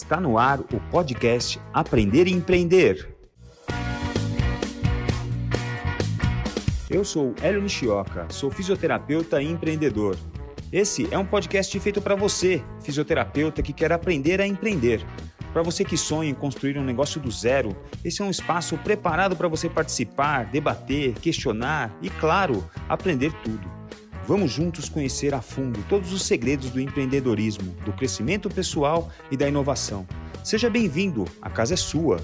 Está 0.00 0.20
no 0.20 0.38
ar 0.38 0.60
o 0.60 0.80
podcast 0.92 1.60
Aprender 1.74 2.28
e 2.28 2.32
Empreender. 2.32 3.12
Eu 6.88 7.04
sou 7.04 7.34
Hélio 7.42 7.60
Nishioka, 7.60 8.24
sou 8.30 8.48
fisioterapeuta 8.48 9.42
e 9.42 9.50
empreendedor. 9.50 10.16
Esse 10.72 11.12
é 11.12 11.18
um 11.18 11.26
podcast 11.26 11.76
feito 11.80 12.00
para 12.00 12.14
você, 12.14 12.62
fisioterapeuta 12.80 13.60
que 13.60 13.72
quer 13.72 13.90
aprender 13.90 14.40
a 14.40 14.46
empreender. 14.46 15.04
Para 15.52 15.64
você 15.64 15.84
que 15.84 15.96
sonha 15.96 16.30
em 16.30 16.34
construir 16.34 16.78
um 16.78 16.84
negócio 16.84 17.20
do 17.20 17.28
zero, 17.28 17.76
esse 18.04 18.22
é 18.22 18.24
um 18.24 18.30
espaço 18.30 18.78
preparado 18.78 19.34
para 19.34 19.48
você 19.48 19.68
participar, 19.68 20.44
debater, 20.44 21.14
questionar 21.14 21.92
e, 22.00 22.08
claro, 22.08 22.64
aprender 22.88 23.32
tudo. 23.42 23.77
Vamos 24.28 24.50
juntos 24.50 24.90
conhecer 24.90 25.32
a 25.32 25.40
fundo 25.40 25.82
todos 25.88 26.12
os 26.12 26.20
segredos 26.20 26.68
do 26.68 26.78
empreendedorismo, 26.78 27.72
do 27.82 27.94
crescimento 27.94 28.50
pessoal 28.50 29.10
e 29.30 29.38
da 29.38 29.48
inovação. 29.48 30.06
Seja 30.44 30.68
bem-vindo, 30.68 31.24
a 31.40 31.48
casa 31.48 31.72
é 31.72 31.76
sua. 31.78 32.20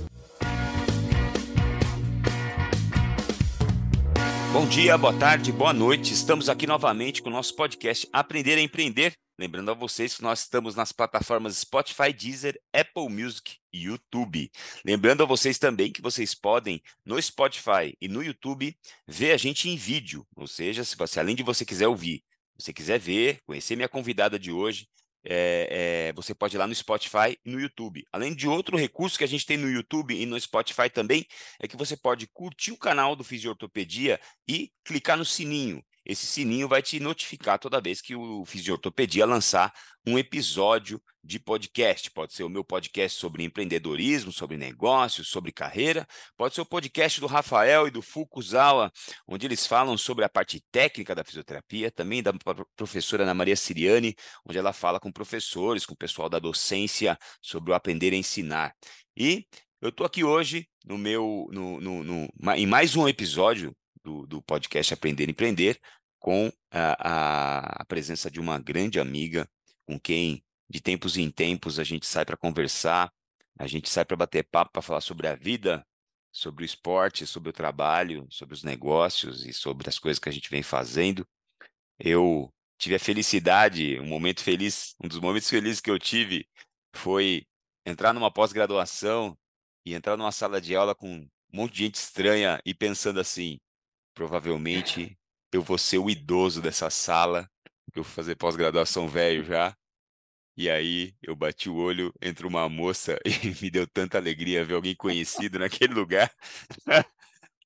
Bom 4.52 4.66
dia, 4.66 4.98
boa 4.98 5.14
tarde, 5.14 5.50
boa 5.50 5.72
noite. 5.72 6.12
Estamos 6.12 6.50
aqui 6.50 6.66
novamente 6.66 7.22
com 7.22 7.30
o 7.30 7.32
nosso 7.32 7.56
podcast 7.56 8.06
Aprender 8.12 8.58
a 8.58 8.60
Empreender 8.60 9.14
Lembrando 9.36 9.72
a 9.72 9.74
vocês 9.74 10.14
que 10.14 10.22
nós 10.22 10.40
estamos 10.40 10.76
nas 10.76 10.92
plataformas 10.92 11.56
Spotify, 11.56 12.12
Deezer, 12.12 12.60
Apple 12.72 13.08
Music 13.08 13.56
e 13.72 13.86
YouTube. 13.86 14.48
Lembrando 14.84 15.24
a 15.24 15.26
vocês 15.26 15.58
também 15.58 15.90
que 15.90 16.00
vocês 16.00 16.36
podem, 16.36 16.80
no 17.04 17.20
Spotify 17.20 17.96
e 18.00 18.06
no 18.06 18.22
YouTube, 18.22 18.76
ver 19.08 19.32
a 19.32 19.36
gente 19.36 19.68
em 19.68 19.76
vídeo. 19.76 20.24
Ou 20.36 20.46
seja, 20.46 20.84
se 20.84 20.96
você, 20.96 21.18
além 21.18 21.34
de 21.34 21.42
você 21.42 21.64
quiser 21.64 21.88
ouvir, 21.88 22.22
você 22.56 22.72
quiser 22.72 23.00
ver, 23.00 23.40
conhecer 23.44 23.74
minha 23.74 23.88
convidada 23.88 24.38
de 24.38 24.52
hoje, 24.52 24.88
é, 25.24 26.10
é, 26.10 26.12
você 26.12 26.32
pode 26.32 26.56
ir 26.56 26.58
lá 26.58 26.68
no 26.68 26.74
Spotify 26.74 27.36
e 27.44 27.50
no 27.50 27.58
YouTube. 27.58 28.06
Além 28.12 28.32
de 28.34 28.46
outro 28.46 28.76
recurso 28.76 29.18
que 29.18 29.24
a 29.24 29.28
gente 29.28 29.46
tem 29.46 29.56
no 29.56 29.68
YouTube 29.68 30.14
e 30.14 30.26
no 30.26 30.38
Spotify 30.38 30.88
também, 30.88 31.26
é 31.58 31.66
que 31.66 31.76
você 31.76 31.96
pode 31.96 32.28
curtir 32.28 32.70
o 32.70 32.78
canal 32.78 33.16
do 33.16 33.24
Fisiortopedia 33.24 34.20
e 34.46 34.70
clicar 34.84 35.16
no 35.16 35.24
sininho. 35.24 35.82
Esse 36.04 36.26
sininho 36.26 36.68
vai 36.68 36.82
te 36.82 37.00
notificar 37.00 37.58
toda 37.58 37.80
vez 37.80 38.02
que 38.02 38.14
o 38.14 38.44
Fisiortopedia 38.44 39.24
lançar 39.24 39.72
um 40.06 40.18
episódio 40.18 41.02
de 41.22 41.38
podcast. 41.38 42.10
Pode 42.10 42.34
ser 42.34 42.44
o 42.44 42.48
meu 42.48 42.62
podcast 42.62 43.18
sobre 43.18 43.42
empreendedorismo, 43.42 44.30
sobre 44.30 44.58
negócios, 44.58 45.28
sobre 45.28 45.50
carreira. 45.50 46.06
Pode 46.36 46.54
ser 46.54 46.60
o 46.60 46.66
podcast 46.66 47.18
do 47.20 47.26
Rafael 47.26 47.88
e 47.88 47.90
do 47.90 48.02
Fukuzawa, 48.02 48.92
onde 49.26 49.46
eles 49.46 49.66
falam 49.66 49.96
sobre 49.96 50.26
a 50.26 50.28
parte 50.28 50.62
técnica 50.70 51.14
da 51.14 51.24
fisioterapia. 51.24 51.90
Também 51.90 52.22
da 52.22 52.34
professora 52.76 53.22
Ana 53.22 53.32
Maria 53.32 53.56
Siriani, 53.56 54.14
onde 54.44 54.58
ela 54.58 54.74
fala 54.74 55.00
com 55.00 55.10
professores, 55.10 55.86
com 55.86 55.94
o 55.94 55.96
pessoal 55.96 56.28
da 56.28 56.38
docência 56.38 57.18
sobre 57.40 57.72
o 57.72 57.74
aprender 57.74 58.12
a 58.12 58.16
ensinar. 58.16 58.74
E 59.16 59.46
eu 59.80 59.88
estou 59.88 60.06
aqui 60.06 60.22
hoje 60.22 60.68
no 60.84 60.98
meu, 60.98 61.48
no, 61.50 61.80
no, 61.80 62.04
no, 62.04 62.28
em 62.56 62.66
mais 62.66 62.94
um 62.94 63.08
episódio 63.08 63.74
do, 64.04 64.26
do 64.26 64.42
podcast 64.42 64.92
Aprender 64.92 65.28
e 65.28 65.32
Empreender, 65.32 65.80
com 66.20 66.52
a, 66.70 67.80
a, 67.80 67.84
presença 67.86 68.30
de 68.30 68.38
uma 68.38 68.58
grande 68.58 69.00
amiga, 69.00 69.48
com 69.86 69.98
quem 69.98 70.44
de 70.68 70.80
tempos 70.80 71.16
em 71.16 71.30
tempos 71.30 71.78
a 71.78 71.84
gente 71.84 72.06
sai 72.06 72.24
para 72.24 72.36
conversar, 72.36 73.12
a 73.58 73.66
gente 73.66 73.88
sai 73.88 74.04
para 74.04 74.16
bater 74.16 74.44
papo, 74.44 74.72
para 74.72 74.82
falar 74.82 75.00
sobre 75.00 75.26
a 75.26 75.34
vida, 75.34 75.86
sobre 76.32 76.64
o 76.64 76.66
esporte, 76.66 77.26
sobre 77.26 77.50
o 77.50 77.52
trabalho, 77.52 78.26
sobre 78.30 78.54
os 78.54 78.62
negócios 78.62 79.46
e 79.46 79.52
sobre 79.52 79.88
as 79.88 79.98
coisas 79.98 80.18
que 80.18 80.28
a 80.28 80.32
gente 80.32 80.50
vem 80.50 80.62
fazendo. 80.62 81.26
Eu 81.98 82.52
tive 82.78 82.96
a 82.96 82.98
felicidade, 82.98 84.00
um 84.00 84.06
momento 84.06 84.42
feliz, 84.42 84.94
um 85.02 85.08
dos 85.08 85.20
momentos 85.20 85.48
felizes 85.48 85.80
que 85.80 85.90
eu 85.90 85.98
tive 85.98 86.48
foi 86.94 87.46
entrar 87.86 88.12
numa 88.12 88.32
pós-graduação 88.32 89.38
e 89.84 89.94
entrar 89.94 90.16
numa 90.16 90.32
sala 90.32 90.60
de 90.60 90.74
aula 90.74 90.94
com 90.94 91.08
um 91.08 91.28
monte 91.52 91.74
de 91.74 91.78
gente 91.84 91.94
estranha 91.96 92.60
e 92.64 92.74
pensando 92.74 93.20
assim: 93.20 93.60
Provavelmente 94.14 95.18
eu 95.52 95.62
vou 95.62 95.78
ser 95.78 95.98
o 95.98 96.08
idoso 96.08 96.62
dessa 96.62 96.90
sala, 96.90 97.48
eu 97.94 98.02
vou 98.02 98.04
fazer 98.04 98.36
pós-graduação 98.36 99.08
velho 99.08 99.44
já. 99.44 99.76
E 100.56 100.70
aí 100.70 101.14
eu 101.20 101.34
bati 101.34 101.68
o 101.68 101.74
olho 101.74 102.14
entre 102.22 102.46
uma 102.46 102.68
moça 102.68 103.18
e 103.26 103.62
me 103.62 103.70
deu 103.70 103.86
tanta 103.86 104.18
alegria 104.18 104.64
ver 104.64 104.74
alguém 104.74 104.94
conhecido 104.94 105.58
naquele 105.58 105.94
lugar. 105.94 106.32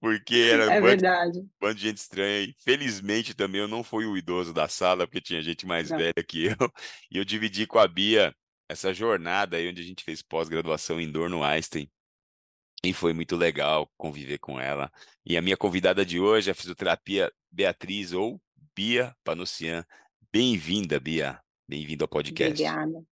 porque 0.01 0.37
era 0.53 0.75
é 0.75 0.81
um 0.81 0.83
verdade. 0.83 1.47
bando 1.61 1.75
de 1.75 1.83
gente 1.83 1.99
estranha. 1.99 2.41
E 2.41 2.55
felizmente 2.65 3.35
também 3.35 3.61
eu 3.61 3.69
não 3.69 3.83
fui 3.83 4.07
o 4.07 4.17
idoso 4.17 4.53
da 4.53 4.69
sala, 4.69 5.07
porque 5.07 5.21
tinha 5.21 5.43
gente 5.43 5.67
mais 5.67 5.91
não. 5.91 5.99
velha 5.99 6.25
que 6.27 6.47
eu. 6.47 6.57
E 7.11 7.19
eu 7.19 7.25
dividi 7.25 7.67
com 7.67 7.79
a 7.79 7.89
Bia 7.89 8.35
essa 8.69 8.93
jornada 8.93 9.57
aí 9.57 9.69
onde 9.69 9.81
a 9.81 9.85
gente 9.85 10.05
fez 10.05 10.23
pós-graduação 10.23 11.01
em 11.01 11.11
Dorno 11.11 11.43
Einstein. 11.43 11.91
E 12.85 12.93
foi 12.93 13.13
muito 13.13 13.35
legal 13.35 13.91
conviver 13.97 14.39
com 14.39 14.61
ela. 14.61 14.91
E 15.27 15.37
a 15.37 15.43
minha 15.43 15.57
convidada 15.57 16.07
de 16.07 16.21
hoje 16.21 16.49
é 16.49 16.53
a 16.53 16.55
fisioterapia 16.55 17.33
Beatriz 17.51 18.13
ou 18.13 18.41
Bia 18.75 19.15
Panossian. 19.25 19.85
Bem-vinda, 20.33 21.01
Bia. 21.01 21.41
Bem-vindo 21.69 22.05
ao 22.05 22.09
podcast. 22.09 22.63
Obrigada. 22.63 23.05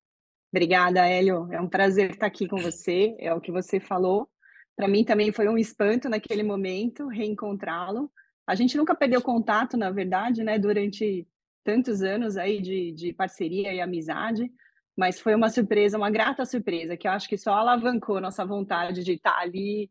Obrigada, 0.52 1.06
Hélio. 1.06 1.48
É 1.52 1.60
um 1.60 1.68
prazer 1.68 2.12
estar 2.12 2.26
aqui 2.26 2.46
com 2.46 2.58
você. 2.58 3.16
É 3.18 3.34
o 3.34 3.40
que 3.40 3.50
você 3.50 3.80
falou. 3.80 4.28
Para 4.76 4.86
mim 4.86 5.04
também 5.04 5.32
foi 5.32 5.48
um 5.48 5.58
espanto 5.58 6.08
naquele 6.08 6.44
momento 6.44 7.08
reencontrá-lo. 7.08 8.10
A 8.46 8.54
gente 8.54 8.76
nunca 8.76 8.94
perdeu 8.94 9.20
contato, 9.20 9.76
na 9.76 9.90
verdade, 9.90 10.44
né? 10.44 10.60
Durante 10.60 11.26
tantos 11.64 12.02
anos 12.02 12.36
aí 12.36 12.62
de, 12.62 12.92
de 12.92 13.12
parceria 13.12 13.74
e 13.74 13.80
amizade 13.80 14.48
mas 14.96 15.20
foi 15.20 15.34
uma 15.34 15.50
surpresa, 15.50 15.98
uma 15.98 16.10
grata 16.10 16.44
surpresa, 16.44 16.96
que 16.96 17.06
eu 17.06 17.12
acho 17.12 17.28
que 17.28 17.36
só 17.36 17.52
alavancou 17.52 18.20
nossa 18.20 18.44
vontade 18.44 19.04
de 19.04 19.12
estar 19.12 19.38
ali, 19.38 19.90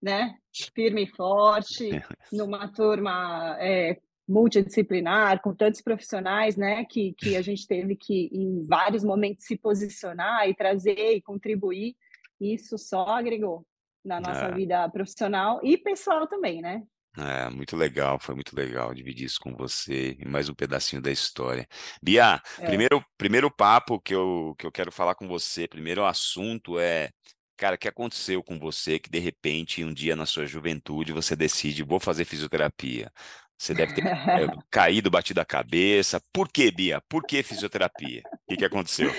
né, 0.00 0.36
firme 0.74 1.04
e 1.04 1.10
forte, 1.10 1.90
numa 2.32 2.68
turma 2.68 3.56
é, 3.58 3.98
multidisciplinar, 4.28 5.42
com 5.42 5.54
tantos 5.54 5.80
profissionais, 5.80 6.56
né, 6.56 6.84
que, 6.84 7.12
que 7.14 7.36
a 7.36 7.42
gente 7.42 7.66
teve 7.66 7.96
que, 7.96 8.28
em 8.32 8.62
vários 8.64 9.02
momentos, 9.02 9.46
se 9.46 9.56
posicionar 9.56 10.48
e 10.48 10.54
trazer 10.54 11.14
e 11.16 11.22
contribuir, 11.22 11.96
isso 12.40 12.78
só 12.78 13.06
agregou 13.06 13.66
na 14.04 14.20
nossa 14.20 14.46
é. 14.46 14.54
vida 14.54 14.88
profissional 14.90 15.60
e 15.64 15.76
pessoal 15.76 16.28
também, 16.28 16.62
né? 16.62 16.84
É, 17.18 17.48
muito 17.48 17.76
legal, 17.76 18.18
foi 18.18 18.34
muito 18.34 18.54
legal 18.54 18.92
dividir 18.94 19.24
isso 19.24 19.40
com 19.40 19.54
você 19.54 20.16
e 20.20 20.28
mais 20.28 20.48
um 20.50 20.54
pedacinho 20.54 21.00
da 21.00 21.10
história. 21.10 21.66
Bia, 22.02 22.42
é. 22.58 22.66
primeiro, 22.66 23.04
primeiro 23.16 23.50
papo 23.50 23.98
que 24.00 24.14
eu, 24.14 24.54
que 24.58 24.66
eu 24.66 24.72
quero 24.72 24.92
falar 24.92 25.14
com 25.14 25.26
você, 25.26 25.66
primeiro 25.66 26.04
assunto 26.04 26.78
é, 26.78 27.10
cara, 27.56 27.76
o 27.76 27.78
que 27.78 27.88
aconteceu 27.88 28.42
com 28.42 28.58
você 28.58 28.98
que 28.98 29.08
de 29.08 29.18
repente 29.18 29.82
um 29.82 29.94
dia 29.94 30.14
na 30.14 30.26
sua 30.26 30.46
juventude 30.46 31.12
você 31.12 31.34
decide, 31.34 31.82
vou 31.82 31.98
fazer 31.98 32.26
fisioterapia. 32.26 33.10
Você 33.58 33.72
deve 33.72 33.94
ter 33.94 34.06
é, 34.06 34.46
caído, 34.70 35.10
batido 35.10 35.40
a 35.40 35.44
cabeça. 35.44 36.20
Por 36.32 36.48
que, 36.50 36.70
Bia? 36.70 37.00
Por 37.08 37.24
que 37.24 37.42
fisioterapia? 37.42 38.22
O 38.30 38.50
que, 38.50 38.56
que 38.58 38.64
aconteceu? 38.64 39.10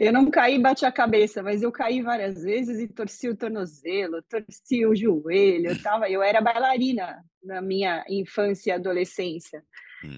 Eu 0.00 0.14
não 0.14 0.30
caí 0.30 0.54
e 0.54 0.58
bati 0.58 0.86
a 0.86 0.90
cabeça, 0.90 1.42
mas 1.42 1.62
eu 1.62 1.70
caí 1.70 2.00
várias 2.00 2.42
vezes 2.42 2.80
e 2.80 2.88
torci 2.88 3.28
o 3.28 3.36
tornozelo, 3.36 4.22
torci 4.22 4.86
o 4.86 4.96
joelho. 4.96 5.72
Eu, 5.72 5.82
tava, 5.82 6.08
eu 6.08 6.22
era 6.22 6.40
bailarina 6.40 7.22
na 7.44 7.60
minha 7.60 8.02
infância 8.08 8.70
e 8.70 8.72
adolescência. 8.72 9.62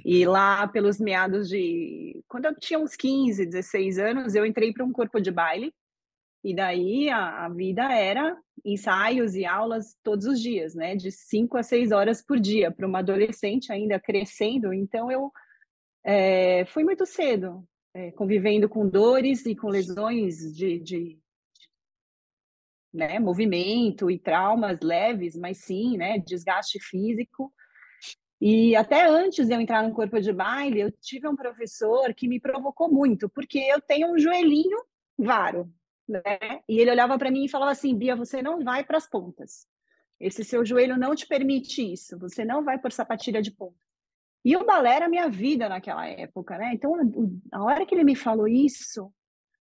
E 0.04 0.24
uhum. 0.24 0.32
lá, 0.32 0.68
pelos 0.68 1.00
meados 1.00 1.48
de. 1.48 2.22
Quando 2.28 2.44
eu 2.44 2.54
tinha 2.60 2.78
uns 2.78 2.94
15, 2.94 3.44
16 3.44 3.98
anos, 3.98 4.36
eu 4.36 4.46
entrei 4.46 4.72
para 4.72 4.84
um 4.84 4.92
corpo 4.92 5.20
de 5.20 5.32
baile. 5.32 5.74
E 6.44 6.54
daí 6.54 7.10
a, 7.10 7.46
a, 7.46 7.48
vida 7.48 7.92
era 7.92 8.36
ensaios 8.64 9.34
e 9.34 9.44
aulas 9.44 9.96
todos 10.04 10.26
os 10.26 10.40
dias, 10.40 10.76
né? 10.76 10.94
De 10.94 11.10
5 11.10 11.58
a 11.58 11.62
6 11.64 11.90
horas 11.90 12.24
por 12.24 12.38
dia, 12.38 12.70
para 12.70 12.86
uma 12.86 13.00
adolescente 13.00 13.72
ainda 13.72 13.98
crescendo. 13.98 14.72
Então 14.72 15.10
eu 15.10 15.32
é, 16.04 16.64
fui 16.66 16.84
muito 16.84 17.04
cedo 17.04 17.66
é, 17.94 18.10
convivendo 18.12 18.68
com 18.68 18.88
dores 18.88 19.44
e 19.46 19.54
com 19.54 19.68
lesões 19.68 20.54
de, 20.54 20.78
de 20.78 21.18
né, 22.92 23.18
movimento 23.18 24.10
e 24.10 24.18
traumas 24.18 24.80
leves, 24.80 25.36
mas 25.36 25.58
sim, 25.58 25.96
né, 25.96 26.18
desgaste 26.18 26.78
físico. 26.80 27.52
E 28.40 28.74
até 28.74 29.06
antes 29.06 29.46
de 29.46 29.54
eu 29.54 29.60
entrar 29.60 29.86
no 29.86 29.94
corpo 29.94 30.20
de 30.20 30.32
baile, 30.32 30.80
eu 30.80 30.92
tive 31.00 31.28
um 31.28 31.36
professor 31.36 32.12
que 32.12 32.26
me 32.26 32.40
provocou 32.40 32.90
muito, 32.90 33.28
porque 33.28 33.58
eu 33.58 33.80
tenho 33.80 34.12
um 34.12 34.18
joelhinho 34.18 34.78
varo, 35.16 35.72
né? 36.08 36.22
E 36.68 36.80
ele 36.80 36.90
olhava 36.90 37.16
para 37.16 37.30
mim 37.30 37.44
e 37.44 37.48
falava 37.48 37.70
assim: 37.70 37.96
Bia, 37.96 38.16
você 38.16 38.42
não 38.42 38.64
vai 38.64 38.82
para 38.82 38.98
as 38.98 39.08
pontas. 39.08 39.66
Esse 40.18 40.44
seu 40.44 40.64
joelho 40.64 40.96
não 40.96 41.14
te 41.14 41.26
permite 41.26 41.92
isso. 41.92 42.18
Você 42.18 42.44
não 42.44 42.64
vai 42.64 42.78
por 42.78 42.90
sapatilha 42.90 43.40
de 43.40 43.52
ponta. 43.52 43.78
E 44.44 44.56
o 44.56 44.64
balé 44.64 44.96
era 44.96 45.06
a 45.06 45.08
minha 45.08 45.28
vida 45.28 45.68
naquela 45.68 46.06
época, 46.06 46.58
né? 46.58 46.72
Então, 46.74 46.94
a 47.52 47.62
hora 47.62 47.86
que 47.86 47.94
ele 47.94 48.04
me 48.04 48.16
falou 48.16 48.48
isso, 48.48 49.12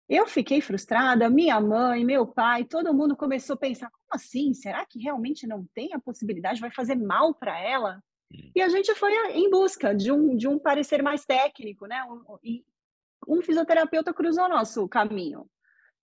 eu 0.09 0.27
fiquei 0.27 0.61
frustrada, 0.61 1.29
minha 1.29 1.59
mãe, 1.59 2.03
meu 2.05 2.25
pai, 2.25 2.63
todo 2.65 2.93
mundo 2.93 3.15
começou 3.15 3.55
a 3.55 3.59
pensar: 3.59 3.89
como 3.89 4.05
assim? 4.11 4.53
Será 4.53 4.85
que 4.85 4.99
realmente 4.99 5.47
não 5.47 5.65
tem 5.73 5.93
a 5.93 5.99
possibilidade? 5.99 6.61
Vai 6.61 6.71
fazer 6.71 6.95
mal 6.95 7.33
para 7.33 7.59
ela? 7.59 8.01
Hum. 8.33 8.51
E 8.55 8.61
a 8.61 8.69
gente 8.69 8.93
foi 8.95 9.13
em 9.31 9.49
busca 9.49 9.93
de 9.95 10.11
um, 10.11 10.35
de 10.35 10.47
um 10.47 10.59
parecer 10.59 11.01
mais 11.01 11.25
técnico, 11.25 11.85
né? 11.87 12.03
Um, 12.03 12.37
e 12.43 12.65
um 13.27 13.41
fisioterapeuta 13.41 14.13
cruzou 14.13 14.47
nosso 14.47 14.87
caminho. 14.87 15.45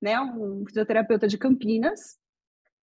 né? 0.01 0.21
Um 0.21 0.65
fisioterapeuta 0.67 1.27
de 1.27 1.39
Campinas. 1.39 2.19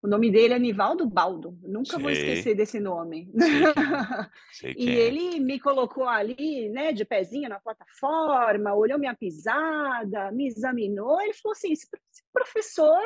O 0.00 0.06
nome 0.06 0.30
dele 0.30 0.54
é 0.54 0.58
Nivaldo 0.58 1.08
Baldo. 1.08 1.58
Nunca 1.62 1.94
sei. 1.94 1.98
vou 1.98 2.10
esquecer 2.10 2.54
desse 2.54 2.78
nome. 2.78 3.30
Sei 3.36 3.72
que... 3.72 3.74
sei 4.52 4.74
e 4.76 4.90
é. 4.90 4.92
ele 4.92 5.40
me 5.40 5.58
colocou 5.58 6.08
ali, 6.08 6.68
né, 6.68 6.92
de 6.92 7.04
pezinho 7.04 7.48
na 7.48 7.58
plataforma, 7.58 8.74
olhou 8.74 8.98
minha 8.98 9.16
pisada, 9.16 10.30
me 10.30 10.46
examinou. 10.46 11.20
Ele 11.20 11.34
falou 11.34 11.52
assim: 11.52 11.72
esse 11.72 11.88
professor. 12.32 12.98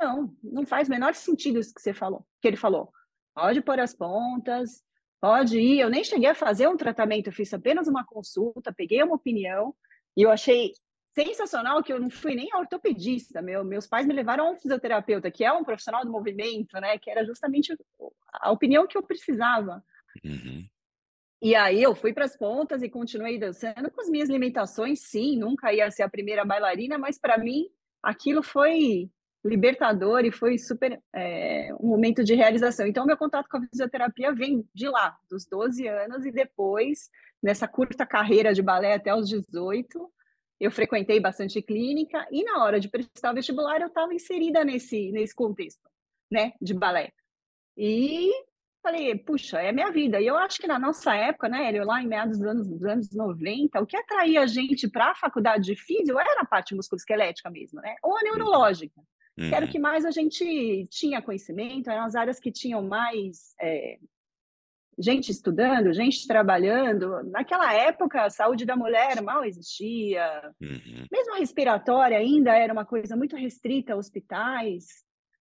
Não, 0.00 0.34
não 0.42 0.66
faz 0.66 0.88
o 0.88 0.90
menor 0.90 1.14
sentido 1.14 1.58
isso 1.58 1.74
que 1.74 1.82
você 1.82 1.92
falou, 1.92 2.24
que 2.40 2.48
ele 2.48 2.56
falou. 2.56 2.92
Pode 3.34 3.60
pôr 3.60 3.80
as 3.80 3.94
pontas, 3.94 4.82
pode 5.20 5.58
ir. 5.58 5.80
Eu 5.80 5.90
nem 5.90 6.04
cheguei 6.04 6.28
a 6.28 6.34
fazer 6.34 6.68
um 6.68 6.76
tratamento, 6.76 7.28
eu 7.28 7.32
fiz 7.32 7.52
apenas 7.54 7.86
uma 7.86 8.04
consulta, 8.04 8.72
peguei 8.72 9.02
uma 9.02 9.16
opinião 9.16 9.74
e 10.16 10.22
eu 10.22 10.30
achei 10.30 10.72
sensacional 11.24 11.82
que 11.82 11.92
eu 11.92 12.00
não 12.00 12.10
fui 12.10 12.34
nem 12.34 12.54
ortopedista. 12.54 13.42
Meu, 13.42 13.64
meus 13.64 13.86
pais 13.86 14.06
me 14.06 14.14
levaram 14.14 14.46
a 14.46 14.50
um 14.50 14.56
fisioterapeuta, 14.56 15.30
que 15.30 15.44
é 15.44 15.52
um 15.52 15.64
profissional 15.64 16.04
do 16.04 16.12
movimento, 16.12 16.80
né? 16.80 16.98
Que 16.98 17.10
era 17.10 17.24
justamente 17.24 17.76
a 18.32 18.50
opinião 18.50 18.86
que 18.86 18.96
eu 18.96 19.02
precisava. 19.02 19.82
Uhum. 20.24 20.64
E 21.40 21.54
aí 21.54 21.82
eu 21.82 21.94
fui 21.94 22.12
para 22.12 22.24
as 22.24 22.36
pontas 22.36 22.82
e 22.82 22.90
continuei 22.90 23.38
dançando 23.38 23.90
com 23.90 24.00
as 24.00 24.08
minhas 24.08 24.28
limitações. 24.28 25.00
Sim, 25.00 25.38
nunca 25.38 25.72
ia 25.72 25.90
ser 25.90 26.02
a 26.02 26.08
primeira 26.08 26.44
bailarina, 26.44 26.98
mas 26.98 27.18
para 27.18 27.38
mim 27.38 27.66
aquilo 28.02 28.42
foi 28.42 29.10
libertador 29.44 30.24
e 30.24 30.32
foi 30.32 30.58
super 30.58 31.00
é, 31.14 31.72
um 31.80 31.88
momento 31.88 32.24
de 32.24 32.34
realização. 32.34 32.86
Então, 32.86 33.06
meu 33.06 33.16
contato 33.16 33.48
com 33.48 33.58
a 33.58 33.66
fisioterapia 33.68 34.32
vem 34.32 34.68
de 34.74 34.88
lá, 34.88 35.16
dos 35.30 35.46
12 35.46 35.86
anos, 35.86 36.26
e 36.26 36.32
depois, 36.32 37.08
nessa 37.42 37.68
curta 37.68 38.04
carreira 38.04 38.52
de 38.52 38.62
balé 38.62 38.94
até 38.94 39.14
os 39.14 39.28
18, 39.28 40.10
eu 40.60 40.70
frequentei 40.70 41.20
bastante 41.20 41.62
clínica, 41.62 42.26
e 42.30 42.42
na 42.42 42.64
hora 42.64 42.80
de 42.80 42.88
prestar 42.88 43.32
o 43.32 43.34
vestibular, 43.34 43.80
eu 43.80 43.86
estava 43.88 44.12
inserida 44.12 44.64
nesse, 44.64 45.12
nesse 45.12 45.34
contexto, 45.34 45.88
né, 46.30 46.52
de 46.60 46.74
balé. 46.74 47.12
E 47.76 48.30
falei, 48.82 49.14
puxa, 49.16 49.60
é 49.60 49.70
minha 49.70 49.90
vida. 49.90 50.20
E 50.20 50.26
eu 50.26 50.36
acho 50.36 50.58
que 50.58 50.66
na 50.66 50.78
nossa 50.78 51.14
época, 51.14 51.48
né, 51.48 51.70
eu 51.72 51.84
lá 51.84 52.02
em 52.02 52.08
meados 52.08 52.38
dos 52.38 52.46
anos, 52.46 52.68
dos 52.68 52.84
anos 52.84 53.10
90, 53.10 53.80
o 53.80 53.86
que 53.86 53.96
atraía 53.96 54.40
a 54.40 54.46
gente 54.46 54.88
para 54.88 55.12
a 55.12 55.14
faculdade 55.14 55.64
de 55.64 55.76
físio 55.76 56.18
era 56.18 56.40
a 56.40 56.46
parte 56.46 56.74
musculoesquelética 56.74 57.50
mesmo, 57.50 57.80
né, 57.80 57.94
ou 58.02 58.16
a 58.16 58.22
neurológica. 58.22 59.00
Uhum. 59.38 59.48
Que 59.48 59.54
era 59.54 59.64
o 59.64 59.66
uhum. 59.66 59.72
que 59.72 59.78
mais 59.78 60.04
a 60.04 60.10
gente 60.10 60.88
tinha 60.90 61.22
conhecimento, 61.22 61.90
eram 61.90 62.04
as 62.04 62.16
áreas 62.16 62.40
que 62.40 62.50
tinham 62.50 62.82
mais 62.82 63.54
é, 63.60 63.98
gente 64.98 65.30
estudando, 65.30 65.92
gente 65.92 66.26
trabalhando. 66.26 67.22
Naquela 67.30 67.72
época, 67.72 68.24
a 68.24 68.30
saúde 68.30 68.64
da 68.64 68.76
mulher 68.76 69.22
mal 69.22 69.44
existia. 69.44 70.52
Uhum. 70.60 71.06
Mesmo 71.10 71.34
a 71.34 71.38
respiratória 71.38 72.18
ainda 72.18 72.54
era 72.54 72.72
uma 72.72 72.84
coisa 72.84 73.16
muito 73.16 73.36
restrita 73.36 73.92
a 73.92 73.96
hospitais. 73.96 74.86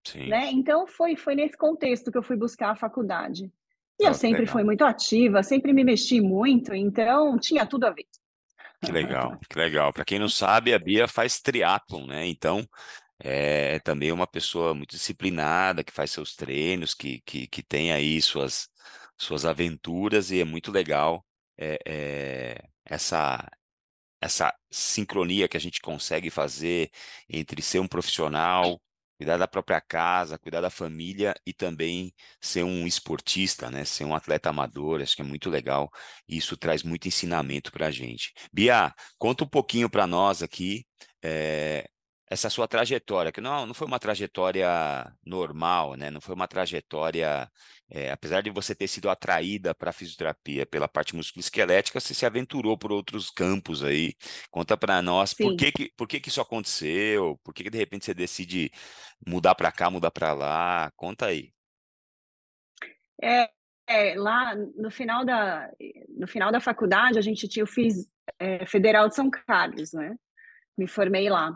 Sim. 0.05 0.27
Né? 0.27 0.51
Então, 0.51 0.87
foi, 0.87 1.15
foi 1.15 1.35
nesse 1.35 1.57
contexto 1.57 2.11
que 2.11 2.17
eu 2.17 2.23
fui 2.23 2.37
buscar 2.37 2.71
a 2.71 2.75
faculdade. 2.75 3.51
E 3.99 4.05
eu 4.05 4.13
sempre 4.13 4.41
legal. 4.41 4.53
fui 4.53 4.63
muito 4.63 4.85
ativa, 4.85 5.41
sempre 5.41 5.73
me 5.73 5.83
mexi 5.83 6.21
muito, 6.21 6.73
então 6.73 7.37
tinha 7.39 7.65
tudo 7.65 7.85
a 7.85 7.89
ver. 7.89 8.05
Que 8.85 8.91
legal, 8.91 9.39
que 9.49 9.57
legal. 9.57 9.91
Para 9.91 10.05
quem 10.05 10.19
não 10.19 10.29
sabe, 10.29 10.71
a 10.71 10.77
Bia 10.77 11.07
faz 11.07 11.41
triatlon, 11.41 12.05
né? 12.05 12.27
Então, 12.27 12.63
é 13.19 13.79
também 13.79 14.11
uma 14.11 14.27
pessoa 14.27 14.75
muito 14.75 14.91
disciplinada, 14.91 15.83
que 15.83 15.91
faz 15.91 16.11
seus 16.11 16.35
treinos, 16.35 16.93
que, 16.93 17.21
que, 17.25 17.47
que 17.47 17.63
tem 17.63 17.91
aí 17.91 18.21
suas, 18.21 18.69
suas 19.17 19.45
aventuras, 19.45 20.31
e 20.31 20.39
é 20.39 20.45
muito 20.45 20.71
legal 20.71 21.25
é, 21.57 21.79
é, 21.85 22.63
essa, 22.85 23.45
essa 24.21 24.53
sincronia 24.71 25.47
que 25.47 25.57
a 25.57 25.59
gente 25.59 25.81
consegue 25.81 26.29
fazer 26.29 26.91
entre 27.29 27.61
ser 27.61 27.79
um 27.79 27.87
profissional, 27.87 28.81
cuidar 29.17 29.37
da 29.37 29.47
própria 29.47 29.81
casa, 29.81 30.37
cuidar 30.37 30.61
da 30.61 30.69
família 30.69 31.33
e 31.45 31.53
também 31.53 32.13
ser 32.39 32.63
um 32.63 32.85
esportista, 32.85 33.69
né? 33.71 33.83
Ser 33.83 34.05
um 34.05 34.15
atleta 34.15 34.49
amador, 34.49 35.01
acho 35.01 35.15
que 35.15 35.21
é 35.21 35.25
muito 35.25 35.49
legal. 35.49 35.91
E 36.27 36.37
isso 36.37 36.55
traz 36.55 36.83
muito 36.83 37.07
ensinamento 37.07 37.71
para 37.71 37.87
a 37.87 37.91
gente. 37.91 38.33
Bia, 38.53 38.93
conta 39.17 39.43
um 39.43 39.47
pouquinho 39.47 39.89
para 39.89 40.05
nós 40.07 40.43
aqui 40.43 40.85
é, 41.23 41.89
essa 42.29 42.49
sua 42.49 42.67
trajetória, 42.67 43.31
que 43.31 43.39
não, 43.39 43.65
não 43.65 43.73
foi 43.73 43.87
uma 43.87 43.99
trajetória 43.99 44.67
normal, 45.25 45.95
né? 45.95 46.11
Não 46.11 46.19
foi 46.19 46.35
uma 46.35 46.47
trajetória, 46.47 47.49
é, 47.89 48.11
apesar 48.11 48.41
de 48.41 48.49
você 48.49 48.75
ter 48.75 48.87
sido 48.87 49.09
atraída 49.09 49.73
para 49.73 49.91
a 49.91 49.93
fisioterapia 49.93 50.65
pela 50.65 50.89
parte 50.89 51.15
musculoesquelética, 51.15 51.99
você 51.99 52.13
se 52.13 52.25
aventurou 52.25 52.77
por 52.77 52.91
outros 52.91 53.29
campos 53.29 53.81
aí. 53.81 54.13
Conta 54.51 54.75
para 54.75 55.01
nós 55.01 55.33
por 55.33 55.55
que, 55.55 55.71
que, 55.71 55.91
por 55.95 56.07
que, 56.07 56.19
que 56.19 56.27
isso 56.27 56.41
aconteceu, 56.41 57.39
por 57.43 57.53
que, 57.53 57.63
que 57.63 57.69
de 57.69 57.77
repente 57.77 58.03
você 58.03 58.13
decide 58.13 58.71
mudar 59.25 59.55
para 59.55 59.71
cá, 59.71 59.89
mudar 59.89 60.11
para 60.11 60.33
lá. 60.33 60.91
Conta 60.97 61.27
aí. 61.27 61.53
É, 63.23 63.49
é, 63.87 64.15
lá 64.15 64.53
no 64.75 64.91
final 64.91 65.25
da 65.25 65.71
no 66.09 66.27
final 66.27 66.51
da 66.51 66.59
faculdade 66.59 67.17
a 67.17 67.21
gente 67.21 67.47
tinha 67.47 67.63
eu 67.63 67.67
fiz 67.67 68.07
é, 68.37 68.65
Federal 68.65 69.07
de 69.07 69.15
São 69.15 69.29
Carlos, 69.29 69.93
né? 69.93 70.15
Me 70.77 70.87
formei 70.87 71.29
lá. 71.29 71.55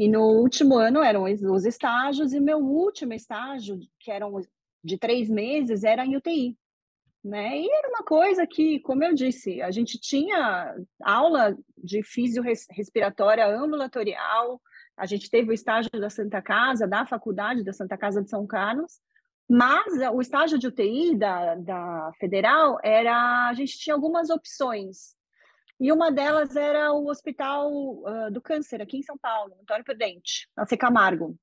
E 0.00 0.08
no 0.08 0.22
último 0.22 0.78
ano 0.78 1.02
eram 1.02 1.24
os 1.24 1.66
estágios, 1.66 2.32
e 2.32 2.40
meu 2.40 2.56
último 2.56 3.12
estágio, 3.12 3.78
que 3.98 4.10
eram 4.10 4.40
de 4.82 4.96
três 4.96 5.28
meses, 5.28 5.84
era 5.84 6.06
em 6.06 6.16
UTI. 6.16 6.56
Né? 7.22 7.58
E 7.58 7.70
era 7.70 7.86
uma 7.90 8.02
coisa 8.02 8.46
que, 8.46 8.80
como 8.80 9.04
eu 9.04 9.14
disse, 9.14 9.60
a 9.60 9.70
gente 9.70 10.00
tinha 10.00 10.74
aula 11.02 11.54
de 11.76 12.02
físio 12.02 12.42
respiratória 12.70 13.46
ambulatorial, 13.46 14.58
a 14.96 15.04
gente 15.04 15.28
teve 15.28 15.50
o 15.50 15.52
estágio 15.52 15.90
da 15.92 16.08
Santa 16.08 16.40
Casa, 16.40 16.88
da 16.88 17.04
faculdade 17.04 17.62
da 17.62 17.74
Santa 17.74 17.98
Casa 17.98 18.22
de 18.22 18.30
São 18.30 18.46
Carlos, 18.46 19.02
mas 19.46 19.84
o 20.14 20.22
estágio 20.22 20.58
de 20.58 20.66
UTI 20.66 21.14
da, 21.14 21.56
da 21.56 22.10
federal 22.18 22.78
era, 22.82 23.48
a 23.50 23.52
gente 23.52 23.78
tinha 23.78 23.94
algumas 23.94 24.30
opções. 24.30 25.14
E 25.80 25.90
uma 25.90 26.12
delas 26.12 26.54
era 26.56 26.92
o 26.92 27.08
Hospital 27.08 27.72
uh, 27.72 28.30
do 28.30 28.40
Câncer, 28.40 28.82
aqui 28.82 28.98
em 28.98 29.02
São 29.02 29.16
Paulo, 29.16 29.56
Antônio 29.62 29.82
Prudente, 29.82 30.46
na 30.54 30.66
Camargo. 30.76 31.34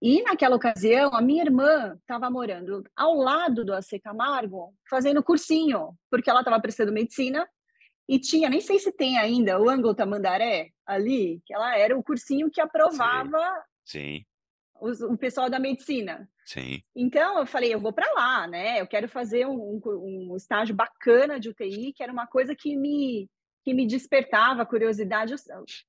E 0.00 0.22
naquela 0.22 0.56
ocasião, 0.56 1.14
a 1.14 1.22
minha 1.22 1.42
irmã 1.42 1.96
estava 1.98 2.28
morando 2.28 2.84
ao 2.94 3.14
lado 3.14 3.64
do 3.64 3.72
AC 3.72 3.98
Camargo, 4.04 4.74
fazendo 4.90 5.22
cursinho, 5.22 5.96
porque 6.10 6.28
ela 6.28 6.40
estava 6.40 6.60
prestando 6.60 6.92
medicina 6.92 7.48
e 8.06 8.20
tinha, 8.20 8.50
nem 8.50 8.60
sei 8.60 8.78
se 8.78 8.92
tem 8.92 9.16
ainda, 9.16 9.58
o 9.58 9.70
Ângulo 9.70 9.94
Tamandaré 9.94 10.68
ali, 10.86 11.40
que 11.46 11.54
ela 11.54 11.78
era 11.78 11.96
o 11.96 12.04
cursinho 12.04 12.50
que 12.50 12.60
aprovava 12.60 13.40
Sim. 13.86 14.18
Sim. 14.18 14.24
Os, 14.80 15.00
o 15.00 15.16
pessoal 15.16 15.48
da 15.48 15.58
medicina. 15.58 16.28
Sim. 16.44 16.82
Então 16.94 17.38
eu 17.38 17.46
falei, 17.46 17.72
eu 17.72 17.80
vou 17.80 17.92
para 17.92 18.10
lá, 18.12 18.46
né? 18.46 18.80
Eu 18.80 18.86
quero 18.86 19.08
fazer 19.08 19.46
um, 19.46 19.80
um, 19.84 20.30
um, 20.30 20.36
estágio 20.36 20.74
bacana 20.74 21.40
de 21.40 21.48
UTI, 21.48 21.92
que 21.92 22.02
era 22.02 22.12
uma 22.12 22.26
coisa 22.26 22.54
que 22.54 22.76
me 22.76 23.28
que 23.64 23.74
me 23.74 23.84
despertava 23.84 24.64
curiosidade. 24.64 25.34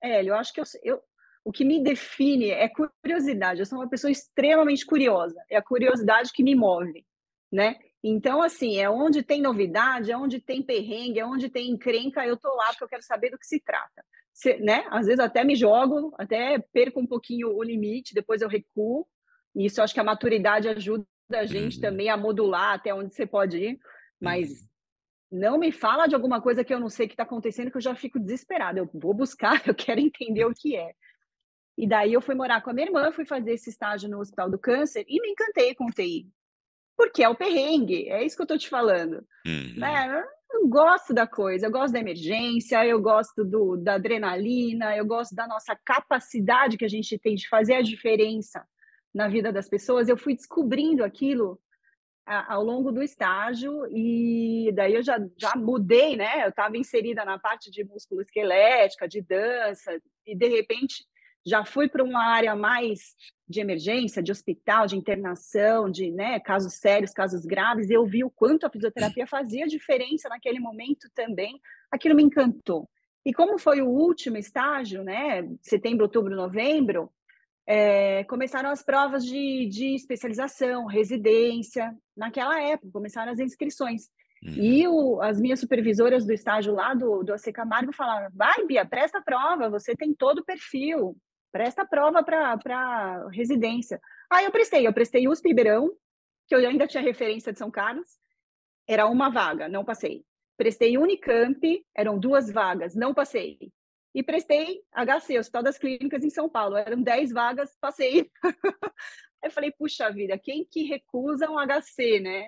É, 0.01 0.23
eu 0.23 0.33
acho 0.33 0.51
que 0.51 0.59
eu, 0.59 0.63
eu 0.83 1.01
o 1.45 1.51
que 1.51 1.63
me 1.63 1.81
define 1.81 2.49
é 2.49 2.67
curiosidade. 2.67 3.59
Eu 3.61 3.65
sou 3.65 3.79
uma 3.79 3.89
pessoa 3.89 4.11
extremamente 4.11 4.85
curiosa. 4.85 5.41
É 5.49 5.55
a 5.55 5.61
curiosidade 5.61 6.31
que 6.33 6.43
me 6.43 6.55
move, 6.55 7.05
né? 7.49 7.77
Então, 8.09 8.41
assim, 8.41 8.77
é 8.77 8.89
onde 8.89 9.21
tem 9.21 9.41
novidade, 9.41 10.11
é 10.11 10.17
onde 10.17 10.39
tem 10.39 10.63
perrengue, 10.63 11.19
é 11.19 11.25
onde 11.25 11.49
tem 11.49 11.69
encrenca, 11.69 12.25
eu 12.25 12.37
tô 12.37 12.47
lá 12.55 12.67
porque 12.69 12.85
eu 12.85 12.87
quero 12.87 13.03
saber 13.03 13.31
do 13.31 13.37
que 13.37 13.45
se 13.45 13.59
trata. 13.59 14.03
Se, 14.31 14.57
né? 14.57 14.85
Às 14.89 15.07
vezes 15.07 15.19
até 15.19 15.43
me 15.43 15.55
jogo, 15.55 16.13
até 16.17 16.57
perco 16.71 17.01
um 17.01 17.07
pouquinho 17.07 17.49
o 17.49 17.61
limite, 17.61 18.13
depois 18.13 18.41
eu 18.41 18.47
recuo, 18.47 19.05
isso 19.53 19.81
acho 19.81 19.93
que 19.93 19.99
a 19.99 20.05
maturidade 20.05 20.69
ajuda 20.69 21.05
a 21.33 21.45
gente 21.45 21.75
uhum. 21.75 21.81
também 21.81 22.09
a 22.09 22.15
modular 22.15 22.75
até 22.75 22.93
onde 22.93 23.13
você 23.13 23.25
pode 23.25 23.57
ir, 23.57 23.79
mas 24.21 24.51
uhum. 24.51 25.39
não 25.39 25.57
me 25.57 25.71
fala 25.71 26.07
de 26.07 26.15
alguma 26.15 26.41
coisa 26.41 26.63
que 26.63 26.73
eu 26.73 26.79
não 26.79 26.89
sei 26.89 27.07
que 27.07 27.13
está 27.13 27.23
acontecendo, 27.23 27.71
que 27.71 27.77
eu 27.77 27.81
já 27.81 27.95
fico 27.95 28.19
desesperada. 28.19 28.79
Eu 28.79 28.89
vou 28.93 29.13
buscar, 29.13 29.61
eu 29.67 29.75
quero 29.75 29.99
entender 29.99 30.45
o 30.45 30.53
que 30.53 30.77
é. 30.77 30.93
E 31.77 31.85
daí 31.87 32.13
eu 32.13 32.21
fui 32.21 32.35
morar 32.35 32.61
com 32.61 32.69
a 32.69 32.73
minha 32.73 32.87
irmã, 32.87 33.11
fui 33.11 33.25
fazer 33.25 33.51
esse 33.51 33.69
estágio 33.69 34.09
no 34.09 34.19
Hospital 34.19 34.49
do 34.49 34.57
Câncer 34.57 35.05
e 35.07 35.21
me 35.21 35.29
encantei 35.29 35.75
com 35.75 35.85
o 35.85 35.91
TI. 35.91 36.27
Porque 36.97 37.23
é 37.23 37.29
o 37.29 37.35
perrengue, 37.35 38.09
é 38.09 38.25
isso 38.25 38.35
que 38.35 38.41
eu 38.41 38.45
estou 38.45 38.57
te 38.57 38.67
falando. 38.67 39.23
Uhum. 39.45 39.75
Né? 39.77 40.25
Eu 40.51 40.67
gosto 40.67 41.13
da 41.13 41.27
coisa, 41.27 41.67
eu 41.67 41.71
gosto 41.71 41.93
da 41.93 41.99
emergência, 41.99 42.83
eu 42.85 42.99
gosto 42.99 43.45
do, 43.45 43.77
da 43.77 43.93
adrenalina, 43.93 44.97
eu 44.97 45.05
gosto 45.05 45.35
da 45.35 45.47
nossa 45.47 45.77
capacidade 45.85 46.77
que 46.77 46.85
a 46.85 46.89
gente 46.89 47.17
tem 47.19 47.35
de 47.35 47.47
fazer 47.47 47.75
a 47.75 47.81
diferença 47.81 48.65
na 49.13 49.27
vida 49.27 49.51
das 49.51 49.69
pessoas, 49.69 50.09
eu 50.09 50.17
fui 50.17 50.35
descobrindo 50.35 51.03
aquilo 51.03 51.59
ao 52.25 52.61
longo 52.61 52.91
do 52.91 53.01
estágio 53.01 53.87
e 53.89 54.69
daí 54.73 54.95
eu 54.95 55.01
já, 55.01 55.17
já 55.37 55.53
mudei, 55.55 56.17
né? 56.17 56.43
Eu 56.43 56.49
estava 56.49 56.77
inserida 56.77 57.23
na 57.23 57.39
parte 57.39 57.71
de 57.71 57.85
músculo 57.85 58.21
esquelética, 58.21 59.07
de 59.07 59.21
dança 59.21 59.97
e 60.25 60.35
de 60.35 60.47
repente 60.49 61.05
já 61.45 61.63
fui 61.63 61.87
para 61.87 62.03
uma 62.03 62.25
área 62.25 62.53
mais 62.53 63.15
de 63.47 63.61
emergência, 63.61 64.21
de 64.21 64.31
hospital, 64.31 64.87
de 64.87 64.97
internação, 64.97 65.89
de 65.89 66.11
né, 66.11 66.39
casos 66.39 66.73
sérios, 66.73 67.11
casos 67.11 67.45
graves. 67.45 67.89
Eu 67.89 68.05
vi 68.05 68.23
o 68.23 68.29
quanto 68.29 68.65
a 68.65 68.69
fisioterapia 68.69 69.25
fazia 69.25 69.65
diferença 69.65 70.27
naquele 70.27 70.59
momento 70.59 71.09
também. 71.15 71.59
Aquilo 71.91 72.15
me 72.15 72.23
encantou. 72.23 72.89
E 73.25 73.33
como 73.33 73.57
foi 73.57 73.81
o 73.81 73.87
último 73.87 74.37
estágio, 74.37 75.03
né, 75.03 75.47
setembro, 75.61 76.03
outubro, 76.03 76.35
novembro, 76.35 77.09
é, 77.65 78.23
começaram 78.23 78.69
as 78.69 78.81
provas 78.81 79.25
de, 79.25 79.67
de 79.67 79.95
especialização, 79.95 80.85
residência. 80.85 81.93
Naquela 82.15 82.61
época, 82.61 82.91
começaram 82.91 83.31
as 83.31 83.39
inscrições. 83.39 84.03
Uhum. 84.41 84.53
E 84.53 84.87
o, 84.87 85.21
as 85.21 85.39
minhas 85.39 85.59
supervisoras 85.59 86.25
do 86.25 86.31
estágio 86.31 86.73
lá 86.73 86.93
do, 86.93 87.23
do 87.23 87.33
AC 87.33 87.51
Camargo 87.51 87.91
falaram: 87.91 88.29
vai, 88.33 88.65
Bia, 88.65 88.85
presta 88.85 89.17
a 89.17 89.21
prova, 89.21 89.69
você 89.69 89.95
tem 89.95 90.13
todo 90.13 90.39
o 90.39 90.45
perfil, 90.45 91.17
presta 91.51 91.85
prova 91.85 92.23
para 92.23 93.27
residência. 93.31 93.99
Aí 94.31 94.45
eu 94.45 94.51
prestei, 94.51 94.85
eu 94.87 94.93
prestei 94.93 95.27
USP 95.27 95.49
Ribeirão, 95.49 95.91
que 96.47 96.55
eu 96.55 96.59
ainda 96.59 96.87
tinha 96.87 97.03
referência 97.03 97.51
de 97.51 97.59
São 97.59 97.71
Carlos, 97.71 98.07
era 98.87 99.05
uma 99.05 99.29
vaga, 99.29 99.67
não 99.67 99.83
passei. 99.83 100.23
Prestei 100.57 100.97
Unicamp, 100.97 101.85
eram 101.95 102.17
duas 102.17 102.49
vagas, 102.49 102.95
não 102.95 103.13
passei. 103.13 103.57
E 104.15 104.23
prestei 104.23 104.81
HC, 104.91 105.37
Hospital 105.37 105.63
das 105.63 105.77
Clínicas 105.77 106.23
em 106.23 106.29
São 106.29 106.49
Paulo, 106.49 106.75
eram 106.75 107.01
10 107.01 107.31
vagas, 107.31 107.77
passei. 107.79 108.31
eu 109.43 109.51
falei, 109.51 109.71
puxa 109.71 110.09
vida, 110.09 110.39
quem 110.39 110.65
que 110.65 110.83
recusa 110.83 111.49
um 111.49 111.57
HC, 111.59 112.19
né? 112.19 112.47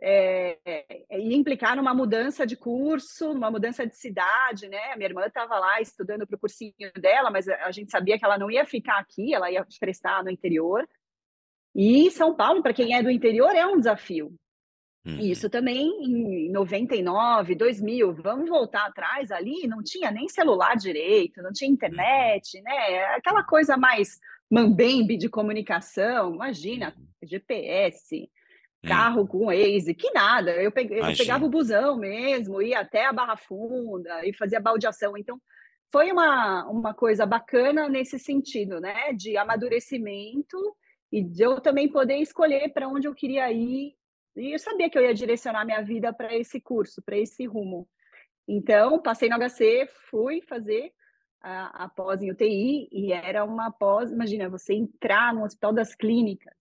É, 0.00 0.58
é, 0.64 1.20
ia 1.20 1.36
implicar 1.36 1.76
numa 1.76 1.94
mudança 1.94 2.46
de 2.46 2.56
curso, 2.56 3.30
uma 3.30 3.50
mudança 3.50 3.86
de 3.86 3.96
cidade, 3.96 4.68
né? 4.68 4.92
A 4.92 4.96
minha 4.96 5.08
irmã 5.08 5.24
estava 5.26 5.58
lá 5.58 5.80
estudando 5.80 6.26
para 6.26 6.36
o 6.36 6.38
cursinho 6.38 6.74
dela, 7.00 7.30
mas 7.30 7.48
a 7.48 7.70
gente 7.70 7.90
sabia 7.90 8.18
que 8.18 8.24
ela 8.24 8.38
não 8.38 8.50
ia 8.50 8.66
ficar 8.66 8.98
aqui, 8.98 9.34
ela 9.34 9.50
ia 9.50 9.64
prestar 9.78 10.24
no 10.24 10.30
interior. 10.30 10.86
E 11.74 12.10
São 12.10 12.34
Paulo, 12.34 12.62
para 12.62 12.74
quem 12.74 12.94
é 12.94 13.02
do 13.02 13.10
interior, 13.10 13.54
é 13.54 13.66
um 13.66 13.78
desafio. 13.78 14.34
Uhum. 15.06 15.18
Isso 15.20 15.50
também 15.50 15.86
em 16.02 16.50
99, 16.50 17.54
2000, 17.54 18.14
vamos 18.14 18.48
voltar 18.48 18.86
atrás 18.86 19.30
ali, 19.30 19.66
não 19.66 19.82
tinha 19.82 20.10
nem 20.10 20.28
celular 20.28 20.76
direito, 20.76 21.42
não 21.42 21.52
tinha 21.52 21.70
internet, 21.70 22.56
uhum. 22.56 22.64
né? 22.64 23.04
Aquela 23.16 23.44
coisa 23.44 23.76
mais 23.76 24.18
mambembe 24.50 25.16
de 25.16 25.28
comunicação, 25.28 26.34
imagina, 26.34 26.94
uhum. 26.96 27.06
GPS, 27.22 28.30
carro 28.84 29.20
uhum. 29.22 29.26
com 29.26 29.46
Waze, 29.46 29.94
que 29.94 30.10
nada. 30.12 30.50
Eu, 30.52 30.70
peguei, 30.70 31.00
eu 31.00 31.16
pegava 31.16 31.44
o 31.44 31.50
busão 31.50 31.96
mesmo, 31.96 32.62
ia 32.62 32.80
até 32.80 33.06
a 33.06 33.12
Barra 33.12 33.36
Funda 33.36 34.26
e 34.26 34.32
fazia 34.32 34.60
baldeação. 34.60 35.16
Então, 35.16 35.40
foi 35.90 36.10
uma, 36.10 36.68
uma 36.68 36.94
coisa 36.94 37.24
bacana 37.24 37.88
nesse 37.88 38.18
sentido, 38.18 38.80
né? 38.80 39.12
De 39.12 39.36
amadurecimento 39.36 40.56
e 41.10 41.22
de 41.22 41.42
eu 41.42 41.60
também 41.60 41.88
poder 41.88 42.16
escolher 42.16 42.72
para 42.72 42.88
onde 42.88 43.06
eu 43.06 43.14
queria 43.14 43.50
ir 43.52 43.94
e 44.36 44.52
eu 44.52 44.58
sabia 44.58 44.90
que 44.90 44.98
eu 44.98 45.02
ia 45.02 45.14
direcionar 45.14 45.64
minha 45.64 45.82
vida 45.82 46.12
para 46.12 46.34
esse 46.34 46.60
curso, 46.60 47.00
para 47.02 47.16
esse 47.16 47.46
rumo. 47.46 47.88
Então, 48.48 49.00
passei 49.00 49.28
no 49.28 49.38
HC, 49.38 49.88
fui 50.10 50.42
fazer 50.42 50.92
a, 51.40 51.84
a 51.84 51.88
pós 51.88 52.20
em 52.20 52.30
UTI 52.30 52.88
e 52.90 53.12
era 53.12 53.44
uma 53.44 53.70
pós, 53.70 54.10
imagina, 54.10 54.48
você 54.48 54.74
entrar 54.74 55.32
no 55.32 55.44
Hospital 55.44 55.72
das 55.72 55.94
Clínicas. 55.94 56.54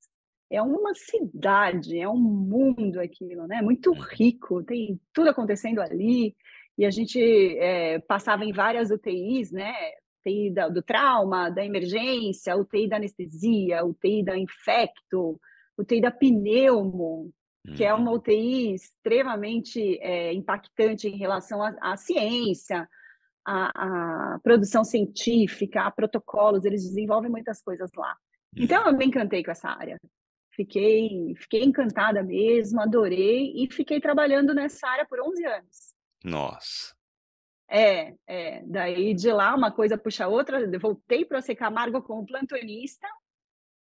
É 0.50 0.62
uma 0.62 0.94
cidade, 0.94 1.98
é 2.00 2.08
um 2.08 2.18
mundo 2.18 3.00
aquilo, 3.00 3.48
né? 3.48 3.62
Muito 3.62 3.92
uhum. 3.92 4.00
rico, 4.00 4.64
tem 4.64 5.00
tudo 5.14 5.30
acontecendo 5.30 5.80
ali. 5.80 6.36
E 6.78 6.86
a 6.86 6.92
gente 6.92 7.20
é, 7.58 8.00
passava 8.00 8.44
em 8.46 8.52
várias 8.52 8.92
UTIs, 8.92 9.52
né? 9.52 9.74
UTI 10.20 10.52
da, 10.52 10.70
do 10.70 10.82
trauma, 10.82 11.50
da 11.50 11.66
emergência, 11.66 12.56
UTI 12.56 12.88
da 12.88 12.98
anestesia, 12.98 13.86
UTI 13.86 14.24
da 14.24 14.38
infecto, 14.38 15.40
UTI 15.78 16.02
da 16.02 16.12
pneumo, 16.12 17.32
que 17.76 17.84
é 17.84 17.94
uma 17.94 18.12
uhum. 18.12 18.18
UTI 18.18 18.74
extremamente 18.74 19.98
é, 20.02 20.34
impactante 20.34 21.08
em 21.08 21.18
relação 21.18 21.62
à, 21.82 21.96
ciência, 21.96 22.88
à, 23.46 24.34
à, 24.36 24.40
produção 24.40 24.84
científica, 24.84 25.84
a 25.84 25.92
protocolos, 25.92 26.66
eles 26.66 26.84
desenvolvem 26.84 27.32
muitas 27.32 27.62
coisas 27.62 27.90
lá. 27.96 28.16
Então, 28.56 28.86
eu 28.86 28.96
me 28.96 29.06
encantei 29.06 29.44
com 29.44 29.52
essa 29.52 29.70
área. 29.70 29.98
Fiquei, 30.56 31.34
fiquei 31.36 31.64
encantada 31.64 32.22
mesmo, 32.22 32.80
adorei 32.80 33.54
e 33.56 33.68
fiquei 33.72 34.00
trabalhando 34.00 34.54
nessa 34.54 34.88
área 34.88 35.06
por 35.06 35.20
11 35.20 35.46
anos. 35.46 35.94
Nossa! 36.24 36.96
É, 37.68 38.14
é. 38.28 38.62
Daí 38.66 39.16
de 39.16 39.32
lá 39.32 39.56
uma 39.56 39.72
coisa 39.72 39.98
puxa 39.98 40.26
a 40.26 40.28
outra, 40.28 40.62
eu 40.62 40.80
voltei 40.80 41.26
para 41.26 41.40
o 41.40 41.56
Camargo 41.56 42.04
como 42.04 42.26
plantonista, 42.26 43.08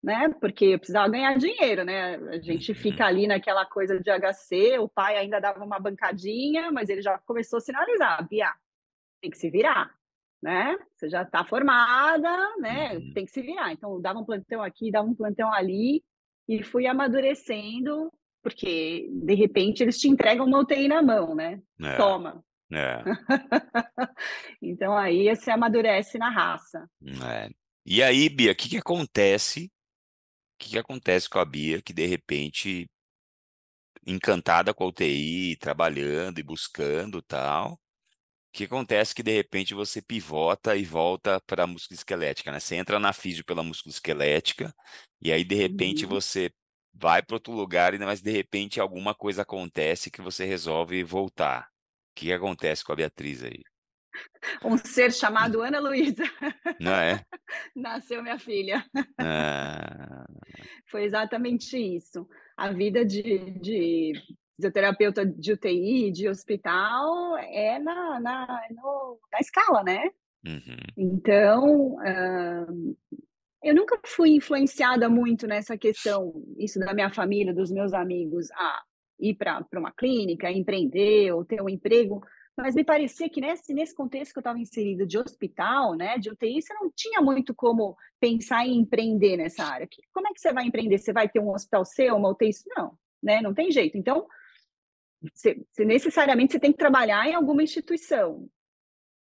né? 0.03 0.29
Porque 0.41 0.67
eu 0.67 0.79
precisava 0.79 1.09
ganhar 1.09 1.39
dinheiro, 1.39 1.85
né? 1.85 2.17
A 2.17 2.41
gente 2.41 2.73
uhum. 2.73 2.79
fica 2.79 3.07
ali 3.07 3.29
naquela 3.29 3.65
coisa 3.65 4.01
de 4.01 4.11
HC, 4.11 4.79
o 4.81 4.89
pai 4.89 5.17
ainda 5.17 5.41
dava 5.41 5.65
uma 5.65 5.79
bancadinha, 5.79 6.73
mas 6.73 6.89
ele 6.89 7.01
já 7.01 7.17
começou 7.21 7.59
a 7.59 7.61
sinalizar, 7.61 8.27
Bia, 8.29 8.53
tem 9.21 9.31
que 9.31 9.39
se 9.39 9.49
virar, 9.51 9.95
né? 10.43 10.77
Você 10.97 11.09
já 11.09 11.23
está 11.23 11.45
formada, 11.45 12.57
né? 12.59 12.97
Uhum. 12.97 13.13
Tem 13.15 13.25
que 13.25 13.31
se 13.31 13.41
virar. 13.41 13.73
Então, 13.73 14.01
dava 14.01 14.19
um 14.19 14.25
plantão 14.25 14.63
aqui, 14.63 14.91
dava 14.91 15.09
um 15.09 15.15
plantão 15.15 15.53
ali, 15.53 16.03
e 16.49 16.63
fui 16.63 16.87
amadurecendo, 16.87 18.13
porque, 18.43 19.09
de 19.11 19.35
repente, 19.35 19.83
eles 19.83 19.99
te 19.99 20.09
entregam 20.09 20.47
uma 20.47 20.61
UTI 20.61 20.89
na 20.89 21.03
mão, 21.03 21.35
né? 21.35 21.61
É. 21.81 21.97
Toma. 21.97 22.45
É. 22.73 23.03
então, 24.63 24.97
aí 24.97 25.35
você 25.35 25.51
amadurece 25.51 26.19
na 26.19 26.31
raça. 26.31 26.89
É. 27.25 27.51
E 27.85 28.03
aí, 28.03 28.29
Bia, 28.29 28.53
o 28.53 28.55
que, 28.55 28.69
que 28.69 28.79
acontece 28.79 29.71
que, 30.59 30.71
que 30.71 30.79
acontece 30.79 31.29
com 31.29 31.39
a 31.39 31.45
Bia 31.45 31.83
que 31.83 31.93
de 31.93 32.07
repente, 32.07 32.91
encantada 34.07 34.75
com 34.75 34.85
a 34.85 34.89
UTI, 34.89 35.57
trabalhando 35.57 36.39
e 36.39 36.43
buscando 36.43 37.23
tal, 37.23 37.75
o 37.75 37.79
que 38.57 38.65
acontece 38.65 39.15
que 39.15 39.23
de 39.23 39.33
repente 39.33 39.75
você 39.75 40.01
pivota 40.01 40.75
e 40.75 40.83
volta 40.83 41.39
para 41.47 41.65
a 41.65 41.67
musculoesquelética, 41.67 42.51
né? 42.51 42.59
Você 42.59 42.75
entra 42.77 42.99
na 42.99 43.13
físio 43.13 43.45
pela 43.45 43.63
musculoesquelética 43.63 44.75
e 45.21 45.31
aí 45.31 45.45
de 45.45 45.55
repente 45.55 46.05
uhum. 46.05 46.11
você 46.11 46.51
vai 46.95 47.23
para 47.23 47.37
outro 47.37 47.53
lugar, 47.53 47.93
mas 47.99 48.23
de 48.23 48.31
repente 48.31 48.81
alguma 48.81 49.15
coisa 49.15 49.43
acontece 49.43 50.11
que 50.11 50.23
você 50.23 50.47
resolve 50.47 51.05
voltar. 51.05 51.65
O 51.65 52.15
que, 52.15 52.27
que 52.27 52.33
acontece 52.33 52.83
com 52.83 52.93
a 52.93 52.97
Beatriz 52.97 53.45
aí? 53.45 53.63
um 54.65 54.79
ser 54.79 55.13
chamado 55.13 55.61
Ana 55.61 55.79
Luísa. 55.79 56.25
Não 56.81 56.95
é? 56.95 57.23
Nasceu 57.77 58.23
minha 58.23 58.39
filha. 58.39 58.83
Ah. 59.19 60.25
Foi 60.91 61.05
exatamente 61.05 61.77
isso. 61.77 62.27
A 62.57 62.73
vida 62.73 63.05
de, 63.05 63.51
de 63.61 64.15
fisioterapeuta 64.57 65.25
de 65.25 65.53
UTI, 65.53 66.11
de 66.11 66.29
hospital, 66.29 67.37
é 67.39 67.79
na, 67.79 68.21
na, 68.21 68.61
no, 68.71 69.19
na 69.33 69.39
escala, 69.39 69.83
né? 69.83 70.11
Uhum. 70.47 70.77
Então, 70.97 71.97
uh, 71.97 72.97
eu 73.63 73.75
nunca 73.75 73.99
fui 74.05 74.31
influenciada 74.31 75.09
muito 75.09 75.47
nessa 75.47 75.77
questão, 75.77 76.33
isso 76.59 76.79
da 76.79 76.95
minha 76.95 77.11
família, 77.11 77.55
dos 77.55 77.71
meus 77.71 77.93
amigos, 77.93 78.51
a 78.53 78.83
ir 79.21 79.35
para 79.35 79.65
uma 79.75 79.93
clínica, 79.93 80.51
empreender 80.51 81.33
ou 81.33 81.45
ter 81.45 81.63
um 81.63 81.69
emprego 81.69 82.23
mas 82.57 82.75
me 82.75 82.83
parecia 82.83 83.29
que 83.29 83.41
nesse, 83.41 83.75
nesse 83.75 83.95
contexto 83.95 84.33
que 84.33 84.39
eu 84.39 84.41
estava 84.41 84.59
inserida 84.59 85.07
de 85.07 85.19
hospital, 85.19 85.95
né, 85.95 86.17
de 86.17 86.31
UTI, 86.31 86.63
você 86.63 86.73
não 86.73 86.91
tinha 86.91 87.21
muito 87.21 87.55
como 87.55 87.95
pensar 88.19 88.67
em 88.67 88.79
empreender 88.79 89.37
nessa 89.37 89.63
área. 89.63 89.87
Como 90.13 90.27
é 90.27 90.33
que 90.33 90.41
você 90.41 90.53
vai 90.55 90.65
empreender? 90.65 90.97
Você 90.97 91.13
vai 91.13 91.29
ter 91.29 91.39
um 91.39 91.51
hospital 91.51 91.85
seu, 91.85 92.17
uma 92.17 92.31
UTI? 92.31 92.51
Não, 92.75 92.99
né, 93.23 93.43
não 93.43 93.53
tem 93.53 93.71
jeito. 93.71 93.99
Então, 93.99 94.27
você, 95.23 95.61
você 95.71 95.85
necessariamente 95.85 96.53
você 96.53 96.61
tem 96.61 96.73
que 96.73 96.79
trabalhar 96.79 97.27
em 97.27 97.35
alguma 97.35 97.63
instituição. 97.63 98.49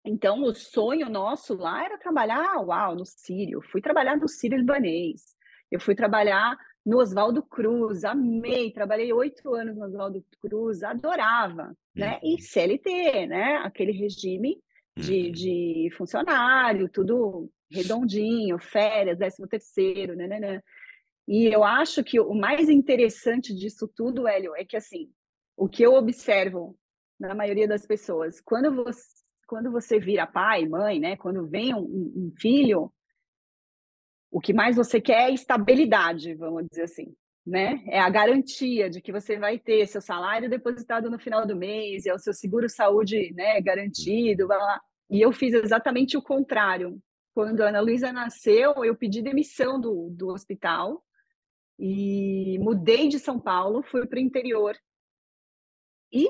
Então, 0.06 0.44
o 0.44 0.56
sonho 0.56 1.10
nosso 1.10 1.56
lá 1.56 1.84
era 1.84 1.98
trabalhar, 1.98 2.60
uau, 2.62 2.96
no 2.96 3.06
Sírio. 3.06 3.62
Fui 3.62 3.82
trabalhar 3.82 4.16
no 4.16 4.28
Sírio 4.28 4.58
libanês. 4.58 5.36
Eu 5.70 5.80
fui 5.80 5.96
trabalhar 5.96 6.58
no 6.86 7.00
Oswaldo 7.00 7.44
Cruz, 7.44 8.06
amei, 8.06 8.72
trabalhei 8.72 9.12
oito 9.12 9.54
anos 9.54 9.76
no 9.76 9.86
Oswaldo 9.86 10.26
Cruz, 10.42 10.82
adorava, 10.84 11.76
né? 11.94 12.18
E 12.24 12.36
uhum. 12.36 12.40
CLT, 12.40 13.28
né? 13.28 13.58
Aquele 13.58 13.92
regime 13.92 14.58
de, 14.98 15.26
uhum. 15.26 15.32
de 15.32 15.90
funcionário, 15.98 16.88
tudo 16.88 17.52
redondinho, 17.70 18.58
férias, 18.58 19.18
décimo 19.18 19.48
terceiro, 19.48 20.16
né, 20.16 20.28
né, 20.28 20.40
né? 20.40 20.64
E 21.28 21.48
eu 21.48 21.62
acho 21.66 22.02
que 22.06 22.18
o 22.22 22.34
mais 22.34 22.70
interessante 22.70 23.54
disso 23.54 23.86
tudo, 23.94 24.26
Hélio, 24.26 24.56
é 24.56 24.64
que 24.64 24.78
assim, 24.78 25.12
o 25.58 25.68
que 25.68 25.84
eu 25.84 25.96
observo 25.96 26.78
na 27.20 27.34
maioria 27.34 27.68
das 27.68 27.86
pessoas, 27.86 28.40
quando 28.40 28.74
você, 28.76 29.02
quando 29.48 29.72
você 29.72 30.00
vira 30.00 30.28
pai, 30.28 30.68
mãe, 30.68 31.00
né? 31.00 31.18
Quando 31.18 31.48
vem 31.48 31.74
um, 31.74 31.80
um 31.80 32.32
filho, 32.40 32.94
o 34.30 34.40
que 34.40 34.54
mais 34.54 34.76
você 34.76 35.02
quer 35.02 35.30
é 35.30 35.34
estabilidade, 35.34 36.36
vamos 36.36 36.68
dizer 36.70 36.84
assim, 36.84 37.16
né? 37.46 37.84
É 37.88 38.00
a 38.00 38.10
garantia 38.10 38.88
de 38.90 39.02
que 39.02 39.12
você 39.12 39.40
vai 39.40 39.58
ter 39.58 39.88
seu 39.88 40.02
salário 40.02 40.50
depositado 40.50 41.10
no 41.10 41.18
final 41.18 41.46
do 41.48 41.56
mês, 41.56 42.06
é 42.06 42.14
o 42.14 42.20
seu 42.20 42.34
seguro 42.34 42.70
saúde, 42.70 43.34
né, 43.34 43.60
garantido, 43.62 44.48
blá, 44.48 44.58
blá. 44.58 44.82
E 45.10 45.22
eu 45.22 45.32
fiz 45.32 45.54
exatamente 45.54 46.18
o 46.18 46.22
contrário. 46.22 47.02
Quando 47.34 47.62
a 47.62 47.70
Ana 47.70 47.80
Luísa 47.80 48.12
nasceu, 48.12 48.84
eu 48.84 48.96
pedi 48.96 49.22
demissão 49.22 49.80
do, 49.80 50.10
do 50.12 50.28
hospital 50.28 51.04
e 51.80 52.60
mudei 52.60 53.08
de 53.08 53.18
São 53.20 53.40
Paulo, 53.40 53.82
fui 53.84 54.06
para 54.06 54.18
o 54.18 54.22
interior. 54.22 54.76
E 56.12 56.28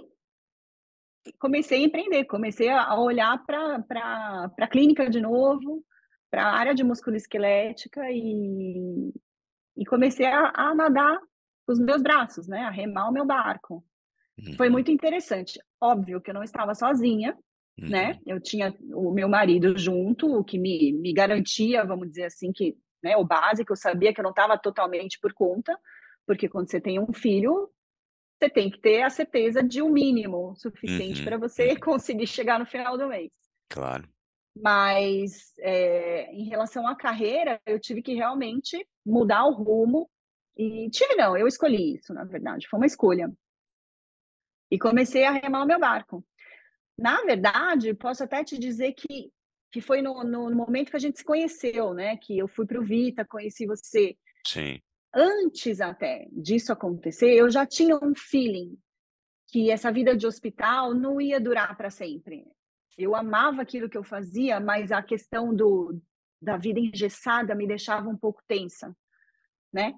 comecei 1.40 1.80
a 1.80 1.86
empreender, 1.86 2.26
comecei 2.26 2.70
a 2.70 2.96
olhar 3.00 3.44
para 3.46 4.52
a 4.60 4.68
clínica 4.68 5.10
de 5.10 5.20
novo, 5.20 5.84
para 6.30 6.46
a 6.46 6.58
área 6.58 6.76
de 6.76 6.84
musculoesquelética 6.84 8.02
e, 8.12 9.14
e 9.78 9.86
comecei 9.86 10.26
a, 10.26 10.52
a 10.56 10.76
nadar 10.76 11.20
com 11.66 11.74
os 11.74 11.80
meus 11.80 12.02
braços, 12.02 12.48
né? 12.48 12.60
A 12.62 12.70
remar 12.70 13.10
o 13.10 13.14
meu 13.14 13.26
barco. 13.26 13.84
Uhum. 14.38 14.54
Foi 14.56 14.70
muito 14.70 14.92
interessante. 14.92 15.60
Óbvio 15.82 16.22
que 16.22 16.30
eu 16.30 16.34
não 16.34 16.44
estava 16.44 16.74
sozinha, 16.74 17.38
né? 17.78 17.84
uhum. 17.84 17.90
né? 17.90 18.20
Eu 18.26 18.42
tinha 18.42 18.76
o 18.94 19.12
meu 19.12 19.28
marido 19.28 19.78
junto, 19.78 20.28
o 20.28 20.44
que 20.44 20.58
me, 20.58 20.94
me 20.94 21.14
garantia, 21.14 21.86
vamos 21.86 22.10
dizer 22.10 22.26
assim, 22.26 22.52
que 22.52 22.78
né, 23.04 23.16
o 23.16 23.26
básico, 23.26 23.74
eu 23.74 23.78
sabia 23.78 24.14
que 24.14 24.20
eu 24.20 24.24
não 24.24 24.32
estava 24.32 24.58
totalmente 24.58 25.20
por 25.20 25.34
conta, 25.34 25.78
porque 26.26 26.50
quando 26.50 26.70
você 26.70 26.82
tem 26.82 27.00
um 27.00 27.14
filho, 27.14 27.70
você 28.38 28.50
tem 28.50 28.70
que 28.70 28.80
ter 28.80 29.02
a 29.02 29.10
certeza 29.10 29.64
de 29.64 29.82
um 29.82 29.90
mínimo 29.90 30.56
suficiente 30.56 31.20
uhum. 31.20 31.26
para 31.26 31.38
você 31.38 31.72
uhum. 31.72 31.80
conseguir 31.82 32.28
chegar 32.28 32.60
no 32.60 32.66
final 32.66 32.98
do 32.98 33.08
mês. 33.08 33.32
Claro. 33.70 34.08
Mas 34.56 35.54
é, 35.60 36.32
em 36.32 36.48
relação 36.50 36.88
à 36.88 36.96
carreira, 36.96 37.60
eu 37.66 37.80
tive 37.80 38.02
que 38.02 38.14
realmente 38.14 38.88
mudar 39.06 39.46
o 39.46 39.54
rumo. 39.54 40.10
E 40.56 40.90
tive, 40.90 41.16
não, 41.16 41.38
eu 41.38 41.48
escolhi 41.48 41.96
isso, 41.96 42.14
na 42.14 42.24
verdade, 42.24 42.68
foi 42.68 42.80
uma 42.80 42.86
escolha. 42.86 43.32
E 44.72 44.80
comecei 44.80 45.24
a 45.24 45.32
remar 45.32 45.64
o 45.64 45.68
meu 45.68 45.80
barco. 45.80 46.26
Na 46.98 47.22
verdade, 47.22 47.94
posso 47.94 48.24
até 48.24 48.44
te 48.44 48.58
dizer 48.58 48.94
que, 48.94 49.32
que 49.72 49.80
foi 49.80 50.02
no, 50.02 50.24
no 50.24 50.50
momento 50.56 50.90
que 50.90 50.98
a 50.98 51.00
gente 51.00 51.20
se 51.20 51.24
conheceu, 51.24 51.94
né? 51.94 52.18
Que 52.18 52.38
eu 52.38 52.48
fui 52.48 52.66
para 52.66 52.80
o 52.80 52.84
Vita, 52.84 53.24
conheci 53.24 53.68
você. 53.68 54.18
Sim. 54.46 54.80
Antes 55.20 55.82
até 55.82 56.28
disso 56.32 56.72
acontecer, 56.72 57.34
eu 57.34 57.50
já 57.50 57.66
tinha 57.66 57.96
um 57.96 58.14
feeling 58.16 58.78
que 59.48 59.72
essa 59.72 59.92
vida 59.92 60.16
de 60.16 60.28
hospital 60.28 60.94
não 60.94 61.20
ia 61.20 61.40
durar 61.40 61.76
para 61.76 61.90
sempre. 61.90 62.46
Eu 62.96 63.16
amava 63.16 63.64
aquilo 63.64 63.90
que 63.90 63.98
eu 63.98 64.04
fazia, 64.04 64.60
mas 64.60 64.92
a 64.92 65.02
questão 65.02 65.56
do, 65.56 66.00
da 66.40 66.56
vida 66.56 66.80
engessada 66.80 67.56
me 67.56 67.66
deixava 67.66 68.08
um 68.08 68.16
pouco 68.16 68.44
tensa, 68.48 68.96
né? 69.74 69.96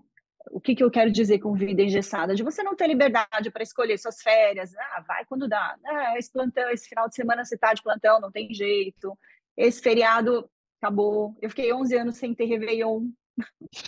O 0.51 0.61
que, 0.61 0.73
que 0.73 0.83
eu 0.83 0.89
quero 0.89 1.11
dizer 1.11 1.39
com 1.39 1.53
vida 1.53 1.81
engessada? 1.81 2.33
De 2.33 2.41
você 2.41 2.63
não 2.63 2.73
ter 2.73 2.87
liberdade 2.87 3.51
para 3.51 3.61
escolher 3.61 3.97
suas 3.97 4.21
férias. 4.21 4.73
Ah, 4.73 5.03
vai 5.05 5.25
quando 5.25 5.49
dá. 5.49 5.77
Ah, 5.85 6.17
esse 6.17 6.31
plantão, 6.31 6.69
esse 6.69 6.87
final 6.87 7.09
de 7.09 7.15
semana 7.15 7.43
você 7.43 7.55
está 7.55 7.73
de 7.73 7.83
plantão, 7.83 8.21
não 8.21 8.31
tem 8.31 8.53
jeito. 8.53 9.19
Esse 9.57 9.81
feriado 9.81 10.49
acabou. 10.81 11.37
Eu 11.41 11.49
fiquei 11.49 11.73
11 11.73 11.97
anos 11.97 12.17
sem 12.17 12.33
ter 12.33 12.45
Réveillon. 12.45 13.09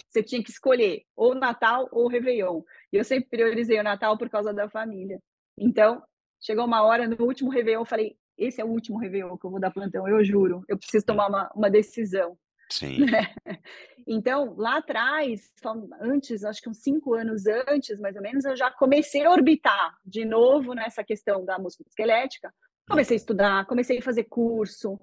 Você 0.10 0.22
tinha 0.24 0.44
que 0.44 0.52
escolher 0.52 1.04
ou 1.16 1.34
Natal 1.36 1.88
ou 1.92 2.08
Réveillon. 2.08 2.62
E 2.92 2.98
eu 2.98 3.04
sempre 3.04 3.30
priorizei 3.30 3.80
o 3.80 3.84
Natal 3.84 4.18
por 4.18 4.30
causa 4.30 4.54
da 4.54 4.70
família. 4.70 5.20
Então, 5.58 6.02
chegou 6.40 6.66
uma 6.66 6.84
hora, 6.84 7.08
no 7.08 7.24
último 7.26 7.50
Réveillon, 7.50 7.82
eu 7.82 7.86
falei: 7.86 8.16
esse 8.38 8.60
é 8.62 8.66
o 8.66 8.70
último 8.70 8.98
Réveillon 8.98 9.38
que 9.38 9.46
eu 9.46 9.52
vou 9.52 9.60
dar 9.60 9.72
plantão, 9.72 10.08
eu 10.08 10.24
juro. 10.24 10.64
Eu 10.68 10.78
preciso 10.78 11.06
tomar 11.06 11.28
uma, 11.28 11.52
uma 11.56 11.70
decisão. 11.70 12.38
Sim. 12.72 13.00
Então, 14.08 14.56
lá 14.58 14.78
atrás, 14.78 15.52
antes, 16.02 16.44
acho 16.44 16.60
que 16.60 16.68
uns 16.68 16.82
cinco 16.82 17.14
anos 17.14 17.44
antes, 17.68 18.00
mais 18.00 18.16
ou 18.16 18.22
menos, 18.22 18.46
eu 18.46 18.56
já 18.56 18.72
comecei 18.72 19.24
a 19.24 19.30
orbitar 19.30 19.96
de 20.04 20.26
novo 20.26 20.74
nessa 20.74 21.04
questão 21.04 21.46
da 21.46 21.60
música 21.60 21.84
esquelética. 21.88 22.52
Comecei 22.90 23.16
a 23.16 23.20
estudar, 23.20 23.66
comecei 23.68 24.00
a 24.00 24.02
fazer 24.02 24.24
curso, 24.24 25.00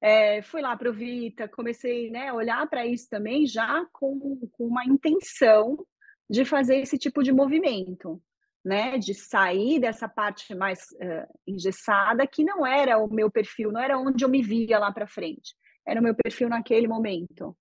é, 0.00 0.42
fui 0.42 0.60
lá 0.60 0.76
para 0.76 0.90
o 0.90 0.92
Vita, 0.92 1.48
comecei 1.48 2.10
né, 2.10 2.28
a 2.28 2.34
olhar 2.34 2.66
para 2.68 2.86
isso 2.86 3.08
também 3.08 3.46
já 3.46 3.84
com, 3.92 4.38
com 4.52 4.66
uma 4.66 4.84
intenção 4.84 5.84
de 6.30 6.44
fazer 6.44 6.76
esse 6.76 6.98
tipo 6.98 7.22
de 7.22 7.32
movimento 7.32 8.22
né, 8.64 8.98
de 8.98 9.14
sair 9.14 9.80
dessa 9.80 10.08
parte 10.08 10.54
mais 10.54 10.80
uh, 10.92 11.38
engessada, 11.46 12.26
que 12.26 12.44
não 12.44 12.66
era 12.66 12.98
o 12.98 13.12
meu 13.12 13.30
perfil, 13.30 13.72
não 13.72 13.80
era 13.80 13.98
onde 13.98 14.24
eu 14.24 14.28
me 14.28 14.42
via 14.42 14.78
lá 14.78 14.92
para 14.92 15.06
frente, 15.06 15.54
era 15.86 16.00
o 16.00 16.02
meu 16.02 16.14
perfil 16.14 16.48
naquele 16.48 16.86
momento. 16.86 17.56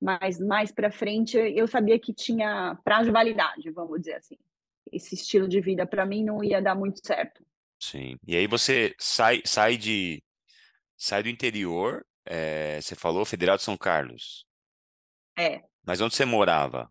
Mas 0.00 0.38
mais 0.38 0.70
para 0.70 0.92
frente 0.92 1.36
eu 1.36 1.66
sabia 1.66 1.98
que 1.98 2.12
tinha 2.12 2.78
prazo 2.84 3.06
de 3.06 3.10
validade, 3.10 3.70
vamos 3.70 4.00
dizer 4.00 4.14
assim. 4.14 4.36
Esse 4.92 5.14
estilo 5.14 5.48
de 5.48 5.60
vida 5.60 5.86
para 5.86 6.06
mim 6.06 6.22
não 6.22 6.44
ia 6.44 6.60
dar 6.60 6.74
muito 6.74 7.00
certo. 7.04 7.44
Sim. 7.80 8.16
E 8.26 8.36
aí 8.36 8.46
você 8.46 8.94
sai, 8.98 9.40
sai 9.44 9.76
de 9.76 10.22
sai 10.96 11.22
do 11.22 11.28
interior, 11.28 12.04
é, 12.24 12.80
você 12.80 12.94
falou 12.94 13.24
Federal 13.24 13.56
de 13.56 13.62
São 13.62 13.76
Carlos. 13.76 14.46
É. 15.38 15.62
Mas 15.84 16.00
onde 16.00 16.14
você 16.14 16.24
morava? 16.24 16.90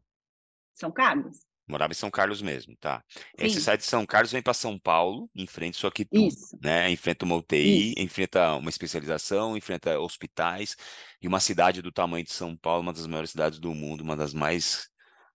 São 0.73 0.91
Carlos. 0.91 1.37
Morava 1.65 1.93
em 1.93 1.95
São 1.95 2.11
Carlos 2.11 2.41
mesmo, 2.41 2.75
tá? 2.77 3.01
Aí 3.39 3.49
você 3.49 3.61
sai 3.61 3.77
de 3.77 3.85
São 3.85 4.05
Carlos, 4.05 4.33
vem 4.33 4.41
para 4.41 4.53
São 4.53 4.77
Paulo, 4.77 5.29
enfrenta 5.33 5.77
isso 5.77 5.87
aqui 5.87 6.03
tudo, 6.03 6.27
Isso. 6.27 6.57
né? 6.61 6.89
Enfrenta 6.91 7.23
uma 7.23 7.35
UTI, 7.35 7.91
Isso. 7.91 8.01
enfrenta 8.01 8.55
uma 8.55 8.69
especialização, 8.69 9.55
enfrenta 9.55 9.97
hospitais, 9.97 10.75
e 11.21 11.27
uma 11.27 11.39
cidade 11.39 11.81
do 11.81 11.91
tamanho 11.91 12.25
de 12.25 12.33
São 12.33 12.55
Paulo, 12.57 12.81
uma 12.81 12.91
das 12.91 13.07
maiores 13.07 13.31
cidades 13.31 13.59
do 13.59 13.73
mundo, 13.73 14.01
uma 14.01 14.17
das 14.17 14.33
mais 14.33 14.89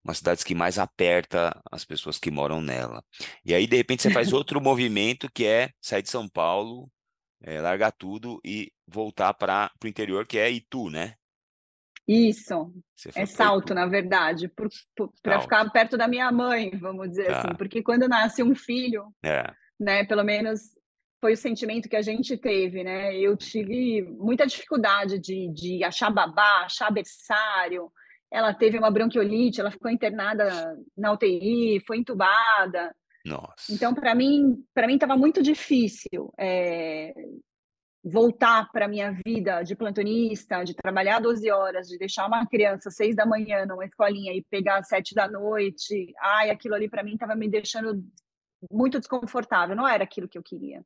uma 0.04 0.14
cidade 0.14 0.44
que 0.44 0.54
mais 0.54 0.78
aperta 0.78 1.61
as 1.70 1.85
pessoas 1.85 2.18
que 2.18 2.31
moram 2.31 2.61
nela. 2.61 3.04
E 3.44 3.54
aí, 3.54 3.66
de 3.66 3.76
repente, 3.76 4.02
você 4.02 4.11
faz 4.11 4.33
outro 4.33 4.61
movimento 4.61 5.31
que 5.33 5.44
é 5.44 5.70
sair 5.81 6.02
de 6.02 6.11
São 6.11 6.28
Paulo, 6.28 6.90
é, 7.42 7.61
largar 7.61 7.92
tudo 7.92 8.40
e 8.44 8.72
voltar 8.87 9.35
para 9.35 9.70
o 9.83 9.87
interior, 9.87 10.27
que 10.27 10.38
é 10.38 10.51
Itu, 10.51 10.90
né? 10.90 11.14
Isso, 12.07 12.72
é 13.14 13.27
salto, 13.27 13.74
na 13.74 13.85
verdade, 13.85 14.51
para 15.22 15.40
ficar 15.42 15.70
perto 15.70 15.98
da 15.98 16.09
minha 16.09 16.33
mãe, 16.33 16.70
vamos 16.70 17.11
dizer 17.11 17.27
tá. 17.27 17.38
assim, 17.40 17.55
porque 17.59 17.83
quando 17.83 18.09
nasce 18.09 18.42
um 18.42 18.55
filho, 18.55 19.12
é. 19.22 19.44
né, 19.79 20.05
pelo 20.07 20.24
menos 20.24 20.74
foi 21.20 21.35
o 21.35 21.37
sentimento 21.37 21.88
que 21.88 21.96
a 21.96 22.03
gente 22.03 22.37
teve, 22.38 22.83
né? 22.83 23.14
Eu 23.14 23.37
tive 23.37 24.03
muita 24.03 24.46
dificuldade 24.46 25.18
de, 25.18 25.53
de 25.53 25.85
achar 25.85 26.11
babá, 26.11 26.62
achar 26.64 26.90
berçário. 26.90 27.92
Ela 28.31 28.55
teve 28.55 28.79
uma 28.79 28.90
bronquiolite, 28.90 29.61
ela 29.61 29.70
ficou 29.70 29.90
internada 29.90 30.77
na 30.96 31.12
UTI, 31.12 31.83
foi 31.87 31.98
entubada. 31.98 32.94
Nossa. 33.24 33.72
Então, 33.72 33.94
para 33.94 34.14
mim, 34.14 34.64
para 34.74 34.87
mim 34.87 34.94
estava 34.94 35.16
muito 35.16 35.42
difícil 35.42 36.33
é, 36.38 37.12
voltar 38.02 38.70
para 38.72 38.87
a 38.87 38.88
minha 38.88 39.12
vida 39.26 39.62
de 39.62 39.76
plantonista, 39.76 40.64
de 40.64 40.74
trabalhar 40.74 41.20
12 41.20 41.50
horas, 41.50 41.88
de 41.88 41.98
deixar 41.98 42.26
uma 42.26 42.46
criança 42.46 42.90
6 42.90 43.14
da 43.16 43.26
manhã 43.26 43.66
numa 43.66 43.85
escolinha 43.85 44.33
e 44.33 44.44
pegar 44.50 44.78
às 44.78 44.88
7 44.88 45.14
da 45.14 45.28
noite, 45.28 46.12
ai, 46.20 46.50
aquilo 46.50 46.74
ali 46.74 46.88
para 46.88 47.02
mim 47.02 47.14
estava 47.14 47.35
me 47.35 47.48
deixando 47.48 48.02
muito 48.70 48.98
desconfortável, 48.98 49.76
não 49.76 49.87
era 49.87 50.04
aquilo 50.04 50.28
que 50.28 50.38
eu 50.38 50.42
queria. 50.42 50.85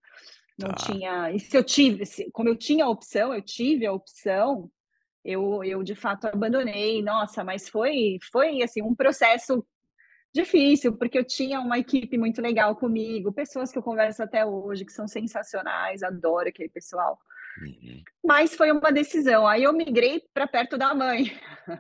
Não 0.58 0.68
tá. 0.68 0.86
tinha. 0.86 1.32
E 1.32 1.40
se 1.40 1.56
eu 1.56 1.64
tive, 1.64 2.04
se, 2.04 2.30
como 2.30 2.48
eu 2.48 2.56
tinha 2.56 2.84
a 2.84 2.88
opção, 2.88 3.32
eu 3.32 3.42
tive 3.42 3.86
a 3.86 3.92
opção, 3.92 4.70
eu, 5.24 5.62
eu 5.64 5.82
de 5.82 5.94
fato 5.94 6.26
abandonei. 6.26 7.02
Nossa, 7.02 7.42
mas 7.42 7.68
foi, 7.68 8.18
foi 8.30 8.62
assim, 8.62 8.82
um 8.82 8.94
processo 8.94 9.64
difícil, 10.34 10.96
porque 10.96 11.18
eu 11.18 11.24
tinha 11.24 11.60
uma 11.60 11.78
equipe 11.78 12.16
muito 12.16 12.40
legal 12.40 12.74
comigo, 12.74 13.32
pessoas 13.32 13.70
que 13.70 13.78
eu 13.78 13.82
converso 13.82 14.22
até 14.22 14.44
hoje, 14.44 14.84
que 14.84 14.92
são 14.92 15.06
sensacionais, 15.06 16.02
adoro 16.02 16.48
aquele 16.48 16.68
pessoal. 16.68 17.18
Uhum. 17.60 18.02
Mas 18.24 18.54
foi 18.54 18.72
uma 18.72 18.90
decisão. 18.90 19.46
Aí 19.46 19.64
eu 19.64 19.72
migrei 19.72 20.22
para 20.32 20.46
perto 20.46 20.78
da 20.78 20.94
mãe. 20.94 21.32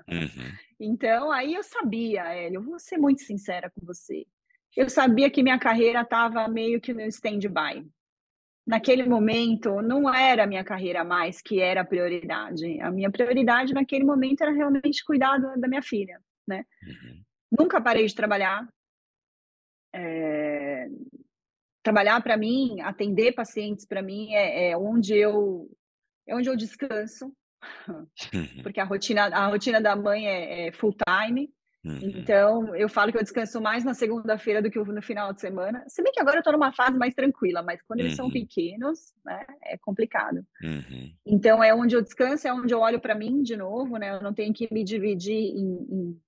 Uhum. 0.08 0.52
Então, 0.84 1.30
aí 1.30 1.54
eu 1.54 1.62
sabia, 1.62 2.24
Hélio, 2.24 2.56
eu 2.56 2.62
vou 2.64 2.76
ser 2.76 2.98
muito 2.98 3.22
sincera 3.22 3.70
com 3.70 3.86
você. 3.86 4.26
Eu 4.76 4.90
sabia 4.90 5.30
que 5.30 5.40
minha 5.40 5.56
carreira 5.56 6.00
estava 6.00 6.48
meio 6.48 6.80
que 6.80 6.92
no 6.92 7.02
stand-by. 7.02 7.86
Naquele 8.66 9.04
momento, 9.04 9.80
não 9.80 10.12
era 10.12 10.42
a 10.42 10.46
minha 10.46 10.64
carreira 10.64 11.04
mais 11.04 11.40
que 11.40 11.60
era 11.60 11.82
a 11.82 11.84
prioridade. 11.84 12.80
A 12.80 12.90
minha 12.90 13.12
prioridade 13.12 13.72
naquele 13.72 14.04
momento 14.04 14.42
era 14.42 14.50
realmente 14.50 15.04
cuidar 15.04 15.38
da 15.38 15.68
minha 15.68 15.82
filha, 15.82 16.20
né? 16.48 16.64
Uhum. 16.84 17.22
Nunca 17.58 17.80
parei 17.80 18.06
de 18.06 18.14
trabalhar. 18.14 18.66
É... 19.94 20.88
Trabalhar 21.82 22.20
para 22.22 22.36
mim, 22.36 22.80
atender 22.80 23.32
pacientes 23.32 23.84
para 23.84 24.02
mim 24.02 24.32
é, 24.32 24.70
é, 24.70 24.76
onde 24.76 25.14
eu 25.14 25.68
é 26.26 26.34
onde 26.36 26.48
eu 26.48 26.56
descanso, 26.56 27.34
uhum. 27.88 28.62
porque 28.62 28.78
a 28.78 28.84
rotina 28.84 29.24
a 29.26 29.48
rotina 29.48 29.80
da 29.80 29.96
mãe 29.96 30.26
é, 30.26 30.68
é 30.68 30.72
full 30.72 30.94
time. 30.94 31.52
Uhum. 31.84 31.98
Então, 32.00 32.76
eu 32.76 32.88
falo 32.88 33.10
que 33.10 33.18
eu 33.18 33.22
descanso 33.22 33.60
mais 33.60 33.82
na 33.82 33.92
segunda-feira 33.92 34.62
do 34.62 34.70
que 34.70 34.78
no 34.78 35.02
final 35.02 35.32
de 35.32 35.40
semana. 35.40 35.82
Se 35.88 36.00
bem 36.00 36.12
que 36.12 36.20
agora 36.20 36.36
eu 36.36 36.40
estou 36.40 36.52
numa 36.52 36.72
fase 36.72 36.96
mais 36.96 37.12
tranquila, 37.12 37.60
mas 37.60 37.82
quando 37.82 38.00
eles 38.00 38.14
são 38.14 38.26
uhum. 38.26 38.32
pequenos, 38.32 39.12
né, 39.24 39.44
é 39.64 39.76
complicado. 39.76 40.46
Uhum. 40.62 41.12
Então, 41.26 41.62
é 41.62 41.74
onde 41.74 41.96
eu 41.96 42.02
descanso, 42.02 42.46
é 42.46 42.52
onde 42.52 42.72
eu 42.72 42.78
olho 42.78 43.00
para 43.00 43.16
mim 43.16 43.42
de 43.42 43.56
novo, 43.56 43.96
né? 43.96 44.14
Eu 44.14 44.22
não 44.22 44.32
tenho 44.32 44.54
que 44.54 44.72
me 44.72 44.84
dividir 44.84 45.34
em, 45.34 45.86
em 45.90 46.20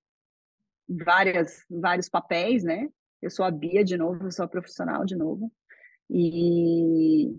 várias, 0.87 1.63
vários 1.69 2.09
papéis, 2.09 2.63
né? 2.63 2.89
Eu 3.21 3.29
sou 3.29 3.45
a 3.45 3.51
Bia 3.51 3.83
de 3.83 3.97
novo, 3.97 4.25
eu 4.25 4.31
sou 4.31 4.45
a 4.45 4.47
profissional 4.47 5.05
de 5.05 5.15
novo. 5.15 5.51
E 6.09 7.35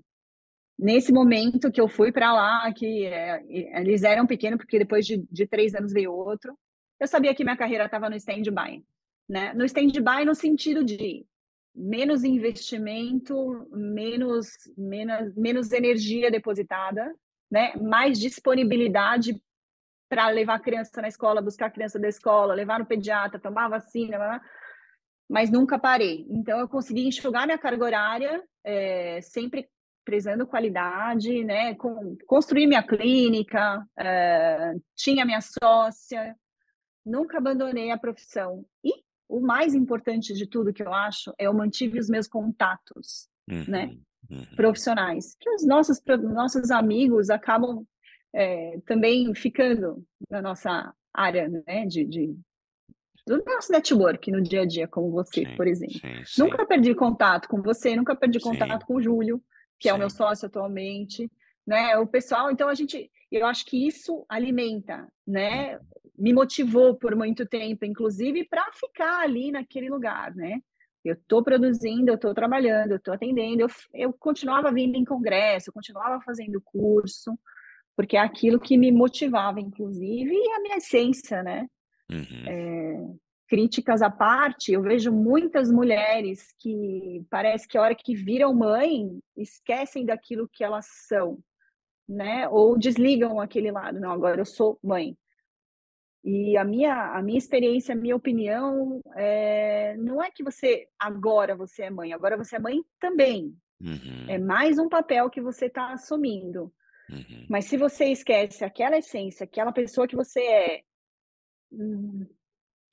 nesse 0.78 1.12
momento 1.12 1.70
que 1.70 1.80
eu 1.80 1.88
fui 1.88 2.12
para 2.12 2.32
lá, 2.32 2.72
que 2.72 3.06
é, 3.06 3.42
eles 3.80 4.02
eram 4.02 4.26
pequenos, 4.26 4.58
porque 4.58 4.78
depois 4.78 5.06
de, 5.06 5.24
de, 5.30 5.46
três 5.46 5.74
anos 5.74 5.92
veio 5.92 6.12
outro, 6.12 6.56
eu 7.00 7.06
sabia 7.06 7.34
que 7.34 7.44
minha 7.44 7.56
carreira 7.56 7.84
estava 7.86 8.10
no 8.10 8.16
stand-by. 8.16 8.84
Né? 9.28 9.52
No 9.54 9.64
stand-by 9.64 10.24
no 10.24 10.34
sentido 10.34 10.84
de 10.84 11.24
menos 11.74 12.24
investimento, 12.24 13.68
menos, 13.70 14.48
menos, 14.76 15.34
menos 15.34 15.72
energia 15.72 16.30
depositada, 16.30 17.14
né? 17.50 17.74
mais 17.76 18.18
disponibilidade 18.18 19.40
para 20.08 20.28
levar 20.28 20.54
a 20.54 20.60
criança 20.60 21.00
na 21.00 21.08
escola, 21.08 21.42
buscar 21.42 21.66
a 21.66 21.70
criança 21.70 21.98
da 21.98 22.08
escola, 22.08 22.54
levar 22.54 22.78
no 22.78 22.86
pediatra, 22.86 23.40
tomar 23.40 23.68
vacina, 23.68 24.40
mas 25.28 25.50
nunca 25.50 25.78
parei. 25.78 26.26
Então, 26.30 26.58
eu 26.60 26.68
consegui 26.68 27.06
enxugar 27.06 27.46
minha 27.46 27.58
carga 27.58 27.84
horária, 27.84 28.42
é, 28.64 29.20
sempre 29.22 29.68
prezando 30.04 30.46
qualidade, 30.46 31.42
né? 31.44 31.74
Com, 31.74 32.16
construir 32.26 32.66
minha 32.66 32.82
clínica, 32.82 33.84
é, 33.98 34.74
tinha 34.94 35.24
minha 35.24 35.40
sócia, 35.40 36.36
nunca 37.04 37.38
abandonei 37.38 37.90
a 37.90 37.98
profissão. 37.98 38.64
E 38.84 38.92
o 39.28 39.40
mais 39.40 39.74
importante 39.74 40.32
de 40.32 40.46
tudo 40.46 40.72
que 40.72 40.82
eu 40.82 40.94
acho 40.94 41.32
é 41.38 41.46
eu 41.46 41.54
mantive 41.54 41.98
os 41.98 42.08
meus 42.08 42.28
contatos, 42.28 43.28
né, 43.48 43.56
uhum, 43.56 43.64
né, 43.68 43.96
uhum. 44.30 44.56
profissionais, 44.56 45.36
que 45.40 45.50
os 45.50 45.66
nossos 45.66 46.00
nossos 46.22 46.70
amigos 46.70 47.28
acabam 47.28 47.84
é, 48.36 48.78
também 48.86 49.34
ficando 49.34 50.04
na 50.30 50.42
nossa 50.42 50.92
área, 51.12 51.48
né, 51.48 51.86
de, 51.86 52.04
de, 52.04 52.36
do 53.26 53.42
nosso 53.44 53.72
network 53.72 54.30
no 54.30 54.42
dia 54.42 54.62
a 54.62 54.66
dia, 54.66 54.86
como 54.86 55.10
você, 55.10 55.46
sim, 55.46 55.56
por 55.56 55.66
exemplo. 55.66 55.98
Sim, 55.98 56.24
sim. 56.24 56.42
Nunca 56.42 56.66
perdi 56.66 56.94
contato 56.94 57.48
com 57.48 57.62
você, 57.62 57.96
nunca 57.96 58.14
perdi 58.14 58.38
contato 58.38 58.84
com 58.84 58.96
o 58.96 59.02
Júlio, 59.02 59.42
que 59.80 59.88
é 59.88 59.94
o 59.94 59.98
meu 59.98 60.10
sócio 60.10 60.46
atualmente, 60.46 61.30
né? 61.66 61.96
O 61.98 62.06
pessoal, 62.06 62.50
então 62.50 62.68
a 62.68 62.74
gente, 62.74 63.10
eu 63.32 63.46
acho 63.46 63.64
que 63.64 63.86
isso 63.86 64.24
alimenta, 64.28 65.08
né? 65.26 65.76
Uhum 65.76 65.80
me 66.18 66.32
motivou 66.32 66.96
por 66.96 67.14
muito 67.14 67.46
tempo, 67.46 67.84
inclusive, 67.84 68.44
para 68.44 68.64
ficar 68.72 69.20
ali 69.20 69.52
naquele 69.52 69.88
lugar, 69.88 70.34
né? 70.34 70.60
Eu 71.04 71.14
estou 71.14 71.42
produzindo, 71.42 72.10
eu 72.10 72.16
estou 72.16 72.34
trabalhando, 72.34 72.92
eu 72.92 72.96
estou 72.96 73.14
atendendo, 73.14 73.62
eu, 73.62 73.68
eu 73.94 74.12
continuava 74.12 74.72
vindo 74.72 74.96
em 74.96 75.04
congresso, 75.04 75.68
eu 75.68 75.74
continuava 75.74 76.20
fazendo 76.22 76.60
curso, 76.60 77.38
porque 77.96 78.16
é 78.16 78.20
aquilo 78.20 78.60
que 78.60 78.76
me 78.76 78.92
motivava, 78.92 79.58
inclusive, 79.58 80.30
e 80.32 80.52
a 80.52 80.60
minha 80.60 80.76
essência, 80.76 81.42
né? 81.42 81.66
Uhum. 82.10 82.44
É, 82.46 83.16
críticas 83.48 84.02
à 84.02 84.10
parte, 84.10 84.72
eu 84.72 84.82
vejo 84.82 85.10
muitas 85.10 85.70
mulheres 85.70 86.54
que 86.58 87.24
parece 87.30 87.66
que 87.66 87.78
a 87.78 87.82
hora 87.82 87.94
que 87.94 88.14
viram 88.14 88.54
mãe, 88.54 89.18
esquecem 89.36 90.04
daquilo 90.04 90.48
que 90.52 90.62
elas 90.62 90.86
são, 91.08 91.38
né? 92.08 92.48
Ou 92.48 92.78
desligam 92.78 93.40
aquele 93.40 93.70
lado, 93.70 93.98
não, 93.98 94.12
agora 94.12 94.40
eu 94.40 94.46
sou 94.46 94.78
mãe. 94.82 95.16
E 96.22 96.56
a 96.56 96.64
minha, 96.64 97.12
a 97.16 97.22
minha 97.22 97.38
experiência, 97.38 97.94
a 97.94 97.98
minha 97.98 98.16
opinião, 98.16 99.00
é, 99.14 99.96
não 99.96 100.22
é 100.22 100.28
que 100.28 100.42
você 100.42 100.88
agora 100.98 101.54
você 101.54 101.84
é 101.84 101.90
mãe, 101.90 102.12
agora 102.12 102.36
você 102.36 102.56
é 102.56 102.58
mãe 102.58 102.82
também. 103.00 103.56
Uhum. 103.80 104.26
É 104.28 104.36
mais 104.36 104.78
um 104.78 104.88
papel 104.88 105.30
que 105.30 105.40
você 105.40 105.66
está 105.66 105.92
assumindo. 105.92 106.72
Uhum. 107.10 107.46
Mas 107.48 107.66
se 107.66 107.76
você 107.76 108.06
esquece 108.06 108.64
aquela 108.64 108.96
essência, 108.98 109.44
aquela 109.44 109.72
pessoa 109.72 110.08
que 110.08 110.16
você 110.16 110.40
é, 110.40 110.82
hum, 111.72 112.26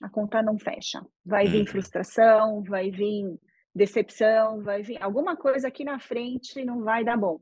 a 0.02 0.10
conta 0.10 0.41
não 0.41 0.58
fecha. 0.58 1.02
Vai 1.26 1.47
vir 1.47 1.62
uhum. 1.62 1.67
frustração, 1.67 2.63
vai 2.63 2.91
vir 2.91 3.39
decepção, 3.73 4.62
vai 4.62 4.84
vir 4.84 5.02
alguma 5.02 5.36
coisa 5.36 5.67
aqui 5.67 5.84
na 5.84 5.99
frente 5.99 6.63
não 6.63 6.84
vai 6.84 7.04
dar 7.04 7.17
bom. 7.17 7.39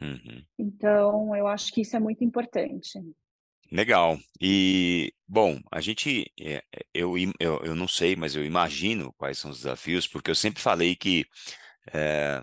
Uhum. 0.00 0.44
Então, 0.58 1.34
eu 1.34 1.46
acho 1.46 1.72
que 1.72 1.80
isso 1.80 1.96
é 1.96 2.00
muito 2.00 2.22
importante. 2.22 3.00
Legal. 3.72 4.16
E, 4.40 5.12
bom, 5.26 5.58
a 5.72 5.80
gente, 5.80 6.30
é, 6.40 6.62
eu, 6.94 7.14
eu, 7.40 7.60
eu 7.64 7.74
não 7.74 7.88
sei, 7.88 8.14
mas 8.14 8.36
eu 8.36 8.44
imagino 8.44 9.12
quais 9.16 9.38
são 9.38 9.50
os 9.50 9.58
desafios, 9.58 10.06
porque 10.06 10.30
eu 10.30 10.34
sempre 10.34 10.62
falei 10.62 10.94
que, 10.94 11.24
é, 11.92 12.40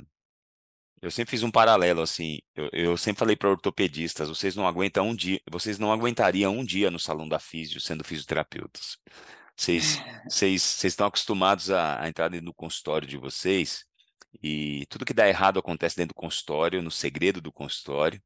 eu 1.03 1.11
sempre 1.11 1.31
fiz 1.31 1.43
um 1.43 1.51
paralelo, 1.51 2.01
assim, 2.01 2.39
eu, 2.55 2.69
eu 2.71 2.97
sempre 2.97 3.19
falei 3.19 3.35
para 3.35 3.49
ortopedistas, 3.49 4.29
vocês 4.29 4.55
não 4.55 4.65
aguentam 4.65 5.09
um 5.09 5.15
dia, 5.15 5.41
vocês 5.51 5.77
não 5.77 5.91
aguentariam 5.91 6.57
um 6.57 6.63
dia 6.63 6.89
no 6.89 6.97
salão 6.97 7.27
da 7.27 7.39
físio 7.39 7.81
sendo 7.81 8.05
fisioterapeutas. 8.05 8.97
Vocês, 9.55 9.99
vocês, 10.29 10.63
vocês 10.63 10.93
estão 10.93 11.07
acostumados 11.07 11.69
a, 11.69 12.01
a 12.01 12.07
entrar 12.07 12.29
do 12.29 12.53
consultório 12.53 13.05
de 13.05 13.17
vocês 13.17 13.85
e 14.41 14.85
tudo 14.89 15.05
que 15.05 15.13
dá 15.13 15.27
errado 15.27 15.59
acontece 15.59 15.97
dentro 15.97 16.15
do 16.15 16.21
consultório, 16.21 16.81
no 16.81 16.89
segredo 16.89 17.41
do 17.41 17.51
consultório. 17.51 18.21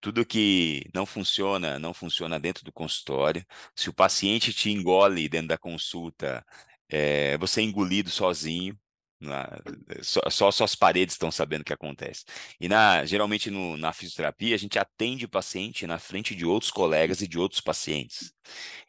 Tudo 0.00 0.26
que 0.26 0.84
não 0.94 1.06
funciona, 1.06 1.78
não 1.78 1.94
funciona 1.94 2.38
dentro 2.38 2.62
do 2.62 2.72
consultório. 2.72 3.44
Se 3.74 3.88
o 3.88 3.94
paciente 3.94 4.52
te 4.52 4.70
engole 4.70 5.28
dentro 5.30 5.48
da 5.48 5.58
consulta, 5.58 6.44
é, 6.90 7.38
você 7.38 7.60
é 7.62 7.64
engolido 7.64 8.10
sozinho. 8.10 8.78
Na, 9.20 9.48
só, 10.00 10.20
só 10.30 10.50
suas 10.52 10.76
paredes 10.76 11.14
estão 11.14 11.30
sabendo 11.30 11.62
o 11.62 11.64
que 11.64 11.72
acontece. 11.72 12.24
E 12.60 12.68
na, 12.68 13.04
geralmente 13.04 13.50
no, 13.50 13.76
na 13.76 13.92
fisioterapia, 13.92 14.54
a 14.54 14.58
gente 14.58 14.78
atende 14.78 15.24
o 15.24 15.28
paciente 15.28 15.86
na 15.86 15.98
frente 15.98 16.34
de 16.36 16.46
outros 16.46 16.70
colegas 16.70 17.20
e 17.20 17.26
de 17.26 17.38
outros 17.38 17.60
pacientes. 17.60 18.32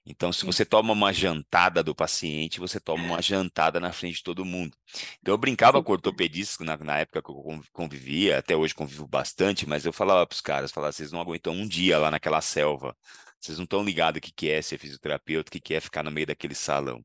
Então, 0.06 0.32
se 0.32 0.46
você 0.46 0.65
toma 0.65 0.94
uma 0.94 1.13
jantada 1.13 1.84
do 1.84 1.94
paciente, 1.96 2.60
você 2.60 2.80
toma 2.80 3.04
uma 3.04 3.22
jantada 3.22 3.80
na 3.80 3.92
frente 3.92 4.18
de 4.18 4.24
todo 4.24 4.46
mundo. 4.46 4.76
Então, 5.20 5.34
eu 5.34 5.38
brincava 5.38 5.84
com 5.84 5.92
ortopedistas 5.92 6.65
na, 6.65 6.78
na 6.78 7.00
época 7.00 7.22
que 7.22 7.30
eu 7.30 7.62
convivia, 7.72 8.39
até 8.39 8.56
hoje 8.56 8.74
convivo 8.74 9.08
bastante, 9.08 9.68
mas 9.68 9.86
eu 9.86 9.94
falava 9.94 10.26
para 10.26 10.34
os 10.36 10.42
caras, 10.42 10.72
falava, 10.72 10.92
vocês 10.92 11.12
não 11.12 11.22
aguentam 11.22 11.54
um 11.54 11.68
dia 11.68 11.98
lá 12.00 12.10
naquela 12.12 12.42
selva. 12.42 12.96
Vocês 13.39 13.58
não 13.58 13.63
estão 13.63 13.84
ligados 13.84 14.19
o 14.19 14.21
que, 14.21 14.32
que 14.32 14.49
é 14.49 14.62
ser 14.62 14.78
fisioterapeuta, 14.78 15.49
o 15.49 15.52
que, 15.52 15.62
que 15.62 15.73
é 15.73 15.80
ficar 15.80 16.04
no 16.04 16.12
meio 16.12 16.28
daquele 16.28 16.56
salão. 16.56 17.04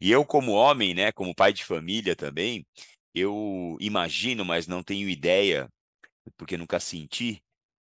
E 0.00 0.10
eu, 0.10 0.24
como 0.24 0.52
homem, 0.52 0.94
né, 0.94 1.12
como 1.12 1.34
pai 1.34 1.52
de 1.52 1.64
família 1.64 2.16
também, 2.16 2.66
eu 3.14 3.76
imagino, 3.80 4.44
mas 4.44 4.66
não 4.66 4.82
tenho 4.82 5.08
ideia, 5.08 5.68
porque 6.36 6.56
nunca 6.56 6.80
senti, 6.80 7.42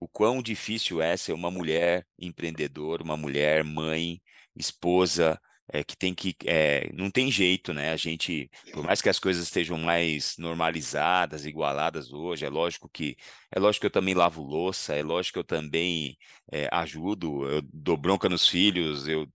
o 0.00 0.08
quão 0.08 0.42
difícil 0.42 1.00
é 1.00 1.16
ser 1.16 1.32
uma 1.32 1.50
mulher 1.50 2.04
empreendedora, 2.18 3.02
uma 3.04 3.16
mulher 3.16 3.62
mãe, 3.62 4.20
esposa, 4.56 5.40
é, 5.68 5.84
que 5.84 5.96
tem 5.96 6.14
que. 6.14 6.34
É, 6.44 6.90
não 6.92 7.10
tem 7.10 7.30
jeito, 7.30 7.72
né? 7.72 7.92
A 7.92 7.96
gente, 7.96 8.50
por 8.72 8.84
mais 8.84 9.00
que 9.02 9.08
as 9.08 9.18
coisas 9.18 9.44
estejam 9.44 9.78
mais 9.78 10.36
normalizadas, 10.38 11.46
igualadas 11.46 12.12
hoje, 12.12 12.44
é 12.44 12.48
lógico 12.50 12.88
que. 12.88 13.16
É 13.54 13.58
lógico 13.60 13.82
que 13.82 13.86
eu 13.86 13.90
também 13.90 14.14
lavo 14.14 14.42
louça, 14.42 14.94
é 14.94 15.02
lógico 15.02 15.34
que 15.34 15.38
eu 15.40 15.44
também 15.44 16.16
é, 16.50 16.68
ajudo, 16.72 17.48
eu 17.48 17.62
dou 17.72 17.96
bronca 17.96 18.28
nos 18.28 18.46
filhos, 18.48 19.08
eu. 19.08 19.26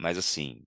Mas 0.00 0.18
assim, 0.18 0.62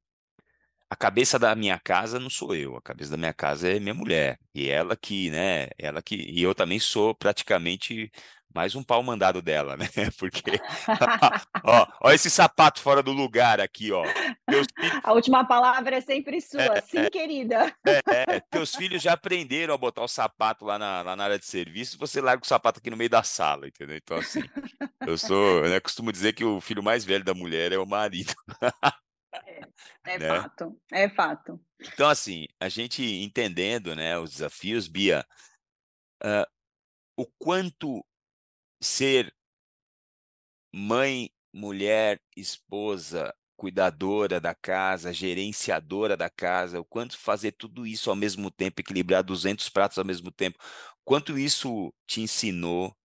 a 0.90 0.96
cabeça 0.96 1.40
da 1.40 1.56
minha 1.56 1.80
casa 1.80 2.20
não 2.20 2.30
sou 2.30 2.56
eu, 2.56 2.76
a 2.78 2.82
cabeça 2.82 3.12
da 3.12 3.18
minha 3.18 3.34
casa 3.34 3.68
é 3.68 3.80
minha 3.80 3.96
mulher. 3.96 4.38
E 4.54 4.70
ela 4.70 4.96
que, 4.96 5.32
né, 5.32 5.68
ela 5.78 6.02
que 6.04 6.16
e 6.16 6.42
eu 6.44 6.54
também 6.54 6.80
sou 6.80 7.16
praticamente 7.16 8.12
mais 8.54 8.76
um 8.76 8.84
pau 8.84 9.02
mandado 9.02 9.42
dela, 9.42 9.76
né? 9.76 9.88
Porque, 10.20 10.60
ó, 11.64 11.88
ó, 12.02 12.12
esse 12.12 12.30
sapato 12.30 12.80
fora 12.82 13.02
do 13.02 13.12
lugar 13.12 13.60
aqui, 13.60 13.92
ó. 13.92 14.04
Filhos... 14.50 14.68
A 15.04 15.14
última 15.14 15.44
palavra 15.46 15.98
é 15.98 16.02
sempre 16.02 16.40
sua, 16.40 16.62
é, 16.62 16.82
sim, 16.82 17.00
é, 17.00 17.10
querida. 17.10 17.76
É, 17.86 18.36
é, 18.36 18.40
teus 18.40 18.76
filhos 18.76 19.02
já 19.02 19.14
aprenderam 19.14 19.74
a 19.74 19.78
botar 19.78 20.04
o 20.04 20.08
sapato 20.08 20.66
lá 20.66 20.78
na, 20.78 21.02
lá 21.02 21.16
na 21.16 21.24
área 21.24 21.40
de 21.40 21.46
serviço, 21.46 21.98
você 21.98 22.22
larga 22.22 22.44
o 22.44 22.48
sapato 22.48 22.80
aqui 22.80 22.90
no 22.90 22.98
meio 22.98 23.10
da 23.10 23.24
sala, 23.24 23.68
entendeu? 23.68 23.98
Então, 23.98 24.18
assim, 24.18 24.42
eu 25.06 25.18
sou, 25.18 25.64
né, 25.64 25.80
costumo 25.80 26.12
dizer 26.12 26.34
que 26.34 26.46
o 26.46 26.62
filho 26.62 26.84
mais 26.84 27.04
velho 27.04 27.24
da 27.24 27.34
mulher 27.34 27.72
é 27.72 27.78
o 27.78 27.86
marido. 27.88 28.34
É, 29.34 29.62
é 30.06 30.18
né? 30.20 30.28
fato, 30.28 30.80
é 30.92 31.10
fato. 31.10 31.60
Então, 31.82 32.08
assim, 32.08 32.46
a 32.60 32.70
gente 32.70 33.04
entendendo, 33.04 33.96
né, 33.96 34.18
os 34.18 34.32
desafios, 34.32 34.88
Bia, 34.88 35.26
uh, 36.24 36.46
o 37.18 37.26
quanto 37.38 38.04
ser 38.84 39.34
mãe, 40.74 41.30
mulher, 41.54 42.20
esposa, 42.36 43.34
cuidadora 43.56 44.42
da 44.42 44.54
casa, 44.56 45.14
gerenciadora 45.14 46.18
da 46.18 46.30
casa, 46.30 46.80
o 46.80 46.86
quanto 46.86 47.18
fazer 47.18 47.54
tudo 47.54 47.86
isso 47.88 48.10
ao 48.10 48.16
mesmo 48.16 48.52
tempo, 48.52 48.82
equilibrar 48.82 49.24
200 49.24 49.70
pratos 49.70 49.98
ao 49.98 50.06
mesmo 50.06 50.32
tempo, 50.32 50.60
quanto 51.04 51.38
isso 51.38 51.94
te 52.08 52.22
ensinou 52.22 52.96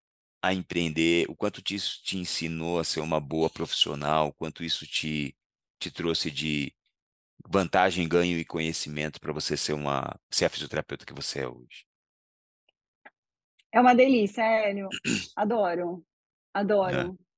a 0.43 0.55
empreender, 0.55 1.27
o 1.29 1.37
quanto 1.37 1.62
isso 1.73 2.01
te 2.03 2.17
ensinou 2.19 2.79
a 2.81 2.85
ser 2.85 3.01
uma 3.01 3.21
boa 3.21 3.51
profissional, 3.51 4.29
o 4.29 4.33
quanto 4.35 4.64
isso 4.64 4.87
te, 4.87 5.37
te 5.79 5.91
trouxe 5.91 6.31
de 6.31 6.75
vantagem, 7.47 8.09
ganho 8.09 8.38
e 8.38 8.45
conhecimento 8.45 9.21
para 9.21 9.33
você 9.33 9.57
ser 9.57 9.75
uma 9.75 10.19
ser 10.31 10.47
a 10.47 10.51
fisioterapeuta 10.51 11.07
que 11.07 11.14
você 11.14 11.41
é 11.41 11.49
hoje. 11.49 11.88
É 13.72 13.81
uma 13.81 13.94
delícia, 13.94 14.42
Hélio. 14.42 14.88
Adoro, 15.37 16.02
adoro. 16.54 17.18
É. 17.24 17.28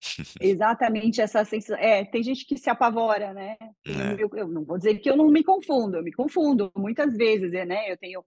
Exatamente 0.40 1.20
essa 1.20 1.44
sensação. 1.44 1.76
É, 1.82 2.04
tem 2.04 2.22
gente 2.22 2.46
que 2.46 2.56
se 2.56 2.70
apavora, 2.70 3.34
né? 3.34 3.56
É. 3.86 4.14
Eu, 4.18 4.30
eu, 4.34 4.48
não 4.48 4.64
vou 4.64 4.78
dizer 4.78 4.98
que 4.98 5.10
eu 5.10 5.16
não 5.16 5.28
me 5.28 5.44
confundo, 5.44 5.96
eu 5.96 6.02
me 6.02 6.12
confundo 6.12 6.72
muitas 6.76 7.16
vezes, 7.16 7.52
né? 7.52 7.90
Eu 7.90 7.96
tenho. 7.96 8.24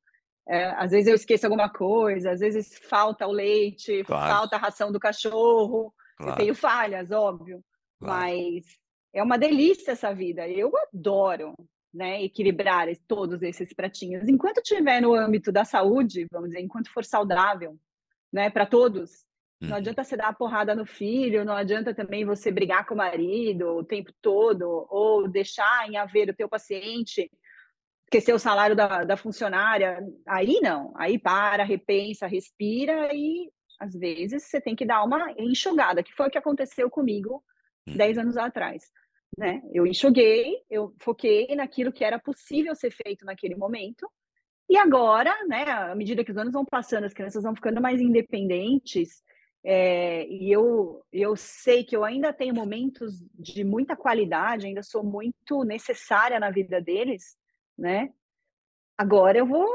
É, 0.48 0.66
às 0.72 0.92
vezes 0.92 1.08
eu 1.08 1.16
esqueço 1.16 1.46
alguma 1.46 1.70
coisa, 1.70 2.32
às 2.32 2.42
vezes 2.42 2.78
falta 2.90 3.26
o 3.26 3.32
leite, 3.32 4.04
claro. 4.04 4.36
falta 4.36 4.56
a 4.58 4.60
ração 4.60 4.92
do 4.92 5.00
cachorro. 5.00 5.94
Claro. 6.18 6.34
Eu 6.34 6.38
tenho 6.38 6.56
falhas, 6.56 7.12
óbvio. 7.12 7.64
Claro. 8.00 8.22
Mas 8.22 8.66
é 9.14 9.24
uma 9.24 9.38
delícia 9.38 9.92
essa 9.92 10.14
vida. 10.14 10.48
Eu 10.48 10.72
adoro. 10.94 11.56
Né, 11.94 12.24
equilibrar 12.24 12.88
todos 13.08 13.42
esses 13.44 13.74
pratinhos. 13.74 14.28
Enquanto 14.28 14.58
estiver 14.60 15.02
no 15.02 15.14
âmbito 15.14 15.52
da 15.52 15.64
saúde, 15.64 16.28
vamos 16.32 16.50
dizer, 16.50 16.62
enquanto 16.62 16.92
for 16.92 17.06
saudável, 17.06 17.78
né, 18.32 18.50
para 18.50 18.66
todos, 18.66 19.26
não 19.62 19.70
Uhum. 19.70 19.76
adianta 19.78 20.04
você 20.04 20.18
dar 20.18 20.30
a 20.30 20.34
porrada 20.34 20.76
no 20.76 20.86
filho, 20.86 21.46
não 21.46 21.54
adianta 21.56 21.94
também 21.94 22.26
você 22.26 22.52
brigar 22.52 22.86
com 22.86 22.96
o 22.96 22.98
marido 22.98 23.68
o 23.78 23.84
tempo 23.84 24.12
todo, 24.22 24.88
ou 24.90 25.28
deixar 25.28 25.90
em 25.90 25.96
haver 25.98 26.30
o 26.30 26.36
teu 26.36 26.50
paciente, 26.50 27.30
esquecer 28.06 28.34
o 28.34 28.40
salário 28.40 28.76
da, 28.76 29.04
da 29.04 29.16
funcionária. 29.16 30.00
Aí 30.28 30.60
não, 30.62 30.94
aí 30.98 31.18
para, 31.18 31.64
repensa, 31.64 32.28
respira 32.28 33.14
e 33.14 33.50
às 33.80 33.94
vezes 33.96 34.44
você 34.44 34.60
tem 34.62 34.76
que 34.76 34.86
dar 34.86 35.04
uma 35.04 35.32
enxugada, 35.38 36.04
que 36.04 36.14
foi 36.14 36.28
o 36.28 36.32
que 36.32 36.38
aconteceu 36.38 36.90
comigo 36.90 37.44
Uhum. 37.86 37.98
10 37.98 38.18
anos 38.18 38.38
atrás. 38.38 38.84
Né? 39.38 39.62
Eu 39.74 39.88
enxuguei, 39.88 40.58
eu 40.70 40.94
foquei 41.00 41.56
naquilo 41.56 41.92
que 41.92 42.04
era 42.04 42.20
possível 42.20 42.76
ser 42.76 42.92
feito 42.92 43.26
naquele 43.26 43.56
momento, 43.56 44.08
e 44.70 44.78
agora, 44.78 45.36
né, 45.46 45.64
à 45.64 45.96
medida 45.96 46.24
que 46.24 46.32
os 46.32 46.38
anos 46.38 46.54
vão 46.54 46.66
passando, 46.66 47.04
as 47.04 47.14
crianças 47.14 47.44
vão 47.44 47.56
ficando 47.56 47.82
mais 47.82 48.00
independentes, 48.00 49.24
é, 49.64 50.28
e 50.28 50.52
eu, 50.52 51.06
eu 51.12 51.36
sei 51.36 51.84
que 51.84 51.96
eu 51.96 52.04
ainda 52.04 52.34
tenho 52.34 52.54
momentos 52.54 53.24
de 53.34 53.64
muita 53.64 53.96
qualidade, 53.96 54.68
ainda 54.68 54.84
sou 54.84 55.04
muito 55.04 55.64
necessária 55.64 56.40
na 56.40 56.50
vida 56.50 56.82
deles, 56.82 57.38
né? 57.78 58.10
Agora 58.98 59.38
eu 59.38 59.46
vou 59.46 59.66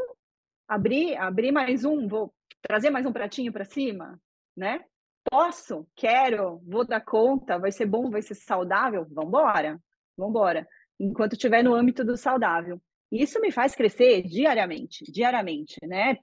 abrir, 0.67 1.17
abrir 1.17 1.53
mais 1.53 1.85
um, 1.85 2.07
vou 2.07 2.35
trazer 2.61 2.91
mais 2.91 3.07
um 3.07 3.13
pratinho 3.13 3.53
para 3.53 3.65
cima, 3.65 4.21
né? 4.55 4.85
Posso, 5.31 5.87
quero, 5.95 6.61
vou 6.67 6.87
dar 6.87 7.01
conta, 7.01 7.59
vai 7.59 7.71
ser 7.71 7.87
bom, 7.87 8.11
vai 8.11 8.23
ser 8.23 8.35
saudável, 8.35 9.07
vamos 9.11 9.81
embora. 10.17 10.69
Enquanto 10.99 11.35
estiver 11.35 11.63
no 11.63 11.75
âmbito 11.75 12.05
do 12.05 12.17
saudável. 12.17 12.81
Isso 13.11 13.41
me 13.41 13.51
faz 13.51 13.75
crescer 13.75 14.23
diariamente, 14.23 15.05
diariamente, 15.11 15.77
né? 15.83 16.19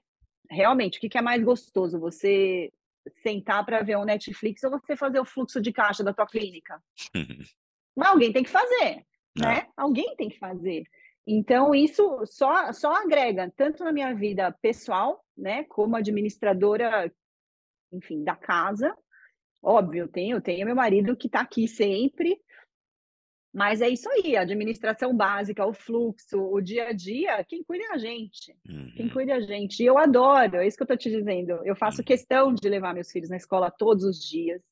Realmente, 0.50 0.98
o 0.98 1.00
que 1.00 1.18
é 1.18 1.22
mais 1.22 1.42
gostoso? 1.42 1.98
Você 1.98 2.72
sentar 3.22 3.64
para 3.64 3.82
ver 3.82 3.96
um 3.96 4.04
Netflix 4.04 4.62
ou 4.64 4.70
você 4.70 4.96
fazer 4.96 5.18
o 5.18 5.24
fluxo 5.24 5.60
de 5.60 5.72
caixa 5.72 6.04
da 6.04 6.12
tua 6.12 6.26
clínica? 6.26 6.80
Mas 7.96 8.08
alguém 8.08 8.32
tem 8.32 8.42
que 8.42 8.50
fazer, 8.50 9.04
né? 9.36 9.66
Alguém 9.76 10.14
tem 10.16 10.28
que 10.28 10.38
fazer. 10.38 10.84
Então, 11.26 11.74
isso 11.74 12.24
só, 12.26 12.72
só 12.72 12.94
agrega, 12.94 13.52
tanto 13.56 13.82
na 13.82 13.92
minha 13.92 14.14
vida 14.14 14.52
pessoal, 14.62 15.24
né, 15.36 15.64
como 15.64 15.96
administradora, 15.96 17.12
enfim, 17.92 18.22
da 18.24 18.34
casa. 18.36 18.96
Óbvio, 19.62 20.04
eu 20.04 20.08
tenho, 20.08 20.36
eu 20.36 20.40
tenho 20.40 20.66
meu 20.66 20.76
marido 20.76 21.16
que 21.16 21.26
está 21.26 21.40
aqui 21.40 21.66
sempre, 21.66 22.38
mas 23.52 23.80
é 23.80 23.88
isso 23.88 24.08
aí, 24.10 24.36
a 24.36 24.42
administração 24.42 25.16
básica, 25.16 25.64
o 25.66 25.72
fluxo, 25.72 26.38
o 26.38 26.60
dia 26.60 26.88
a 26.88 26.92
dia, 26.92 27.42
quem 27.44 27.64
cuida 27.64 27.84
é 27.84 27.92
a 27.94 27.98
gente. 27.98 28.54
Uhum. 28.68 28.92
Quem 28.94 29.08
cuida 29.08 29.32
é 29.32 29.34
a 29.36 29.40
gente. 29.40 29.82
E 29.82 29.86
eu 29.86 29.96
adoro, 29.98 30.56
é 30.56 30.66
isso 30.66 30.76
que 30.76 30.82
eu 30.82 30.84
estou 30.84 30.96
te 30.96 31.10
dizendo. 31.10 31.52
Eu 31.64 31.74
faço 31.74 31.98
Uhum. 31.98 32.04
questão 32.04 32.52
de 32.54 32.68
levar 32.68 32.92
meus 32.94 33.10
filhos 33.10 33.30
na 33.30 33.36
escola 33.36 33.70
todos 33.70 34.04
os 34.04 34.18
dias. 34.20 34.62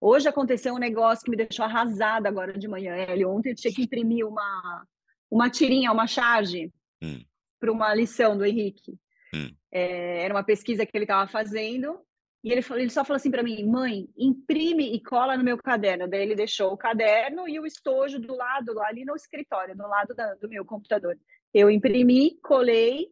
Hoje 0.00 0.26
aconteceu 0.28 0.74
um 0.74 0.78
negócio 0.78 1.24
que 1.24 1.30
me 1.30 1.36
deixou 1.36 1.64
arrasada 1.64 2.28
agora 2.28 2.58
de 2.58 2.66
manhã. 2.66 2.96
Ele 2.96 3.24
ontem 3.26 3.50
eu 3.50 3.54
tinha 3.54 3.72
que 3.72 3.82
imprimir 3.82 4.26
uma, 4.26 4.86
uma 5.30 5.50
tirinha, 5.50 5.92
uma 5.92 6.06
charge 6.06 6.72
Hum. 7.02 7.22
para 7.60 7.70
uma 7.70 7.94
lição 7.94 8.36
do 8.38 8.44
Henrique. 8.46 8.98
Hum. 9.34 9.54
É, 9.70 10.24
era 10.24 10.32
uma 10.32 10.44
pesquisa 10.44 10.86
que 10.86 10.96
ele 10.96 11.04
estava 11.04 11.30
fazendo 11.30 12.00
e 12.44 12.52
ele, 12.52 12.60
falou, 12.60 12.80
ele 12.82 12.90
só 12.90 13.02
falou 13.02 13.16
assim 13.16 13.30
para 13.30 13.42
mim, 13.42 13.64
mãe, 13.64 14.06
imprime 14.18 14.94
e 14.94 15.02
cola 15.02 15.34
no 15.34 15.42
meu 15.42 15.56
caderno. 15.56 16.06
Daí 16.06 16.20
ele 16.20 16.34
deixou 16.34 16.70
o 16.72 16.76
caderno 16.76 17.48
e 17.48 17.58
o 17.58 17.64
estojo 17.64 18.20
do 18.20 18.36
lado, 18.36 18.78
ali 18.82 19.02
no 19.02 19.16
escritório, 19.16 19.74
do 19.74 19.86
lado 19.88 20.14
da, 20.14 20.34
do 20.34 20.46
meu 20.46 20.62
computador. 20.62 21.18
Eu 21.54 21.70
imprimi, 21.70 22.38
colei 22.42 23.10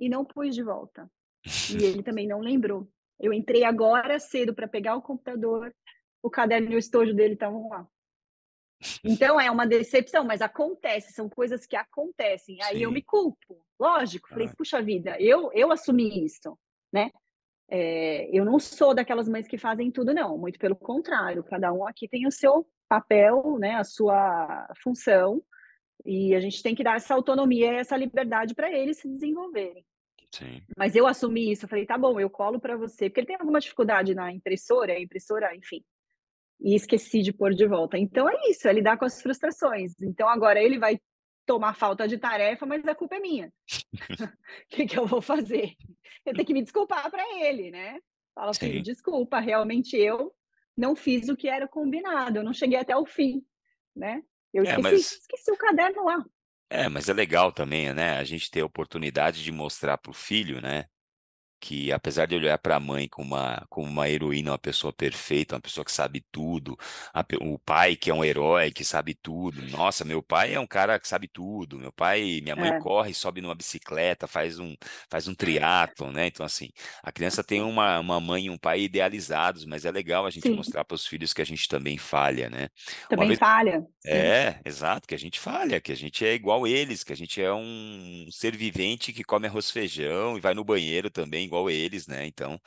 e 0.00 0.08
não 0.08 0.24
pus 0.24 0.54
de 0.54 0.62
volta. 0.62 1.06
E 1.70 1.84
ele 1.84 2.02
também 2.02 2.26
não 2.26 2.40
lembrou. 2.40 2.88
Eu 3.20 3.30
entrei 3.30 3.62
agora 3.62 4.18
cedo 4.18 4.54
para 4.54 4.66
pegar 4.66 4.96
o 4.96 5.02
computador, 5.02 5.74
o 6.22 6.30
caderno 6.30 6.72
e 6.72 6.76
o 6.76 6.78
estojo 6.78 7.12
dele 7.12 7.34
estavam 7.34 7.68
lá. 7.68 7.86
Então 9.04 9.38
é 9.38 9.50
uma 9.50 9.66
decepção, 9.66 10.24
mas 10.24 10.40
acontece, 10.40 11.12
são 11.12 11.28
coisas 11.28 11.66
que 11.66 11.76
acontecem. 11.76 12.60
Aí 12.62 12.82
eu 12.82 12.88
Sim. 12.88 12.94
me 12.94 13.02
culpo, 13.02 13.64
lógico. 13.78 14.28
Falei, 14.30 14.46
Ah. 14.48 14.54
puxa 14.56 14.80
vida, 14.80 15.20
eu 15.20 15.50
eu 15.52 15.70
assumi 15.70 16.24
isso, 16.24 16.58
né? 16.90 17.10
É, 17.68 18.28
eu 18.36 18.44
não 18.44 18.58
sou 18.58 18.94
daquelas 18.94 19.28
mães 19.28 19.48
que 19.48 19.58
fazem 19.58 19.90
tudo, 19.90 20.12
não. 20.12 20.36
Muito 20.38 20.58
pelo 20.58 20.76
contrário, 20.76 21.42
cada 21.44 21.72
um 21.72 21.86
aqui 21.86 22.08
tem 22.08 22.26
o 22.26 22.32
seu 22.32 22.66
papel, 22.88 23.58
né? 23.58 23.74
A 23.76 23.84
sua 23.84 24.68
função. 24.82 25.42
E 26.04 26.34
a 26.34 26.40
gente 26.40 26.62
tem 26.62 26.74
que 26.74 26.84
dar 26.84 26.96
essa 26.96 27.14
autonomia 27.14 27.72
e 27.72 27.76
essa 27.76 27.96
liberdade 27.96 28.54
para 28.54 28.70
eles 28.70 28.98
se 28.98 29.08
desenvolverem. 29.08 29.84
Sim. 30.32 30.62
Mas 30.76 30.96
eu 30.96 31.06
assumi 31.06 31.52
isso, 31.52 31.64
eu 31.64 31.68
falei, 31.68 31.86
tá 31.86 31.96
bom, 31.96 32.18
eu 32.18 32.28
colo 32.28 32.58
para 32.58 32.76
você, 32.76 33.08
porque 33.08 33.20
ele 33.20 33.26
tem 33.28 33.36
alguma 33.36 33.60
dificuldade 33.60 34.14
na 34.14 34.32
impressora, 34.32 34.92
a 34.92 35.00
impressora, 35.00 35.54
enfim. 35.54 35.82
E 36.60 36.74
esqueci 36.74 37.22
de 37.22 37.32
pôr 37.32 37.54
de 37.54 37.66
volta. 37.66 37.96
Então 37.96 38.28
é 38.28 38.50
isso, 38.50 38.66
é 38.66 38.72
lidar 38.72 38.98
com 38.98 39.04
as 39.04 39.22
frustrações. 39.22 39.92
Então 40.02 40.28
agora 40.28 40.60
ele 40.60 40.78
vai 40.78 40.98
tomar 41.46 41.74
falta 41.74 42.06
de 42.08 42.18
tarefa, 42.18 42.66
mas 42.66 42.86
a 42.86 42.94
culpa 42.94 43.16
é 43.16 43.20
minha. 43.20 43.48
O 43.48 43.52
que, 44.68 44.86
que 44.86 44.98
eu 44.98 45.06
vou 45.06 45.20
fazer? 45.22 45.74
Eu 46.24 46.34
tenho 46.34 46.46
que 46.46 46.54
me 46.54 46.62
desculpar 46.62 47.10
para 47.10 47.22
ele, 47.44 47.70
né? 47.70 47.98
Fala, 48.34 48.54
filho, 48.54 48.76
Sim. 48.76 48.82
desculpa, 48.82 49.38
realmente 49.40 49.96
eu 49.96 50.34
não 50.76 50.96
fiz 50.96 51.28
o 51.28 51.36
que 51.36 51.48
era 51.48 51.68
combinado, 51.68 52.38
eu 52.38 52.44
não 52.44 52.52
cheguei 52.52 52.78
até 52.78 52.96
o 52.96 53.06
fim, 53.06 53.44
né? 53.94 54.22
Eu 54.52 54.64
É, 54.64 54.70
esqueci, 54.70 54.82
mas- 54.82 55.12
esqueci 55.12 55.50
o 55.52 55.56
caderno 55.56 56.04
lá. 56.04 56.24
É, 56.70 56.88
mas 56.88 57.08
é 57.08 57.12
legal 57.12 57.52
também, 57.52 57.92
né? 57.92 58.16
A 58.18 58.24
gente 58.24 58.50
ter 58.50 58.60
a 58.62 58.66
oportunidade 58.66 59.44
de 59.44 59.52
mostrar 59.52 59.98
para 59.98 60.10
o 60.10 60.14
filho, 60.14 60.60
né? 60.60 60.86
Que 61.60 61.90
apesar 61.92 62.26
de 62.26 62.34
olhar 62.36 62.58
para 62.58 62.76
a 62.76 62.80
mãe 62.80 63.08
como 63.08 63.34
uma, 63.34 63.64
como 63.70 63.88
uma 63.88 64.08
heroína, 64.08 64.52
uma 64.52 64.58
pessoa 64.58 64.92
perfeita, 64.92 65.54
uma 65.54 65.60
pessoa 65.62 65.84
que 65.84 65.92
sabe 65.92 66.24
tudo, 66.30 66.76
a 67.12 67.24
o 67.40 67.58
pai 67.58 67.96
que 67.96 68.10
é 68.10 68.14
um 68.14 68.24
herói, 68.24 68.70
que 68.70 68.84
sabe 68.84 69.14
tudo. 69.14 69.62
Nossa, 69.62 70.04
meu 70.04 70.22
pai 70.22 70.54
é 70.54 70.60
um 70.60 70.66
cara 70.66 70.98
que 71.00 71.08
sabe 71.08 71.26
tudo. 71.28 71.78
Meu 71.78 71.92
pai, 71.92 72.40
minha 72.42 72.54
mãe 72.56 72.70
É. 72.70 72.78
corre, 72.78 73.14
sobe 73.14 73.40
numa 73.40 73.54
bicicleta, 73.54 74.26
faz 74.26 74.58
um, 74.58 74.74
faz 75.10 75.26
um 75.26 75.34
triatlon, 75.34 76.12
né? 76.12 76.26
Então, 76.26 76.44
assim, 76.44 76.68
a 77.02 77.10
criança 77.12 77.42
tem 77.42 77.62
uma, 77.62 77.98
uma 78.00 78.20
mãe 78.20 78.44
e 78.46 78.50
um 78.50 78.58
pai 78.58 78.82
idealizados, 78.82 79.64
mas 79.64 79.84
é 79.84 79.90
legal 79.90 80.26
a 80.26 80.30
gente 80.30 80.48
Sim. 80.48 80.52
mostrar 80.52 80.84
para 80.84 80.94
os 80.94 81.06
filhos 81.06 81.32
que 81.32 81.40
a 81.42 81.46
gente 81.46 81.66
também 81.68 81.96
falha, 81.98 82.50
né? 82.50 82.68
Também 83.08 83.28
vez- 83.28 83.38
falha. 83.38 83.86
sim. 84.00 84.06
É, 84.06 84.60
exato, 84.66 85.08
que 85.08 85.14
a 85.14 85.18
gente 85.18 85.40
falha, 85.40 85.80
que 85.80 85.90
a 85.92 85.96
gente 85.96 86.24
é 86.26 86.34
igual 86.34 86.66
eles, 86.66 87.02
que 87.02 87.12
a 87.12 87.16
gente 87.16 87.40
é 87.40 87.52
um 87.54 88.26
ser 88.30 88.54
vivente 88.56 89.12
que 89.14 89.24
come 89.24 89.46
arroz 89.46 89.70
feijão 89.70 90.36
e 90.36 90.40
vai 90.40 90.52
no 90.54 90.62
banheiro 90.64 91.10
também, 91.10 91.44
igual 91.54 91.70
eles, 91.70 92.06
né? 92.06 92.26
Então, 92.26 92.60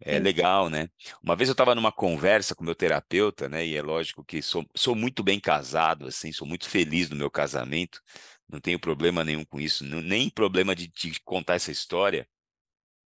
é 0.00 0.16
Sim. 0.16 0.22
legal, 0.22 0.70
né? 0.70 0.88
Uma 1.22 1.36
vez 1.36 1.48
eu 1.48 1.52
estava 1.52 1.74
numa 1.74 1.92
conversa 1.92 2.54
com 2.54 2.64
meu 2.64 2.74
terapeuta, 2.74 3.48
né? 3.48 3.66
E 3.66 3.76
é 3.76 3.82
lógico 3.82 4.24
que 4.24 4.40
sou, 4.40 4.66
sou 4.74 4.94
muito 4.94 5.22
bem 5.22 5.38
casado, 5.38 6.06
assim, 6.06 6.32
sou 6.32 6.46
muito 6.46 6.68
feliz 6.68 7.10
no 7.10 7.16
meu 7.16 7.30
casamento, 7.30 8.00
não 8.48 8.60
tenho 8.60 8.78
problema 8.78 9.22
nenhum 9.22 9.44
com 9.44 9.60
isso, 9.60 9.84
nem 9.84 10.30
problema 10.30 10.74
de 10.74 10.88
te 10.88 11.20
contar 11.24 11.54
essa 11.54 11.70
história. 11.70 12.26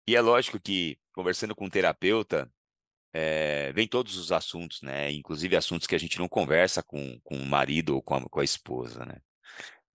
E 0.08 0.16
é 0.16 0.22
lógico 0.22 0.60
que, 0.60 0.98
conversando 1.14 1.56
com 1.56 1.66
um 1.66 1.70
terapeuta, 1.70 2.52
é, 3.14 3.72
vem 3.74 3.88
todos 3.88 4.18
os 4.18 4.32
assuntos, 4.32 4.82
né? 4.82 5.12
Inclusive 5.12 5.56
assuntos 5.56 5.88
que 5.88 5.96
a 5.96 6.00
gente 6.00 6.20
não 6.20 6.28
conversa 6.28 6.82
com, 6.84 7.20
com 7.24 7.36
o 7.38 7.46
marido 7.46 7.96
ou 7.96 8.02
com 8.02 8.16
a, 8.16 8.30
com 8.30 8.40
a 8.40 8.44
esposa, 8.44 9.06
né? 9.06 9.18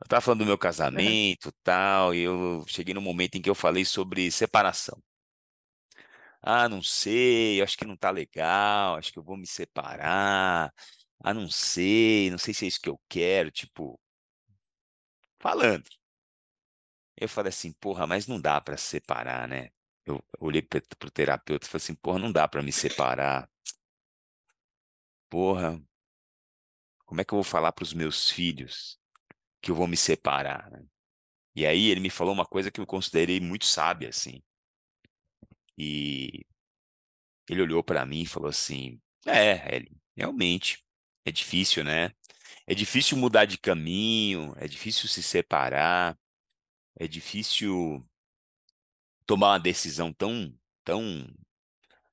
Eu 0.01 0.09
tava 0.09 0.21
falando 0.21 0.41
do 0.41 0.47
meu 0.47 0.59
casamento, 0.59 1.51
tal, 1.63 2.15
e 2.15 2.21
eu 2.21 2.65
cheguei 2.69 2.93
no 2.95 3.01
momento 3.01 3.37
em 3.37 3.43
que 3.43 3.49
eu 3.49 3.55
falei 3.55 3.85
sobre 3.85 4.31
separação. 4.31 5.03
Ah, 6.49 6.69
não 6.69 6.81
sei, 6.83 7.61
acho 7.61 7.77
que 7.77 7.85
não 7.85 7.97
tá 7.97 8.09
legal, 8.11 8.95
acho 8.97 9.13
que 9.13 9.19
eu 9.19 9.23
vou 9.23 9.37
me 9.37 9.47
separar. 9.47 10.73
Ah, 11.25 11.35
não 11.35 11.49
sei, 11.51 12.31
não 12.31 12.39
sei 12.39 12.55
se 12.55 12.65
é 12.65 12.69
isso 12.69 12.81
que 12.81 12.89
eu 12.89 13.01
quero, 13.09 13.51
tipo, 13.51 14.01
falando. 15.39 15.89
Eu 17.17 17.29
falei 17.29 17.51
assim, 17.51 17.73
porra, 17.73 18.07
mas 18.07 18.27
não 18.27 18.41
dá 18.41 18.61
pra 18.61 18.77
separar, 18.77 19.47
né? 19.49 19.71
Eu 20.05 20.23
olhei 20.39 20.63
pra- 20.63 20.81
pro 20.99 21.11
terapeuta 21.11 21.67
e 21.67 21.69
falei 21.71 21.83
assim, 21.83 21.95
porra, 21.95 22.19
não 22.19 22.33
dá 22.33 22.47
pra 22.49 22.63
me 22.63 22.73
separar. 22.73 23.49
Porra, 25.31 25.79
como 27.05 27.21
é 27.21 27.25
que 27.25 27.33
eu 27.33 27.37
vou 27.37 27.45
falar 27.45 27.73
pros 27.73 27.93
meus 27.95 28.31
filhos 28.31 28.99
que 29.63 29.71
eu 29.73 29.75
vou 29.75 29.87
me 29.89 29.97
separar, 29.99 30.71
né? 30.71 30.85
E 31.57 31.67
aí 31.67 31.89
ele 31.91 32.01
me 32.01 32.11
falou 32.11 32.35
uma 32.35 32.47
coisa 32.47 32.71
que 32.71 32.81
eu 32.81 32.87
considerei 32.87 33.41
muito 33.41 33.67
sábia, 33.67 34.11
assim. 34.11 34.43
E 35.79 36.45
ele 37.49 37.63
olhou 37.63 37.83
pra 37.83 38.07
mim 38.07 38.23
e 38.23 38.27
falou 38.27 38.49
assim: 38.49 39.01
É, 39.27 39.83
realmente, 40.17 40.85
é 41.25 41.31
difícil, 41.33 41.85
né? 41.85 42.13
É 42.67 42.75
difícil 42.75 43.17
mudar 43.17 43.45
de 43.45 43.59
caminho, 43.59 44.55
é 44.57 44.67
difícil 44.67 45.09
se 45.09 45.23
separar, 45.23 46.19
é 46.99 47.07
difícil 47.07 48.05
tomar 49.27 49.53
uma 49.53 49.61
decisão 49.61 50.13
tão, 50.13 50.53
tão, 50.85 51.27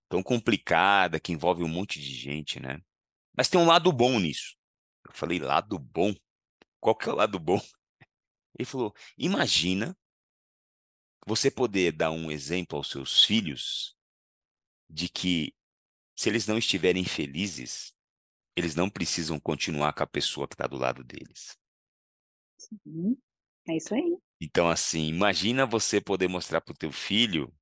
tão 0.10 0.22
complicada 0.24 1.20
que 1.20 1.32
envolve 1.32 1.64
um 1.64 1.68
monte 1.68 2.00
de 2.00 2.14
gente, 2.14 2.60
né? 2.60 2.82
Mas 3.36 3.50
tem 3.50 3.60
um 3.60 3.66
lado 3.66 3.92
bom 3.92 4.20
nisso. 4.20 4.56
Eu 5.06 5.14
falei, 5.14 5.40
lado 5.40 5.80
bom? 5.80 6.14
Qual 6.80 6.96
que 6.96 7.10
é 7.10 7.12
o 7.12 7.16
lado 7.16 7.40
bom? 7.40 7.60
Ele 8.58 8.66
falou: 8.66 8.94
imagina 9.18 9.98
você 11.26 11.50
poder 11.50 11.92
dar 11.92 12.12
um 12.12 12.30
exemplo 12.32 12.78
aos 12.78 12.90
seus 12.90 13.24
filhos 13.24 13.96
de 14.90 15.10
que 15.10 15.54
se 16.16 16.30
eles 16.30 16.46
não 16.48 16.58
estiverem 16.58 17.04
felizes, 17.04 17.94
eles 18.56 18.76
não 18.76 18.90
precisam 18.90 19.40
continuar 19.40 19.94
com 19.94 20.04
a 20.04 20.08
pessoa 20.08 20.48
que 20.48 20.54
está 20.54 20.68
do 20.68 20.78
lado 20.78 21.04
deles. 21.04 21.58
Sim, 22.58 23.18
é 23.68 23.78
isso 23.78 23.94
aí. 23.94 24.18
Então, 24.40 24.70
assim, 24.70 25.08
imagina 25.08 25.66
você 25.66 26.00
poder 26.00 26.28
mostrar 26.28 26.62
para 26.62 26.74
o 26.74 26.78
teu 26.78 26.92
filho 26.92 27.54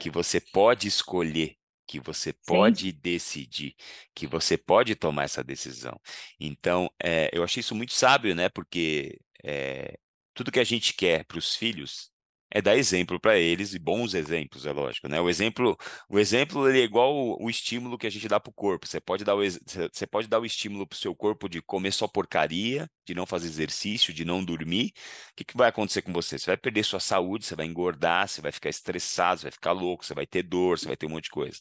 que 0.00 0.10
você 0.10 0.40
pode 0.40 0.86
escolher, 0.86 1.56
que 1.86 1.98
você 1.98 2.32
pode 2.32 2.90
Sim. 2.90 2.98
decidir, 3.02 3.74
que 4.14 4.26
você 4.26 4.56
pode 4.56 4.94
tomar 4.94 5.24
essa 5.24 5.42
decisão. 5.42 6.00
Então, 6.38 6.90
é, 7.02 7.30
eu 7.32 7.42
achei 7.42 7.60
isso 7.60 7.74
muito 7.74 7.92
sábio, 7.92 8.34
né? 8.34 8.48
Porque 8.48 9.18
é, 9.42 9.98
tudo 10.32 10.52
que 10.52 10.60
a 10.60 10.64
gente 10.64 10.94
quer 10.94 11.24
para 11.24 11.38
os 11.38 11.54
filhos 11.54 12.13
é 12.54 12.62
dar 12.62 12.76
exemplo 12.76 13.18
para 13.18 13.36
eles 13.36 13.74
e 13.74 13.80
bons 13.80 14.14
exemplos, 14.14 14.64
é 14.64 14.72
lógico, 14.72 15.08
né? 15.08 15.20
O 15.20 15.28
exemplo, 15.28 15.76
o 16.08 16.20
exemplo 16.20 16.68
ele 16.68 16.80
é 16.80 16.84
igual 16.84 17.12
o, 17.12 17.44
o 17.44 17.50
estímulo 17.50 17.98
que 17.98 18.06
a 18.06 18.10
gente 18.10 18.28
dá 18.28 18.38
para 18.38 18.50
o 18.50 18.54
corpo. 18.54 18.86
Você 18.86 19.00
pode 19.00 19.24
dar 19.24 19.34
o, 19.34 19.40
você 19.40 20.06
pode 20.06 20.28
dar 20.28 20.38
o 20.38 20.46
estímulo 20.46 20.86
para 20.86 20.94
o 20.94 20.98
seu 20.98 21.16
corpo 21.16 21.48
de 21.48 21.60
comer 21.60 21.92
só 21.92 22.06
porcaria, 22.06 22.88
de 23.04 23.12
não 23.12 23.26
fazer 23.26 23.48
exercício, 23.48 24.14
de 24.14 24.24
não 24.24 24.44
dormir. 24.44 24.92
O 25.32 25.34
que, 25.36 25.44
que 25.44 25.56
vai 25.56 25.68
acontecer 25.68 26.02
com 26.02 26.12
você? 26.12 26.38
Você 26.38 26.46
vai 26.46 26.56
perder 26.56 26.84
sua 26.84 27.00
saúde, 27.00 27.44
você 27.44 27.56
vai 27.56 27.66
engordar, 27.66 28.28
você 28.28 28.40
vai 28.40 28.52
ficar 28.52 28.70
estressado, 28.70 29.40
você 29.40 29.46
vai 29.46 29.52
ficar 29.52 29.72
louco, 29.72 30.04
você 30.06 30.14
vai 30.14 30.26
ter 30.26 30.44
dor, 30.44 30.78
você 30.78 30.86
vai 30.86 30.96
ter 30.96 31.06
um 31.06 31.10
monte 31.10 31.24
de 31.24 31.30
coisa. 31.30 31.58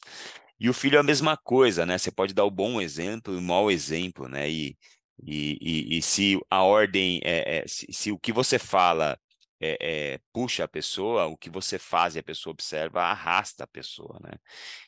E 0.59 0.69
o 0.69 0.73
filho 0.73 0.97
é 0.97 0.99
a 0.99 1.03
mesma 1.03 1.35
coisa, 1.35 1.85
né? 1.87 1.97
Você 1.97 2.11
pode 2.11 2.33
dar 2.35 2.45
o 2.45 2.51
bom 2.51 2.79
exemplo 2.79 3.33
e 3.33 3.37
o 3.37 3.41
mau 3.41 3.71
exemplo, 3.71 4.27
né? 4.27 4.49
E, 4.49 4.77
e, 5.23 5.57
e, 5.61 5.97
e 5.97 6.01
se 6.03 6.39
a 6.49 6.61
ordem, 6.63 7.19
é, 7.23 7.59
é 7.63 7.67
se, 7.67 7.87
se 7.91 8.11
o 8.11 8.19
que 8.19 8.31
você 8.31 8.59
fala 8.59 9.17
é, 9.63 9.77
é, 9.79 10.19
puxa 10.33 10.65
a 10.65 10.67
pessoa, 10.67 11.25
o 11.27 11.37
que 11.37 11.49
você 11.49 11.79
faz 11.79 12.15
e 12.15 12.19
a 12.19 12.23
pessoa 12.23 12.51
observa 12.51 13.01
arrasta 13.01 13.63
a 13.63 13.67
pessoa, 13.67 14.19
né? 14.21 14.33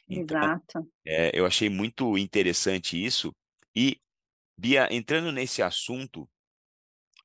Então, 0.09 0.37
Exato. 0.37 0.91
É, 1.05 1.31
eu 1.33 1.45
achei 1.45 1.69
muito 1.69 2.17
interessante 2.17 3.03
isso. 3.03 3.33
E, 3.73 3.97
Bia, 4.57 4.87
entrando 4.91 5.31
nesse 5.31 5.61
assunto, 5.61 6.23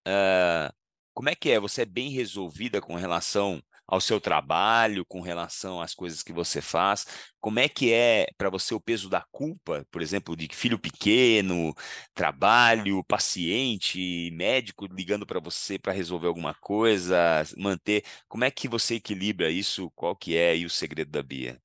uh, 0.06 0.72
como 1.12 1.28
é 1.28 1.34
que 1.34 1.50
é? 1.50 1.58
Você 1.58 1.82
é 1.82 1.86
bem 1.86 2.10
resolvida 2.10 2.80
com 2.80 2.94
relação 2.94 3.62
ao 3.90 4.00
seu 4.00 4.20
trabalho, 4.20 5.04
com 5.04 5.20
relação 5.20 5.80
às 5.80 5.94
coisas 5.94 6.22
que 6.22 6.32
você 6.32 6.62
faz. 6.62 7.04
Como 7.40 7.58
é 7.58 7.68
que 7.68 7.92
é 7.92 8.28
para 8.38 8.48
você 8.48 8.72
o 8.72 8.80
peso 8.80 9.10
da 9.10 9.24
culpa, 9.32 9.84
por 9.90 10.00
exemplo, 10.00 10.36
de 10.36 10.48
filho 10.54 10.78
pequeno, 10.78 11.74
trabalho, 12.14 13.02
paciente, 13.02 14.30
médico 14.32 14.86
ligando 14.86 15.26
para 15.26 15.40
você 15.40 15.76
para 15.76 15.92
resolver 15.92 16.28
alguma 16.28 16.54
coisa, 16.54 17.42
manter. 17.56 18.04
Como 18.28 18.44
é 18.44 18.50
que 18.50 18.68
você 18.68 18.94
equilibra 18.94 19.50
isso? 19.50 19.90
Qual 19.96 20.14
que 20.14 20.36
é 20.36 20.50
aí 20.50 20.64
o 20.64 20.70
segredo 20.70 21.10
da 21.10 21.22
Bia? 21.22 21.60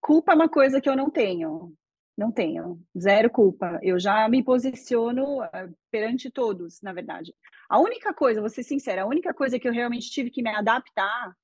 Culpa 0.00 0.32
é 0.32 0.34
uma 0.34 0.48
coisa 0.48 0.80
que 0.80 0.88
eu 0.88 0.96
não 0.96 1.08
tenho. 1.08 1.72
Não 2.16 2.30
tenho, 2.30 2.78
zero 2.98 3.30
culpa. 3.30 3.78
Eu 3.82 3.98
já 3.98 4.28
me 4.28 4.42
posiciono 4.44 5.42
eh, 5.42 5.70
perante 5.90 6.30
todos, 6.30 6.82
na 6.82 6.92
verdade. 6.92 7.34
A 7.72 7.78
única 7.78 8.12
coisa, 8.12 8.38
vou 8.38 8.50
ser 8.50 8.62
sincera, 8.62 9.02
a 9.02 9.06
única 9.06 9.32
coisa 9.32 9.58
que 9.58 9.66
eu 9.66 9.72
realmente 9.72 10.10
tive 10.10 10.30
que 10.30 10.42
me 10.42 10.50
adaptar 10.50 11.34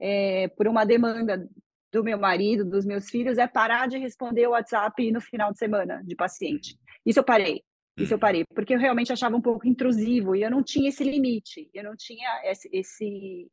é, 0.00 0.46
por 0.56 0.68
uma 0.68 0.84
demanda 0.84 1.48
do 1.92 2.04
meu 2.04 2.16
marido, 2.16 2.64
dos 2.64 2.86
meus 2.86 3.10
filhos, 3.10 3.38
é 3.38 3.48
parar 3.48 3.88
de 3.88 3.98
responder 3.98 4.46
o 4.46 4.50
WhatsApp 4.50 5.10
no 5.10 5.20
final 5.20 5.50
de 5.50 5.58
semana 5.58 6.00
de 6.04 6.14
paciente. 6.14 6.78
Isso 7.04 7.18
eu 7.18 7.24
parei. 7.24 7.60
Isso 7.96 8.12
eu 8.12 8.16
uhum. 8.16 8.20
parei, 8.20 8.44
porque 8.54 8.72
eu 8.72 8.78
realmente 8.78 9.12
achava 9.12 9.34
um 9.34 9.40
pouco 9.40 9.66
intrusivo 9.66 10.36
e 10.36 10.42
eu 10.42 10.50
não 10.50 10.62
tinha 10.62 10.90
esse 10.90 11.02
limite, 11.02 11.68
eu 11.74 11.82
não 11.82 11.96
tinha 11.96 12.28
esse, 12.44 12.68
esse 12.72 13.50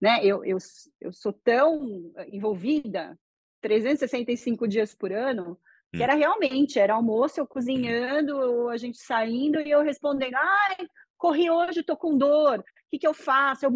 né? 0.00 0.24
Eu, 0.24 0.44
eu, 0.44 0.58
eu 1.00 1.12
sou 1.12 1.32
tão 1.32 2.12
envolvida 2.32 3.16
365 3.60 4.66
dias 4.66 4.92
por 4.92 5.12
ano 5.12 5.56
que 5.92 6.02
era 6.02 6.14
realmente, 6.14 6.78
era 6.78 6.94
almoço, 6.94 7.40
eu 7.40 7.46
cozinhando, 7.46 8.68
a 8.68 8.76
gente 8.76 8.98
saindo 8.98 9.60
e 9.60 9.70
eu 9.70 9.82
respondendo, 9.82 10.34
ai, 10.34 10.76
corri 11.20 11.50
hoje, 11.50 11.82
tô 11.82 11.96
com 11.96 12.16
dor, 12.16 12.60
o 12.60 12.64
que, 12.90 12.98
que 12.98 13.06
eu 13.06 13.12
faço? 13.12 13.66
Eu... 13.66 13.70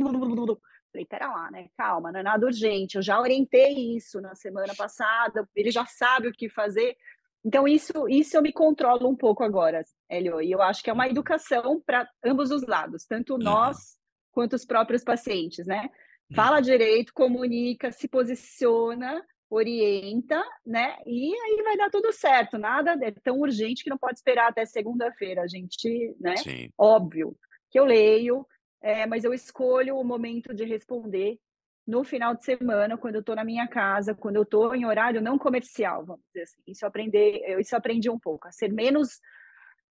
Falei, 0.90 1.04
pera 1.06 1.28
lá, 1.28 1.50
né? 1.50 1.68
Calma, 1.76 2.10
não 2.10 2.20
é 2.20 2.22
nada 2.22 2.46
urgente. 2.46 2.96
Eu 2.96 3.02
já 3.02 3.20
orientei 3.20 3.96
isso 3.96 4.20
na 4.20 4.34
semana 4.34 4.74
passada, 4.74 5.46
ele 5.54 5.70
já 5.70 5.84
sabe 5.84 6.28
o 6.28 6.32
que 6.32 6.48
fazer. 6.48 6.96
Então, 7.44 7.68
isso, 7.68 8.08
isso 8.08 8.36
eu 8.36 8.42
me 8.42 8.52
controlo 8.52 9.08
um 9.08 9.14
pouco 9.14 9.44
agora, 9.44 9.82
Helio. 10.08 10.40
E 10.40 10.50
eu 10.50 10.62
acho 10.62 10.82
que 10.82 10.88
é 10.88 10.92
uma 10.92 11.06
educação 11.06 11.82
para 11.84 12.08
ambos 12.24 12.50
os 12.50 12.66
lados, 12.66 13.04
tanto 13.04 13.36
nós 13.36 13.98
quanto 14.32 14.54
os 14.54 14.64
próprios 14.64 15.04
pacientes, 15.04 15.66
né? 15.66 15.90
Fala 16.34 16.60
direito, 16.60 17.12
comunica, 17.12 17.92
se 17.92 18.08
posiciona 18.08 19.22
orienta, 19.54 20.42
né? 20.66 20.96
E 21.06 21.34
aí 21.34 21.62
vai 21.62 21.76
dar 21.76 21.90
tudo 21.90 22.12
certo. 22.12 22.58
Nada 22.58 22.98
é 23.02 23.10
tão 23.10 23.38
urgente 23.38 23.84
que 23.84 23.90
não 23.90 23.98
pode 23.98 24.18
esperar 24.18 24.48
até 24.48 24.66
segunda-feira. 24.66 25.42
A 25.42 25.46
gente, 25.46 26.14
né? 26.20 26.36
Sim. 26.36 26.70
Óbvio 26.76 27.36
que 27.70 27.78
eu 27.78 27.84
leio, 27.84 28.46
é, 28.82 29.06
mas 29.06 29.24
eu 29.24 29.32
escolho 29.32 29.96
o 29.96 30.04
momento 30.04 30.54
de 30.54 30.64
responder 30.64 31.38
no 31.86 32.02
final 32.02 32.34
de 32.34 32.44
semana, 32.44 32.96
quando 32.96 33.16
eu 33.16 33.20
estou 33.20 33.36
na 33.36 33.44
minha 33.44 33.68
casa, 33.68 34.14
quando 34.14 34.36
eu 34.36 34.42
estou 34.42 34.74
em 34.74 34.86
horário 34.86 35.20
não 35.20 35.38
comercial, 35.38 36.04
vamos 36.04 36.24
dizer 36.28 36.44
assim. 36.44 36.62
Isso 36.66 36.86
aprender, 36.86 37.42
eu 37.46 37.60
isso 37.60 37.76
aprendi 37.76 38.08
um 38.08 38.18
pouco, 38.18 38.48
a 38.48 38.52
ser 38.52 38.72
menos 38.72 39.20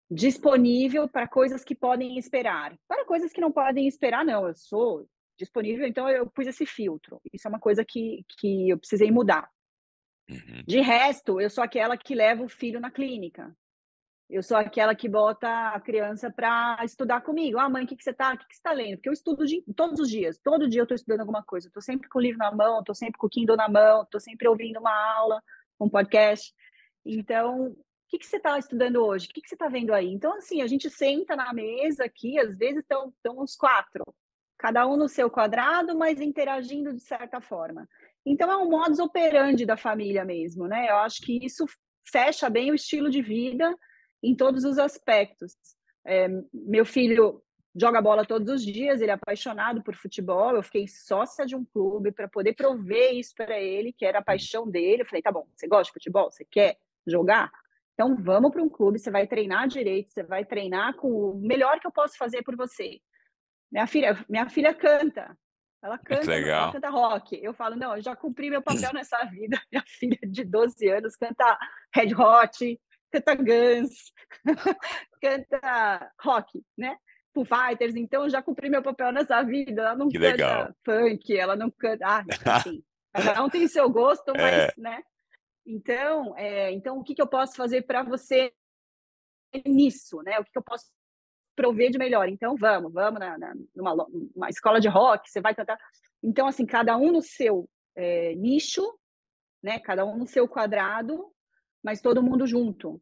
disponível 0.10 1.08
para 1.08 1.28
coisas 1.28 1.64
que 1.64 1.76
podem 1.76 2.18
esperar. 2.18 2.76
Para 2.88 3.06
coisas 3.06 3.32
que 3.32 3.42
não 3.42 3.52
podem 3.52 3.88
esperar, 3.88 4.24
não. 4.24 4.48
Eu 4.48 4.56
sou 4.56 5.08
disponível, 5.40 5.88
então 5.88 6.08
eu 6.10 6.30
pus 6.30 6.46
esse 6.46 6.66
filtro. 6.66 7.22
Isso 7.34 7.48
é 7.48 7.50
uma 7.50 7.60
coisa 7.60 7.84
que, 7.86 8.26
que 8.38 8.70
eu 8.70 8.78
precisei 8.78 9.10
mudar. 9.10 9.50
Uhum. 10.30 10.64
De 10.68 10.80
resto, 10.82 11.40
eu 11.42 11.50
sou 11.50 11.64
aquela 11.64 11.98
que 11.98 12.14
leva 12.14 12.44
o 12.44 12.50
filho 12.50 12.80
na 12.80 12.92
clínica. 12.92 13.56
Eu 14.30 14.44
sou 14.44 14.58
aquela 14.58 14.94
que 14.94 15.10
bota 15.10 15.70
a 15.70 15.80
criança 15.80 16.30
para 16.30 16.78
estudar 16.84 17.22
comigo. 17.22 17.58
Ah, 17.58 17.68
mãe, 17.68 17.84
o 17.84 17.88
que, 17.88 17.96
que 17.96 18.04
você 18.04 18.12
está? 18.12 18.34
O 18.34 18.38
que, 18.38 18.46
que 18.46 18.54
você 18.54 18.60
está 18.60 18.72
lendo? 18.72 18.98
Porque 18.98 19.10
eu 19.10 19.14
estudo 19.14 19.44
de, 19.44 19.64
todos 19.76 20.00
os 20.00 20.08
dias. 20.08 20.38
Todo 20.38 20.70
dia 20.70 20.82
eu 20.82 20.84
estou 20.84 20.94
estudando 20.94 21.22
alguma 21.22 21.42
coisa. 21.42 21.68
Estou 21.68 21.82
sempre 21.82 22.08
com 22.08 22.20
o 22.20 22.22
livro 22.22 22.38
na 22.38 22.52
mão, 22.52 22.82
estou 22.82 22.94
sempre 22.94 23.18
com 23.18 23.26
o 23.26 23.30
Kindle 23.30 23.58
na 23.58 23.68
mão, 23.68 24.04
estou 24.04 24.20
sempre 24.20 24.48
ouvindo 24.48 24.80
uma 24.80 24.94
aula, 25.16 25.42
um 25.80 25.90
podcast. 25.90 26.54
Então, 27.04 27.70
o 27.70 27.76
que, 28.08 28.20
que 28.20 28.28
você 28.28 28.38
está 28.38 28.60
estudando 28.60 29.04
hoje? 29.04 29.26
O 29.26 29.34
que, 29.34 29.42
que 29.42 29.50
você 29.50 29.56
está 29.56 29.68
vendo 29.68 29.94
aí? 29.94 30.14
Então, 30.14 30.36
assim, 30.36 30.62
a 30.62 30.68
gente 30.68 30.92
senta 30.92 31.36
na 31.36 31.52
mesa 31.52 32.04
aqui, 32.04 32.38
às 32.38 32.56
vezes 32.56 32.82
estão, 32.82 33.12
os 33.38 33.56
quatro 33.56 34.04
cada 34.60 34.86
um 34.86 34.98
no 34.98 35.08
seu 35.08 35.30
quadrado, 35.30 35.98
mas 35.98 36.20
interagindo 36.20 36.94
de 36.94 37.00
certa 37.00 37.40
forma. 37.40 37.88
Então 38.26 38.52
é 38.52 38.58
um 38.58 38.70
modus 38.70 39.00
operandi 39.00 39.66
da 39.66 39.78
família 39.78 40.26
mesmo, 40.26 40.68
né? 40.68 40.90
Eu 40.90 40.98
acho 40.98 41.22
que 41.22 41.44
isso 41.44 41.66
fecha 42.06 42.50
bem 42.50 42.70
o 42.70 42.76
estilo 42.76 43.10
de 43.10 43.22
vida 43.22 43.74
em 44.22 44.36
todos 44.36 44.66
os 44.66 44.78
aspectos. 44.78 45.56
É, 46.06 46.28
meu 46.54 46.86
filho 46.86 47.42
joga 47.74 48.02
bola 48.02 48.26
todos 48.26 48.50
os 48.50 48.62
dias, 48.62 49.00
ele 49.00 49.12
é 49.12 49.14
apaixonado 49.14 49.82
por 49.82 49.96
futebol. 49.96 50.54
Eu 50.54 50.64
fiquei 50.64 50.88
sócia 50.88 51.46
de 51.46 51.56
um 51.56 51.64
clube 51.64 52.12
para 52.12 52.28
poder 52.28 52.54
prover 52.54 53.14
isso 53.14 53.34
para 53.36 53.58
ele, 53.58 53.94
que 53.94 54.06
era 54.06 54.20
a 54.20 54.24
paixão 54.24 54.70
dele. 54.70 55.04
Eu 55.04 55.06
falei, 55.06 55.22
tá 55.22 55.32
bom, 55.32 55.48
você 55.56 55.68
gosta 55.68 55.86
de 55.86 55.94
futebol? 55.94 56.30
Você 56.30 56.44
quer 56.44 56.78
jogar? 57.08 57.50
Então 57.94 58.16
vamos 58.18 58.52
para 58.52 58.62
um 58.62 58.70
clube, 58.70 59.00
você 59.00 59.12
vai 59.12 59.26
treinar 59.26 59.68
direito, 59.68 60.12
você 60.12 60.24
vai 60.24 60.44
treinar 60.44 60.96
com 60.96 61.08
o 61.08 61.36
melhor 61.36 61.80
que 61.80 61.88
eu 61.88 61.92
posso 61.92 62.18
fazer 62.18 62.44
por 62.44 62.58
você. 62.58 63.00
Minha 63.72 63.88
filha, 63.88 64.26
minha 64.28 64.50
filha 64.50 64.74
canta. 64.74 65.38
Ela 65.82 65.98
canta, 65.98 66.34
ela 66.34 66.72
canta 66.74 66.90
rock. 66.90 67.40
Eu 67.42 67.54
falo, 67.54 67.76
não, 67.76 67.96
eu 67.96 68.02
já 68.02 68.16
cumpri 68.16 68.50
meu 68.50 68.62
papel 68.62 68.92
nessa 68.94 69.24
vida. 69.26 69.62
Minha 69.72 69.84
filha 69.88 70.20
de 70.24 70.44
12 70.44 70.90
anos 70.90 71.16
canta 71.16 71.58
Red 71.96 72.14
Hot, 72.16 72.82
canta 73.10 73.36
Guns, 73.36 74.12
canta 75.22 76.12
rock, 76.22 76.62
né? 76.78 76.98
Foo 77.34 77.46
Fighters, 77.46 77.96
então 77.96 78.24
eu 78.24 78.30
já 78.30 78.42
cumpri 78.42 78.70
meu 78.70 78.82
papel 78.82 79.12
nessa 79.14 79.42
vida. 79.44 79.84
Ela 79.84 79.96
não 79.96 80.10
que 80.10 80.20
canta 80.20 80.32
legal. 80.32 80.74
funk, 80.84 81.38
ela 81.38 81.56
não 81.56 81.72
canta. 81.72 82.06
Ah, 82.06 82.26
enfim. 82.58 82.84
Ela 83.14 83.36
não 83.36 83.50
tem 83.50 83.68
seu 83.68 83.90
gosto, 83.90 84.34
mas, 84.36 84.54
é. 84.54 84.74
né? 84.78 85.02
Então, 85.66 86.36
é, 86.38 86.72
então, 86.72 86.98
o 86.98 87.04
que, 87.04 87.16
que 87.16 87.22
eu 87.22 87.28
posso 87.28 87.56
fazer 87.56 87.84
para 87.84 88.04
você 88.04 88.52
nisso, 89.66 90.22
né? 90.24 90.40
O 90.40 90.44
que, 90.44 90.52
que 90.52 90.58
eu 90.58 90.64
posso 90.64 90.88
prover 91.60 91.92
de 91.92 91.98
melhor. 91.98 92.30
Então, 92.30 92.56
vamos, 92.56 92.94
vamos 92.94 93.20
na, 93.20 93.38
na, 93.38 93.54
numa, 93.76 94.08
numa 94.34 94.50
escola 94.50 94.80
de 94.80 94.88
rock, 94.88 95.30
você 95.30 95.42
vai 95.42 95.54
cantar. 95.54 95.78
Então, 96.24 96.48
assim, 96.48 96.66
cada 96.66 96.96
um 96.96 97.12
no 97.12 97.22
seu 97.22 97.70
é, 97.98 98.34
nicho, 98.36 98.82
né? 99.62 99.78
Cada 99.80 100.06
um 100.06 100.18
no 100.18 100.26
seu 100.26 100.48
quadrado, 100.48 101.26
mas 101.84 102.00
todo 102.02 102.24
mundo 102.24 102.48
junto. 102.48 103.02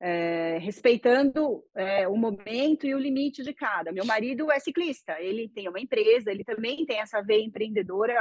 É, 0.00 0.58
respeitando 0.58 1.64
é, 1.74 2.06
o 2.06 2.16
momento 2.16 2.86
e 2.86 2.94
o 2.94 2.98
limite 2.98 3.42
de 3.42 3.52
cada. 3.52 3.92
Meu 3.92 4.06
marido 4.06 4.50
é 4.50 4.58
ciclista, 4.60 5.20
ele 5.20 5.48
tem 5.48 5.68
uma 5.68 5.80
empresa, 5.80 6.30
ele 6.30 6.44
também 6.44 6.86
tem 6.86 7.00
essa 7.00 7.20
veia 7.20 7.44
empreendedora 7.44 8.14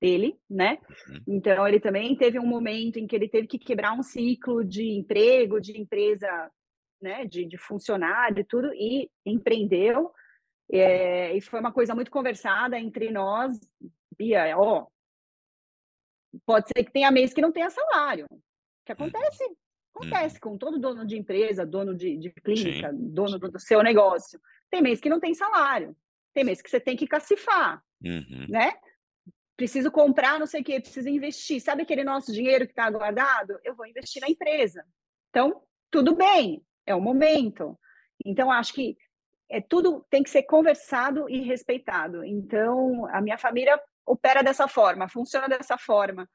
dele, 0.00 0.34
né? 0.48 0.78
Uhum. 1.08 1.36
Então 1.36 1.68
ele 1.68 1.78
também 1.78 2.16
teve 2.16 2.38
um 2.38 2.46
momento 2.46 2.98
em 2.98 3.06
que 3.06 3.14
ele 3.14 3.28
teve 3.28 3.46
que 3.46 3.58
quebrar 3.58 3.92
um 3.92 4.02
ciclo 4.02 4.64
de 4.64 4.98
emprego, 4.98 5.60
de 5.60 5.78
empresa 5.78 6.50
né, 7.04 7.24
de, 7.26 7.44
de 7.44 7.58
funcionário 7.58 8.40
e 8.40 8.44
tudo, 8.44 8.72
e 8.74 9.10
empreendeu. 9.24 10.10
É, 10.72 11.36
e 11.36 11.40
foi 11.42 11.60
uma 11.60 11.72
coisa 11.72 11.94
muito 11.94 12.10
conversada 12.10 12.78
entre 12.78 13.10
nós, 13.10 13.60
Bia, 14.16 14.56
ó, 14.56 14.86
pode 16.46 16.68
ser 16.68 16.82
que 16.82 16.90
tenha 16.90 17.10
mês 17.10 17.34
que 17.34 17.42
não 17.42 17.52
tenha 17.52 17.68
salário, 17.68 18.26
que 18.84 18.92
uhum. 18.92 19.06
acontece, 19.06 19.44
acontece 19.94 20.34
uhum. 20.36 20.40
com 20.40 20.58
todo 20.58 20.80
dono 20.80 21.06
de 21.06 21.18
empresa, 21.18 21.66
dono 21.66 21.94
de, 21.94 22.16
de 22.16 22.30
clínica, 22.30 22.90
Sim. 22.90 23.12
dono 23.12 23.38
do, 23.38 23.50
do, 23.50 23.60
seu 23.60 23.82
negócio. 23.82 24.40
Tem 24.70 24.80
mês 24.80 25.00
que 25.00 25.10
não 25.10 25.20
tem 25.20 25.34
salário, 25.34 25.94
tem 26.32 26.44
mês 26.44 26.62
que 26.62 26.70
você 26.70 26.80
tem 26.80 26.96
que 26.96 27.06
cacifar, 27.06 27.82
uhum. 28.02 28.46
né? 28.48 28.72
Preciso 29.56 29.90
comprar 29.92 30.40
não 30.40 30.46
sei 30.46 30.62
o 30.62 30.64
que, 30.64 30.80
preciso 30.80 31.08
investir. 31.08 31.60
Sabe 31.60 31.82
aquele 31.82 32.02
nosso 32.02 32.32
dinheiro 32.32 32.66
que 32.66 32.72
está 32.72 32.90
guardado? 32.90 33.60
Eu 33.62 33.74
vou 33.76 33.86
investir 33.86 34.20
na 34.20 34.28
empresa. 34.28 34.84
Então, 35.30 35.62
tudo 35.90 36.16
bem, 36.16 36.60
é 36.86 36.94
o 36.94 37.00
momento. 37.00 37.78
Então, 38.24 38.50
acho 38.50 38.72
que 38.74 38.96
é 39.50 39.60
tudo 39.60 40.04
tem 40.10 40.22
que 40.22 40.30
ser 40.30 40.44
conversado 40.44 41.28
e 41.28 41.40
respeitado. 41.40 42.24
Então, 42.24 43.06
a 43.06 43.20
minha 43.20 43.38
família 43.38 43.80
opera 44.06 44.42
dessa 44.42 44.68
forma, 44.68 45.08
funciona 45.08 45.48
dessa 45.48 45.78
forma. 45.78 46.28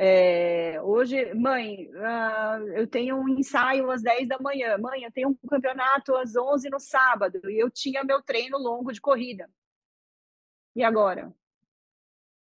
É, 0.00 0.80
hoje, 0.80 1.34
mãe, 1.34 1.88
uh, 1.88 2.68
eu 2.76 2.86
tenho 2.86 3.16
um 3.16 3.28
ensaio 3.28 3.90
às 3.90 4.00
10 4.00 4.28
da 4.28 4.38
manhã. 4.38 4.78
Mãe, 4.78 5.02
eu 5.02 5.10
tenho 5.10 5.30
um 5.30 5.48
campeonato 5.48 6.14
às 6.14 6.36
11 6.36 6.70
no 6.70 6.78
sábado. 6.78 7.50
E 7.50 7.58
eu 7.58 7.68
tinha 7.68 8.04
meu 8.04 8.22
treino 8.22 8.58
longo 8.58 8.92
de 8.92 9.00
corrida. 9.00 9.50
E 10.76 10.84
agora? 10.84 11.34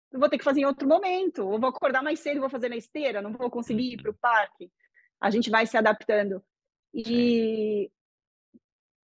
Eu 0.09 0.19
vou 0.19 0.29
ter 0.29 0.37
que 0.37 0.43
fazer 0.43 0.61
em 0.61 0.65
outro 0.65 0.87
momento. 0.87 1.45
Ou 1.45 1.59
vou 1.59 1.69
acordar 1.69 2.01
mais 2.01 2.21
cedo, 2.21 2.39
vou 2.39 2.49
fazer 2.49 2.69
na 2.69 2.77
esteira, 2.77 3.21
não 3.21 3.33
vou 3.33 3.49
conseguir 3.49 3.93
ir 3.93 4.01
para 4.01 4.11
o 4.11 4.17
parque. 4.17 4.71
A 5.19 5.29
gente 5.29 5.49
vai 5.49 5.65
se 5.65 5.75
adaptando. 5.75 6.41
E 6.93 7.91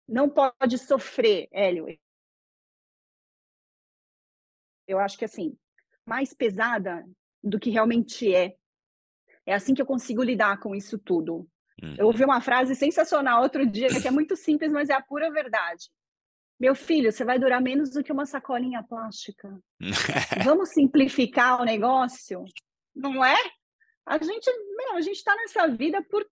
não 0.08 0.30
pode 0.30 0.78
sofrer, 0.78 1.48
Hélio. 1.52 1.88
Eu 4.88 5.00
acho 5.00 5.18
que 5.18 5.26
assim, 5.26 5.58
mais 6.06 6.34
pesada 6.34 7.06
do 7.44 7.60
que 7.60 7.70
realmente 7.70 8.34
é. 8.34 8.56
É 9.46 9.54
assim 9.54 9.74
que 9.74 9.82
eu 9.82 9.86
consigo 9.86 10.24
lidar 10.24 10.60
com 10.60 10.76
isso 10.76 10.98
tudo. 10.98 11.48
Uhum. 11.82 11.96
Eu 11.98 12.08
ouvi 12.08 12.24
uma 12.24 12.42
frase 12.42 12.76
sensacional 12.76 13.42
outro 13.42 13.66
dia, 13.66 13.88
que 13.88 14.08
é 14.08 14.12
muito 14.12 14.36
simples, 14.36 14.72
mas 14.72 14.90
é 14.90 14.94
a 14.94 15.02
pura 15.02 15.32
verdade. 15.32 15.90
Meu 16.60 16.74
filho, 16.74 17.12
você 17.12 17.24
vai 17.24 17.38
durar 17.38 17.62
menos 17.62 17.92
do 17.92 18.04
que 18.04 18.12
uma 18.12 18.26
sacolinha 18.26 18.84
plástica. 18.84 19.48
Vamos 20.44 20.70
simplificar 20.70 21.62
o 21.62 21.66
negócio? 21.66 22.44
Não 22.96 23.24
é? 23.24 23.38
A 24.06 24.18
gente, 24.18 24.50
meu, 24.76 24.96
a 24.96 25.02
gente 25.02 25.18
está 25.18 25.36
nessa 25.36 25.68
vida 25.68 26.02
por 26.10 26.26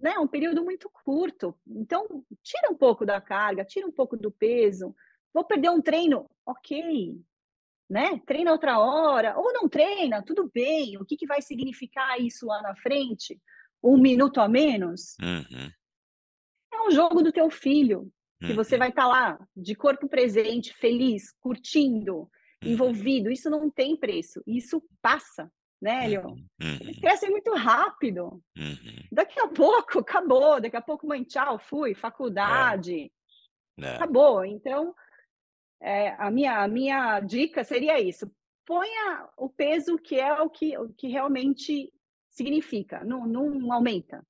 né, 0.00 0.18
um 0.18 0.26
período 0.26 0.64
muito 0.64 0.90
curto. 1.04 1.54
Então, 1.66 2.24
tira 2.42 2.70
um 2.70 2.76
pouco 2.76 3.04
da 3.04 3.20
carga, 3.20 3.64
tira 3.64 3.86
um 3.86 3.92
pouco 3.92 4.16
do 4.16 4.30
peso. 4.30 4.94
Vou 5.32 5.44
perder 5.44 5.70
um 5.70 5.80
treino? 5.80 6.28
Ok. 6.46 7.20
Né? 7.88 8.20
Treina 8.26 8.52
outra 8.52 8.78
hora, 8.78 9.36
ou 9.36 9.52
não 9.52 9.68
treina, 9.68 10.22
tudo 10.22 10.50
bem. 10.52 10.96
O 10.96 11.04
que, 11.04 11.16
que 11.16 11.26
vai 11.26 11.42
significar 11.42 12.20
isso 12.20 12.46
lá 12.46 12.62
na 12.62 12.74
frente? 12.74 13.40
Um 13.82 13.98
minuto 13.98 14.40
a 14.40 14.48
menos? 14.48 15.16
Uhum. 15.20 15.70
É 16.72 16.88
um 16.88 16.90
jogo 16.90 17.22
do 17.22 17.32
teu 17.32 17.50
filho, 17.50 18.10
que 18.40 18.50
uhum. 18.50 18.56
você 18.56 18.78
vai 18.78 18.88
estar 18.88 19.02
tá 19.02 19.08
lá, 19.08 19.48
de 19.54 19.74
corpo 19.74 20.08
presente, 20.08 20.74
feliz, 20.74 21.30
curtindo, 21.40 22.16
uhum. 22.16 22.28
envolvido. 22.62 23.30
Isso 23.30 23.50
não 23.50 23.70
tem 23.70 23.96
preço, 23.96 24.42
isso 24.46 24.82
passa 25.02 25.50
né, 25.84 26.06
Leon? 26.06 26.30
Uhum. 26.30 26.78
Eles 26.80 26.98
crescem 26.98 27.30
muito 27.30 27.52
rápido. 27.54 28.42
Uhum. 28.56 29.08
Daqui 29.12 29.38
a 29.38 29.46
pouco, 29.46 29.98
acabou. 30.00 30.58
Daqui 30.58 30.76
a 30.76 30.80
pouco, 30.80 31.06
mãe, 31.06 31.22
tchau, 31.22 31.58
fui, 31.58 31.94
faculdade. 31.94 33.12
É. 33.78 33.84
É. 33.84 33.96
Acabou. 33.96 34.42
Então, 34.46 34.94
é, 35.82 36.14
a, 36.18 36.30
minha, 36.30 36.62
a 36.62 36.66
minha 36.66 37.20
dica 37.20 37.62
seria 37.62 38.00
isso. 38.00 38.30
Ponha 38.64 39.28
o 39.36 39.50
peso 39.50 39.98
que 39.98 40.18
é 40.18 40.32
o 40.40 40.48
que, 40.48 40.76
o 40.78 40.88
que 40.94 41.08
realmente 41.08 41.92
significa. 42.30 43.04
Não, 43.04 43.26
não 43.26 43.70
aumenta, 43.70 44.26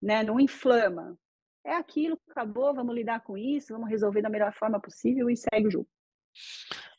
né? 0.00 0.22
não 0.22 0.38
inflama. 0.38 1.18
É 1.64 1.74
aquilo, 1.74 2.16
acabou, 2.30 2.72
vamos 2.72 2.94
lidar 2.94 3.20
com 3.20 3.36
isso, 3.36 3.72
vamos 3.72 3.88
resolver 3.88 4.22
da 4.22 4.30
melhor 4.30 4.52
forma 4.52 4.80
possível 4.80 5.28
e 5.28 5.36
segue 5.36 5.66
o 5.66 5.70
jogo. 5.70 5.88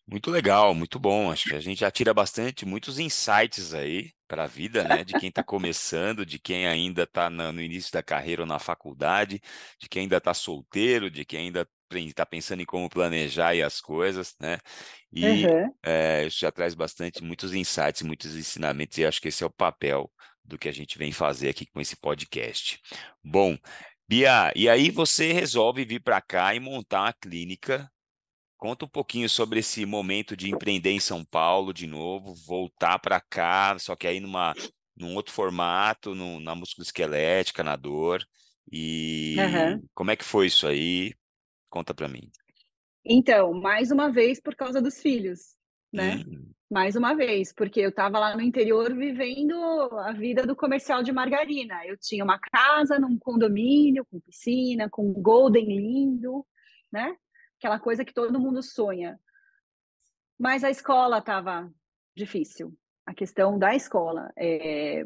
Muito 0.06 0.30
legal, 0.30 0.74
muito 0.74 1.00
bom. 1.00 1.32
Acho 1.32 1.50
que 1.50 1.56
a 1.56 1.60
gente 1.60 1.80
já 1.80 1.90
tira 1.90 2.14
bastante, 2.14 2.66
muitos 2.66 3.00
insights 3.00 3.74
aí 3.74 4.12
para 4.28 4.44
a 4.44 4.48
vida, 4.48 4.84
né? 4.84 5.04
De 5.04 5.14
quem 5.14 5.30
está 5.30 5.44
começando, 5.44 6.26
de 6.26 6.38
quem 6.40 6.68
ainda 6.68 7.04
está 7.04 7.30
no 7.30 7.62
início 7.62 7.92
da 7.92 8.04
carreira 8.04 8.42
ou 8.42 8.48
na 8.48 8.60
faculdade, 8.60 9.42
de 9.80 9.88
quem 9.88 10.04
ainda 10.04 10.18
está 10.18 10.34
solteiro, 10.34 11.10
de 11.10 11.24
quem 11.24 11.40
ainda 11.46 11.68
está 11.96 12.26
pensando 12.26 12.62
em 12.62 12.66
como 12.66 12.90
planejar 12.90 13.54
as 13.66 13.80
coisas, 13.80 14.36
né? 14.40 14.58
E 15.12 15.46
uhum. 15.46 15.74
é, 15.84 16.26
isso 16.26 16.40
já 16.40 16.52
traz 16.52 16.74
bastante, 16.74 17.24
muitos 17.24 17.54
insights, 17.54 18.02
muitos 18.02 18.36
ensinamentos, 18.36 18.98
e 18.98 19.06
acho 19.06 19.22
que 19.22 19.30
esse 19.30 19.44
é 19.44 19.48
o 19.48 19.52
papel 19.52 20.12
do 20.44 20.58
que 20.58 20.68
a 20.68 20.74
gente 20.74 20.98
vem 20.98 21.12
fazer 21.12 21.50
aqui 21.50 21.66
com 21.68 21.80
esse 21.80 21.96
podcast. 21.96 22.82
Bom, 23.24 23.58
Bia, 24.08 24.52
e 24.56 24.68
aí 24.68 24.90
você 24.90 25.32
resolve 25.32 25.86
vir 25.86 26.02
para 26.02 26.20
cá 26.20 26.54
e 26.54 26.60
montar 26.60 27.04
uma 27.04 27.14
clínica 27.14 27.90
Conta 28.64 28.86
um 28.86 28.88
pouquinho 28.88 29.28
sobre 29.28 29.60
esse 29.60 29.86
momento 29.86 30.38
de 30.38 30.50
empreender 30.50 30.92
em 30.92 31.00
São 31.00 31.22
Paulo 31.26 31.74
de 31.74 31.86
novo, 31.86 32.34
voltar 32.34 32.98
para 32.98 33.20
cá, 33.20 33.78
só 33.78 33.94
que 33.94 34.08
aí 34.08 34.22
numa, 34.22 34.54
num 34.96 35.16
outro 35.16 35.34
formato, 35.34 36.16
no, 36.16 36.40
na 36.40 36.56
musculoesquelética, 36.56 37.62
na 37.62 37.76
dor. 37.76 38.24
E 38.72 39.36
uhum. 39.38 39.86
como 39.94 40.12
é 40.12 40.16
que 40.16 40.24
foi 40.24 40.48
isso 40.48 40.66
aí? 40.66 41.14
Conta 41.70 41.94
para 41.94 42.08
mim. 42.08 42.32
Então, 43.04 43.54
mais 43.54 43.92
uma 43.92 44.10
vez 44.10 44.40
por 44.40 44.56
causa 44.56 44.82
dos 44.82 45.02
filhos, 45.02 45.58
né? 45.92 46.24
Hum. 46.26 46.50
Mais 46.72 46.96
uma 46.96 47.14
vez, 47.14 47.52
porque 47.52 47.82
eu 47.82 47.90
estava 47.90 48.18
lá 48.18 48.34
no 48.34 48.42
interior 48.42 48.96
vivendo 48.96 49.56
a 50.00 50.14
vida 50.14 50.48
do 50.48 50.56
comercial 50.56 51.04
de 51.04 51.12
margarina. 51.12 51.86
Eu 51.86 51.98
tinha 51.98 52.24
uma 52.24 52.40
casa 52.40 52.98
num 52.98 53.20
condomínio 53.20 54.06
com 54.06 54.22
piscina, 54.22 54.90
com 54.90 55.10
um 55.10 55.22
golden 55.22 55.66
lindo, 55.66 56.46
né? 56.90 57.14
Aquela 57.64 57.80
coisa 57.80 58.04
que 58.04 58.14
todo 58.14 58.40
mundo 58.40 58.62
sonha. 58.62 59.18
Mas 60.38 60.66
a 60.66 60.70
escola 60.70 61.20
estava 61.20 61.72
difícil. 62.16 62.78
A 63.06 63.14
questão 63.14 63.58
da 63.58 63.74
escola. 63.74 64.32
É... 64.38 65.06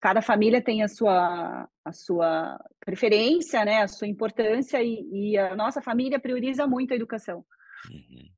Cada 0.00 0.22
família 0.22 0.62
tem 0.62 0.82
a 0.82 0.88
sua, 0.88 1.68
a 1.84 1.92
sua 1.92 2.58
preferência, 2.80 3.62
né, 3.66 3.82
a 3.82 3.88
sua 3.88 4.08
importância, 4.08 4.82
e, 4.82 5.32
e 5.32 5.38
a 5.38 5.54
nossa 5.54 5.82
família 5.82 6.18
prioriza 6.18 6.66
muito 6.66 6.94
a 6.94 6.96
educação. 6.96 7.44
Uhum. 7.90 8.30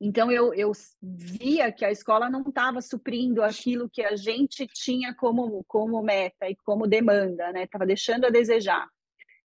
Então, 0.00 0.32
eu, 0.32 0.54
eu 0.54 0.72
via 1.02 1.70
que 1.70 1.84
a 1.84 1.90
escola 1.90 2.30
não 2.30 2.40
estava 2.40 2.80
suprindo 2.80 3.42
aquilo 3.42 3.90
que 3.90 4.02
a 4.02 4.16
gente 4.16 4.66
tinha 4.66 5.14
como, 5.14 5.62
como 5.64 6.02
meta 6.02 6.48
e 6.48 6.56
como 6.64 6.86
demanda, 6.86 7.52
né? 7.52 7.64
Estava 7.64 7.84
deixando 7.84 8.24
a 8.24 8.30
desejar. 8.30 8.88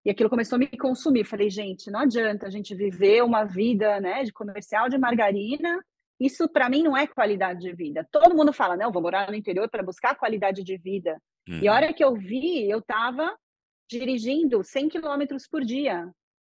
E 0.06 0.12
aquilo 0.12 0.30
começou 0.30 0.58
a 0.58 0.60
me 0.60 0.68
consumir. 0.68 1.26
Falei, 1.26 1.50
gente, 1.50 1.90
não 1.90 2.02
adianta 2.02 2.46
a 2.46 2.50
gente 2.50 2.76
viver 2.76 3.24
uma 3.24 3.44
vida 3.44 4.00
né, 4.00 4.24
de 4.24 4.32
comercial 4.32 4.88
de 4.88 4.98
margarina. 5.00 5.84
Isso, 6.20 6.48
para 6.48 6.70
mim, 6.70 6.84
não 6.84 6.96
é 6.96 7.08
qualidade 7.08 7.62
de 7.62 7.74
vida. 7.74 8.08
Todo 8.12 8.36
mundo 8.36 8.54
fala, 8.54 8.78
não, 8.78 8.92
vou 8.92 9.02
morar 9.02 9.30
no 9.30 9.36
interior 9.36 9.68
para 9.68 9.84
buscar 9.84 10.16
qualidade 10.16 10.64
de 10.64 10.78
vida. 10.78 11.20
Uhum. 11.50 11.60
E 11.60 11.68
a 11.68 11.72
uhum. 11.72 11.78
hora 11.78 11.94
que 11.94 12.04
eu 12.04 12.14
vi, 12.14 12.70
eu 12.70 12.80
estava 12.80 13.36
dirigindo 13.90 14.64
100 14.64 14.90
quilômetros 14.90 15.48
por 15.48 15.64
dia 15.64 16.08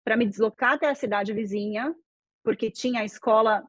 para 0.05 0.17
me 0.17 0.27
deslocar 0.27 0.75
até 0.75 0.89
a 0.89 0.95
cidade 0.95 1.33
vizinha, 1.33 1.95
porque 2.45 2.71
tinha 2.71 3.01
a 3.01 3.05
escola 3.05 3.65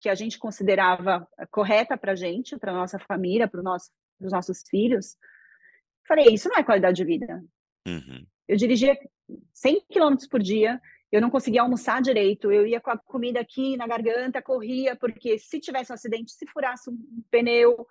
que 0.00 0.08
a 0.08 0.14
gente 0.14 0.38
considerava 0.38 1.28
correta 1.50 1.96
para 1.96 2.12
a 2.12 2.16
gente, 2.16 2.58
para 2.58 2.72
nossa 2.72 2.98
família, 2.98 3.46
para 3.46 3.62
nosso, 3.62 3.90
os 4.18 4.32
nossos 4.32 4.62
filhos. 4.68 5.16
Falei, 6.08 6.32
isso 6.32 6.48
não 6.48 6.56
é 6.56 6.64
qualidade 6.64 6.96
de 6.96 7.04
vida. 7.04 7.44
Uhum. 7.86 8.26
Eu 8.50 8.56
dirigia 8.56 8.98
100 9.52 9.86
quilômetros 9.88 10.26
por 10.26 10.42
dia, 10.42 10.80
eu 11.12 11.20
não 11.20 11.30
conseguia 11.30 11.62
almoçar 11.62 12.02
direito, 12.02 12.50
eu 12.50 12.66
ia 12.66 12.80
com 12.80 12.90
a 12.90 12.98
comida 12.98 13.38
aqui 13.38 13.76
na 13.76 13.86
garganta, 13.86 14.42
corria, 14.42 14.96
porque 14.96 15.38
se 15.38 15.60
tivesse 15.60 15.92
um 15.92 15.94
acidente, 15.94 16.32
se 16.32 16.44
furasse 16.48 16.90
um 16.90 16.98
pneu, 17.30 17.86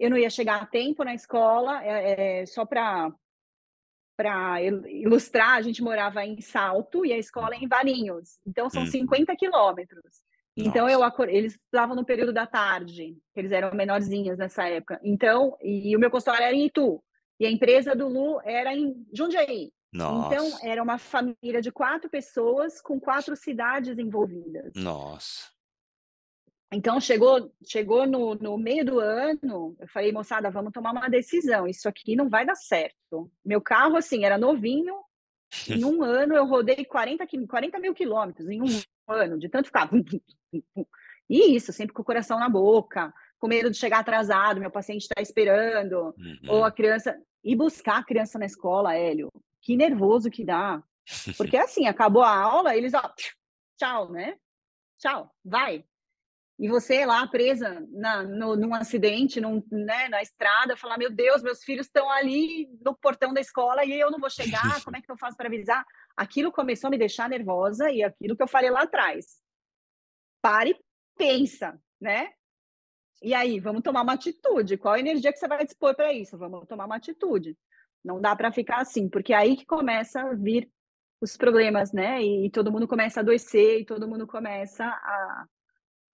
eu 0.00 0.08
não 0.08 0.16
ia 0.16 0.30
chegar 0.30 0.62
a 0.62 0.66
tempo 0.66 1.04
na 1.04 1.12
escola, 1.12 1.84
é, 1.84 2.40
é, 2.40 2.46
só 2.46 2.64
para 2.64 3.12
para 4.16 4.62
ilustrar, 4.62 5.58
a 5.58 5.60
gente 5.60 5.82
morava 5.82 6.24
em 6.24 6.40
Salto 6.40 7.04
e 7.04 7.12
a 7.12 7.18
escola 7.18 7.54
é 7.54 7.58
em 7.58 7.68
Valinhos, 7.68 8.38
então 8.46 8.70
são 8.70 8.84
hum. 8.84 8.86
50 8.86 9.36
quilômetros. 9.36 10.22
Então 10.56 10.88
eu 10.88 11.00
eles 11.28 11.52
estudavam 11.52 11.94
no 11.94 12.02
período 12.02 12.32
da 12.32 12.46
tarde, 12.46 13.14
eles 13.34 13.52
eram 13.52 13.76
menorzinhos 13.76 14.38
nessa 14.38 14.66
época. 14.66 14.98
Então, 15.04 15.54
e 15.60 15.94
o 15.94 16.00
meu 16.00 16.10
consultório 16.10 16.46
era 16.46 16.56
em 16.56 16.64
Itu. 16.64 17.04
E 17.38 17.46
a 17.46 17.50
empresa 17.50 17.94
do 17.94 18.08
Lu 18.08 18.40
era 18.44 18.74
em 18.74 19.06
Jundiaí. 19.12 19.72
Então, 19.94 20.14
Nossa. 20.14 20.34
Então, 20.34 20.58
era 20.68 20.82
uma 20.82 20.98
família 20.98 21.62
de 21.62 21.70
quatro 21.70 22.08
pessoas 22.10 22.80
com 22.80 23.00
quatro 23.00 23.36
cidades 23.36 23.98
envolvidas. 23.98 24.72
Nossa. 24.74 25.50
Então, 26.72 27.00
chegou, 27.00 27.52
chegou 27.64 28.06
no, 28.06 28.34
no 28.34 28.58
meio 28.58 28.84
do 28.84 28.98
ano, 28.98 29.76
eu 29.78 29.88
falei, 29.88 30.12
moçada, 30.12 30.50
vamos 30.50 30.72
tomar 30.72 30.90
uma 30.90 31.08
decisão. 31.08 31.66
Isso 31.66 31.88
aqui 31.88 32.16
não 32.16 32.28
vai 32.28 32.44
dar 32.44 32.56
certo. 32.56 33.30
Meu 33.44 33.60
carro, 33.60 33.96
assim, 33.96 34.24
era 34.24 34.36
novinho, 34.36 34.94
Em 35.68 35.84
um 35.84 36.02
ano 36.04 36.34
eu 36.34 36.44
rodei 36.44 36.84
40, 36.84 37.26
40 37.48 37.78
mil 37.78 37.94
quilômetros, 37.94 38.48
em 38.48 38.60
um 38.60 38.66
ano, 39.08 39.38
de 39.38 39.48
tanto 39.48 39.66
ficar. 39.66 39.88
E 41.28 41.56
isso, 41.56 41.72
sempre 41.72 41.92
com 41.92 42.02
o 42.02 42.04
coração 42.04 42.38
na 42.38 42.48
boca, 42.48 43.12
com 43.38 43.48
medo 43.48 43.70
de 43.70 43.76
chegar 43.76 44.00
atrasado, 44.00 44.60
meu 44.60 44.70
paciente 44.70 45.02
está 45.02 45.20
esperando, 45.20 46.14
uhum. 46.18 46.38
ou 46.48 46.64
a 46.64 46.72
criança. 46.72 47.16
E 47.44 47.54
buscar 47.54 47.98
a 47.98 48.04
criança 48.04 48.38
na 48.38 48.46
escola, 48.46 48.96
Hélio, 48.96 49.30
que 49.62 49.76
nervoso 49.76 50.30
que 50.30 50.44
dá. 50.44 50.82
Porque 51.36 51.56
assim, 51.56 51.86
acabou 51.86 52.22
a 52.22 52.36
aula, 52.36 52.76
eles, 52.76 52.92
ó, 52.92 53.12
tchau, 53.78 54.10
né? 54.10 54.36
Tchau, 54.98 55.30
vai. 55.44 55.84
E 56.58 56.68
você 56.68 57.04
lá 57.04 57.26
presa 57.26 57.86
na, 57.90 58.22
no, 58.22 58.56
num 58.56 58.74
acidente, 58.74 59.40
num, 59.40 59.62
né, 59.70 60.08
na 60.08 60.22
estrada, 60.22 60.76
falar: 60.76 60.96
Meu 60.96 61.10
Deus, 61.10 61.42
meus 61.42 61.62
filhos 61.62 61.86
estão 61.86 62.10
ali 62.10 62.66
no 62.82 62.96
portão 62.96 63.34
da 63.34 63.40
escola 63.40 63.84
e 63.84 63.92
eu 63.92 64.10
não 64.10 64.18
vou 64.18 64.30
chegar, 64.30 64.62
como 64.82 64.96
é 64.96 65.02
que 65.02 65.10
eu 65.10 65.18
faço 65.18 65.36
para 65.36 65.48
avisar? 65.48 65.84
Aquilo 66.16 66.50
começou 66.50 66.88
a 66.88 66.90
me 66.90 66.98
deixar 66.98 67.28
nervosa 67.28 67.90
e 67.90 68.02
aquilo 68.02 68.34
que 68.34 68.42
eu 68.42 68.48
falei 68.48 68.70
lá 68.70 68.82
atrás. 68.82 69.42
Pare 70.40 70.70
e 70.70 70.80
pensa, 71.18 71.78
né? 72.00 72.32
E 73.22 73.34
aí, 73.34 73.58
vamos 73.60 73.82
tomar 73.82 74.02
uma 74.02 74.12
atitude. 74.12 74.76
Qual 74.76 74.94
a 74.94 75.00
energia 75.00 75.32
que 75.32 75.38
você 75.38 75.48
vai 75.48 75.64
dispor 75.64 75.94
para 75.94 76.12
isso? 76.12 76.36
Vamos 76.36 76.66
tomar 76.66 76.86
uma 76.86 76.96
atitude. 76.96 77.56
Não 78.04 78.20
dá 78.20 78.36
para 78.36 78.52
ficar 78.52 78.78
assim, 78.78 79.08
porque 79.08 79.32
é 79.32 79.36
aí 79.36 79.56
que 79.56 79.66
começa 79.66 80.20
a 80.20 80.34
vir 80.34 80.70
os 81.20 81.36
problemas, 81.36 81.92
né? 81.92 82.22
E, 82.22 82.46
e 82.46 82.50
todo 82.50 82.70
mundo 82.70 82.86
começa 82.86 83.20
a 83.20 83.22
adoecer 83.22 83.80
e 83.80 83.84
todo 83.84 84.08
mundo 84.08 84.26
começa 84.26 84.84
a, 84.84 85.46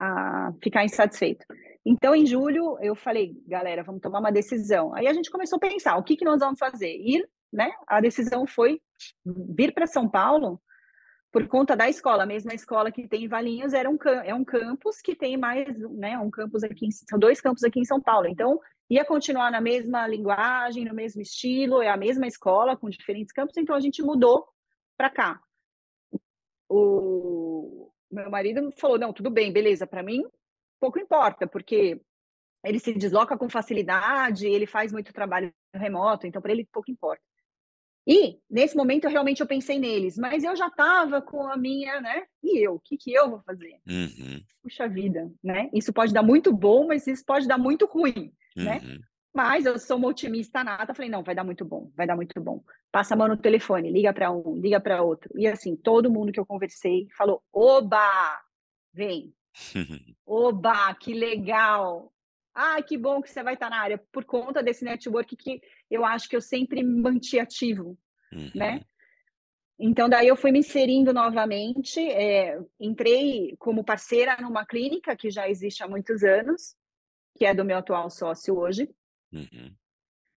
a 0.00 0.52
ficar 0.62 0.84
insatisfeito. 0.84 1.44
Então, 1.84 2.14
em 2.14 2.24
julho, 2.24 2.78
eu 2.80 2.94
falei, 2.94 3.34
galera, 3.46 3.82
vamos 3.82 4.00
tomar 4.00 4.20
uma 4.20 4.32
decisão. 4.32 4.94
Aí 4.94 5.06
a 5.06 5.12
gente 5.12 5.30
começou 5.30 5.56
a 5.56 5.60
pensar, 5.60 5.96
o 5.96 6.04
que, 6.04 6.16
que 6.16 6.24
nós 6.24 6.40
vamos 6.40 6.58
fazer? 6.58 6.96
Ir, 6.96 7.28
né? 7.52 7.70
A 7.86 8.00
decisão 8.00 8.46
foi 8.46 8.80
vir 9.26 9.74
para 9.74 9.86
São 9.86 10.08
Paulo 10.08 10.60
por 11.32 11.48
conta 11.48 11.74
da 11.74 11.88
escola, 11.88 12.24
a 12.24 12.26
mesma 12.26 12.52
escola 12.52 12.92
que 12.92 13.08
tem 13.08 13.24
em 13.24 13.28
Valinhos 13.28 13.72
era 13.72 13.88
um, 13.88 13.96
é 14.22 14.34
um 14.34 14.44
campus 14.44 15.00
que 15.00 15.16
tem 15.16 15.38
mais, 15.38 15.66
né, 15.92 16.18
um 16.18 16.30
campus 16.30 16.62
aqui, 16.62 16.92
são 16.92 17.18
dois 17.18 17.40
campos 17.40 17.64
aqui 17.64 17.80
em 17.80 17.86
São 17.86 17.98
Paulo, 17.98 18.28
então 18.28 18.60
ia 18.90 19.02
continuar 19.02 19.50
na 19.50 19.60
mesma 19.60 20.06
linguagem, 20.06 20.84
no 20.84 20.94
mesmo 20.94 21.22
estilo, 21.22 21.80
é 21.80 21.88
a 21.88 21.96
mesma 21.96 22.26
escola 22.26 22.76
com 22.76 22.90
diferentes 22.90 23.32
campos, 23.32 23.56
então 23.56 23.74
a 23.74 23.80
gente 23.80 24.02
mudou 24.02 24.46
para 24.94 25.08
cá. 25.08 25.40
O 26.68 27.90
meu 28.10 28.30
marido 28.30 28.70
falou, 28.76 28.98
não, 28.98 29.12
tudo 29.12 29.30
bem, 29.30 29.50
beleza, 29.50 29.86
para 29.86 30.02
mim 30.02 30.22
pouco 30.78 30.98
importa, 30.98 31.46
porque 31.46 31.98
ele 32.64 32.78
se 32.78 32.92
desloca 32.92 33.38
com 33.38 33.48
facilidade, 33.48 34.46
ele 34.46 34.66
faz 34.66 34.92
muito 34.92 35.12
trabalho 35.12 35.54
remoto, 35.72 36.26
então 36.26 36.42
para 36.42 36.52
ele 36.52 36.68
pouco 36.70 36.90
importa. 36.90 37.22
E, 38.06 38.38
nesse 38.50 38.76
momento, 38.76 39.04
eu 39.04 39.10
realmente 39.10 39.40
eu 39.40 39.46
pensei 39.46 39.78
neles, 39.78 40.18
mas 40.18 40.42
eu 40.42 40.56
já 40.56 40.66
estava 40.66 41.22
com 41.22 41.46
a 41.46 41.56
minha, 41.56 42.00
né? 42.00 42.24
E 42.42 42.64
eu? 42.66 42.74
O 42.74 42.80
que, 42.80 42.96
que 42.96 43.12
eu 43.12 43.30
vou 43.30 43.40
fazer? 43.42 43.78
Uhum. 43.86 44.42
Puxa 44.62 44.88
vida, 44.88 45.30
né? 45.42 45.70
Isso 45.72 45.92
pode 45.92 46.12
dar 46.12 46.22
muito 46.22 46.52
bom, 46.52 46.88
mas 46.88 47.06
isso 47.06 47.24
pode 47.24 47.46
dar 47.46 47.58
muito 47.58 47.86
ruim, 47.86 48.32
né? 48.56 48.80
uhum. 48.82 48.88
né? 48.88 48.98
Mas 49.34 49.64
eu 49.64 49.78
sou 49.78 49.96
uma 49.96 50.08
otimista 50.08 50.62
nata, 50.62 50.94
falei, 50.94 51.10
não, 51.10 51.22
vai 51.22 51.34
dar 51.34 51.44
muito 51.44 51.64
bom, 51.64 51.90
vai 51.96 52.06
dar 52.06 52.16
muito 52.16 52.38
bom. 52.38 52.62
Passa 52.90 53.14
a 53.14 53.16
mão 53.16 53.28
no 53.28 53.36
telefone, 53.36 53.90
liga 53.90 54.12
para 54.12 54.30
um, 54.30 54.60
liga 54.60 54.78
para 54.78 55.02
outro. 55.02 55.30
E 55.34 55.46
assim, 55.46 55.74
todo 55.74 56.10
mundo 56.10 56.32
que 56.32 56.38
eu 56.38 56.44
conversei 56.44 57.08
falou, 57.16 57.42
oba, 57.50 58.42
vem. 58.92 59.34
oba, 60.26 60.94
que 60.96 61.14
legal. 61.14 62.12
Ah, 62.54 62.82
que 62.82 62.98
bom 62.98 63.22
que 63.22 63.30
você 63.30 63.42
vai 63.42 63.54
estar 63.54 63.70
na 63.70 63.80
área, 63.80 63.96
por 64.12 64.26
conta 64.26 64.62
desse 64.62 64.84
network 64.84 65.34
que 65.36 65.62
eu 65.92 66.04
acho 66.04 66.28
que 66.28 66.34
eu 66.34 66.40
sempre 66.40 66.82
manti 66.82 67.38
ativo, 67.38 67.98
né? 68.32 68.38
uhum. 68.38 68.50
né? 68.54 68.80
Então, 69.78 70.08
daí 70.08 70.28
eu 70.28 70.36
fui 70.36 70.52
me 70.52 70.60
inserindo 70.60 71.12
novamente, 71.12 71.98
é, 72.00 72.56
entrei 72.78 73.56
como 73.58 73.84
parceira 73.84 74.36
numa 74.40 74.64
clínica 74.64 75.16
que 75.16 75.28
já 75.28 75.48
existe 75.48 75.82
há 75.82 75.88
muitos 75.88 76.22
anos, 76.22 76.76
que 77.36 77.44
é 77.44 77.52
do 77.52 77.64
meu 77.64 77.78
atual 77.78 78.08
sócio 78.08 78.56
hoje. 78.56 78.88
Uhum. 79.32 79.74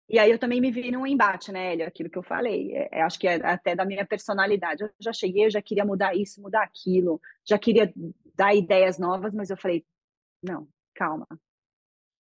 E 0.08 0.18
aí 0.18 0.30
eu 0.30 0.38
também 0.38 0.60
me 0.60 0.70
vi 0.70 0.90
num 0.90 1.06
embate, 1.06 1.52
né, 1.52 1.72
Hélio? 1.72 1.86
Aquilo 1.86 2.10
que 2.10 2.16
eu 2.16 2.22
falei. 2.22 2.72
É, 2.74 2.88
é, 2.92 3.02
acho 3.02 3.18
que 3.18 3.28
é 3.28 3.34
até 3.46 3.74
da 3.74 3.84
minha 3.84 4.06
personalidade. 4.06 4.82
Eu 4.82 4.90
já 4.98 5.12
cheguei, 5.12 5.46
eu 5.46 5.50
já 5.50 5.60
queria 5.60 5.84
mudar 5.84 6.14
isso, 6.14 6.40
mudar 6.40 6.62
aquilo, 6.62 7.20
já 7.44 7.58
queria 7.58 7.92
dar 8.34 8.54
ideias 8.54 8.98
novas, 8.98 9.34
mas 9.34 9.50
eu 9.50 9.56
falei, 9.56 9.84
não, 10.42 10.66
calma, 10.94 11.26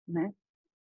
né? 0.07 0.33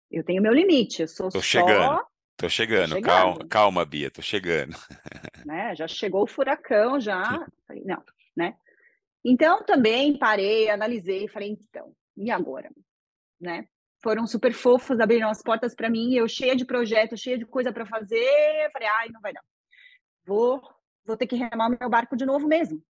Eu 0.09 0.23
tenho 0.23 0.41
meu 0.41 0.53
limite, 0.53 1.01
eu 1.01 1.07
sou 1.07 1.29
tô 1.29 1.39
só... 1.39 1.43
Chegando. 1.43 2.12
Tô 2.43 2.49
chegando, 2.49 2.89
tô 2.89 2.95
chegando. 2.95 3.05
Calma, 3.05 3.47
calma, 3.47 3.85
Bia, 3.85 4.11
tô 4.11 4.21
chegando. 4.21 4.75
Né? 5.45 5.73
Já 5.75 5.87
chegou 5.87 6.23
o 6.23 6.27
furacão, 6.27 6.99
já. 6.99 7.45
Não, 7.85 8.01
né? 8.35 8.55
Então 9.23 9.63
também 9.63 10.17
parei, 10.17 10.69
analisei, 10.69 11.27
falei, 11.27 11.49
então, 11.49 11.93
e 12.15 12.31
agora? 12.31 12.69
Né? 13.39 13.67
Foram 14.01 14.25
super 14.25 14.53
fofos, 14.53 14.99
abriram 14.99 15.29
as 15.29 15.41
portas 15.41 15.75
para 15.75 15.89
mim, 15.89 16.13
eu 16.13 16.27
cheia 16.27 16.55
de 16.55 16.65
projetos, 16.65 17.19
cheia 17.19 17.37
de 17.37 17.45
coisa 17.45 17.73
para 17.73 17.85
fazer, 17.85 18.69
falei, 18.71 18.87
ai, 18.87 19.09
não 19.09 19.19
vai 19.19 19.33
não. 19.33 19.41
Vou, 20.25 20.61
vou 21.05 21.17
ter 21.17 21.27
que 21.27 21.35
remar 21.35 21.69
meu 21.69 21.89
barco 21.89 22.15
de 22.15 22.25
novo 22.25 22.47
mesmo. 22.47 22.81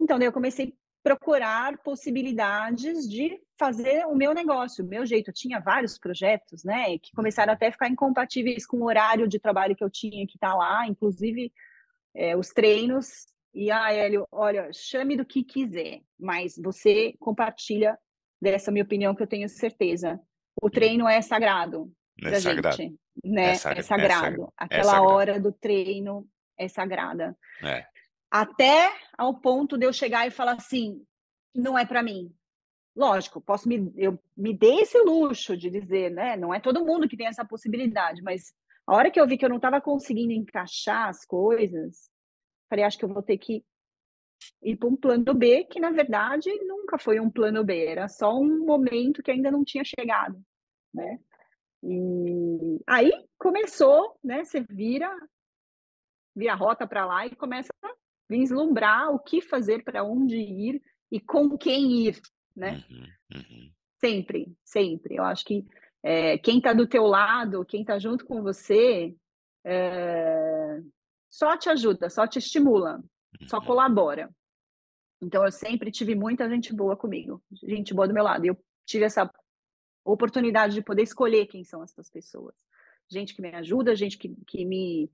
Então, 0.00 0.18
daí 0.18 0.26
eu 0.26 0.32
comecei 0.32 0.76
procurar 1.02 1.78
possibilidades 1.78 3.08
de 3.08 3.40
fazer 3.62 4.04
o 4.06 4.14
meu 4.14 4.34
negócio, 4.34 4.84
o 4.84 4.88
meu 4.88 5.06
jeito. 5.06 5.28
Eu 5.30 5.34
tinha 5.34 5.60
vários 5.60 5.98
projetos, 5.98 6.64
né, 6.64 6.98
que 6.98 7.12
começaram 7.14 7.52
até 7.52 7.68
a 7.68 7.72
ficar 7.72 7.88
incompatíveis 7.88 8.66
com 8.66 8.78
o 8.78 8.84
horário 8.86 9.28
de 9.28 9.38
trabalho 9.38 9.76
que 9.76 9.84
eu 9.84 9.90
tinha 9.90 10.26
que 10.26 10.36
estar 10.36 10.50
tá 10.50 10.54
lá, 10.56 10.86
inclusive 10.86 11.52
é, 12.14 12.36
os 12.36 12.48
treinos. 12.48 13.26
E, 13.54 13.70
ah, 13.70 13.92
Hélio, 13.92 14.26
olha, 14.32 14.70
chame 14.72 15.16
do 15.16 15.24
que 15.24 15.44
quiser, 15.44 16.00
mas 16.18 16.54
você 16.56 17.14
compartilha 17.20 17.98
dessa 18.40 18.72
minha 18.72 18.84
opinião 18.84 19.14
que 19.14 19.22
eu 19.22 19.26
tenho 19.26 19.48
certeza. 19.48 20.18
O 20.60 20.70
treino 20.70 21.06
é 21.06 21.20
sagrado 21.20 21.92
é 22.22 22.40
sagrado. 22.40 22.76
gente, 22.76 22.98
né? 23.24 23.50
É, 23.50 23.54
sag 23.54 23.78
é 23.78 23.82
sagrado. 23.82 24.42
É 24.42 24.64
Aquela 24.64 24.84
sagrado. 24.84 25.06
hora 25.06 25.40
do 25.40 25.52
treino 25.52 26.26
é 26.58 26.68
sagrada. 26.68 27.36
É 27.62 27.84
até 28.32 28.90
ao 29.18 29.34
ponto 29.34 29.76
de 29.76 29.84
eu 29.84 29.92
chegar 29.92 30.26
e 30.26 30.30
falar 30.30 30.54
assim, 30.54 31.04
não 31.54 31.78
é 31.78 31.84
para 31.84 32.02
mim. 32.02 32.34
Lógico, 32.94 33.40
posso 33.40 33.68
me 33.68 33.92
eu 33.96 34.18
me 34.36 34.56
dei 34.56 34.80
esse 34.80 34.98
luxo 34.98 35.56
de 35.56 35.70
dizer, 35.70 36.10
né? 36.10 36.36
Não 36.36 36.52
é 36.52 36.60
todo 36.60 36.84
mundo 36.84 37.08
que 37.08 37.16
tem 37.16 37.26
essa 37.26 37.44
possibilidade, 37.44 38.22
mas 38.22 38.52
a 38.86 38.94
hora 38.94 39.10
que 39.10 39.20
eu 39.20 39.26
vi 39.26 39.38
que 39.38 39.44
eu 39.44 39.48
não 39.48 39.56
estava 39.56 39.80
conseguindo 39.80 40.32
encaixar 40.32 41.08
as 41.08 41.24
coisas, 41.24 42.10
falei, 42.68 42.84
acho 42.84 42.98
que 42.98 43.04
eu 43.04 43.08
vou 43.08 43.22
ter 43.22 43.38
que 43.38 43.64
ir 44.62 44.76
para 44.76 44.88
um 44.88 44.96
plano 44.96 45.34
B, 45.34 45.64
que 45.64 45.80
na 45.80 45.90
verdade 45.90 46.50
nunca 46.64 46.98
foi 46.98 47.18
um 47.20 47.30
plano 47.30 47.64
B, 47.64 47.86
era 47.86 48.08
só 48.08 48.34
um 48.34 48.64
momento 48.64 49.22
que 49.22 49.30
ainda 49.30 49.50
não 49.50 49.64
tinha 49.64 49.84
chegado, 49.84 50.40
né? 50.92 51.18
E 51.82 52.78
aí 52.86 53.10
começou, 53.38 54.18
né? 54.22 54.44
Você 54.44 54.60
vira, 54.68 55.10
vira 56.36 56.52
a 56.52 56.56
rota 56.56 56.86
para 56.86 57.06
lá 57.06 57.26
e 57.26 57.34
começa 57.34 57.72
vislumbrar 58.32 59.10
o 59.10 59.18
que 59.18 59.42
fazer, 59.42 59.84
para 59.84 60.02
onde 60.02 60.36
ir 60.36 60.82
e 61.10 61.20
com 61.20 61.56
quem 61.58 62.06
ir, 62.06 62.20
né? 62.54 62.84
Uhum, 62.90 63.06
uhum. 63.34 63.72
Sempre, 63.98 64.56
sempre. 64.64 65.16
Eu 65.16 65.24
acho 65.24 65.44
que 65.44 65.64
é, 66.02 66.36
quem 66.38 66.58
está 66.58 66.72
do 66.72 66.86
teu 66.86 67.04
lado, 67.04 67.64
quem 67.64 67.82
está 67.82 67.98
junto 67.98 68.24
com 68.24 68.42
você, 68.42 69.14
é, 69.64 70.80
só 71.30 71.56
te 71.56 71.68
ajuda, 71.68 72.10
só 72.10 72.26
te 72.26 72.38
estimula, 72.38 72.96
uhum. 73.40 73.48
só 73.48 73.60
colabora. 73.60 74.30
Então, 75.20 75.44
eu 75.44 75.52
sempre 75.52 75.90
tive 75.92 76.16
muita 76.16 76.48
gente 76.48 76.74
boa 76.74 76.96
comigo, 76.96 77.40
gente 77.62 77.94
boa 77.94 78.08
do 78.08 78.14
meu 78.14 78.24
lado. 78.24 78.44
E 78.44 78.48
eu 78.48 78.58
tive 78.84 79.04
essa 79.04 79.30
oportunidade 80.04 80.74
de 80.74 80.82
poder 80.82 81.02
escolher 81.02 81.46
quem 81.46 81.62
são 81.62 81.82
essas 81.82 82.10
pessoas. 82.10 82.56
Gente 83.08 83.34
que 83.34 83.40
me 83.40 83.54
ajuda, 83.54 83.94
gente 83.94 84.18
que, 84.18 84.34
que 84.46 84.64
me 84.64 85.10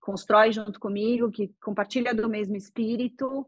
constrói 0.00 0.52
junto 0.52 0.80
comigo, 0.80 1.30
que 1.30 1.48
compartilha 1.60 2.14
do 2.14 2.28
mesmo 2.28 2.56
espírito. 2.56 3.46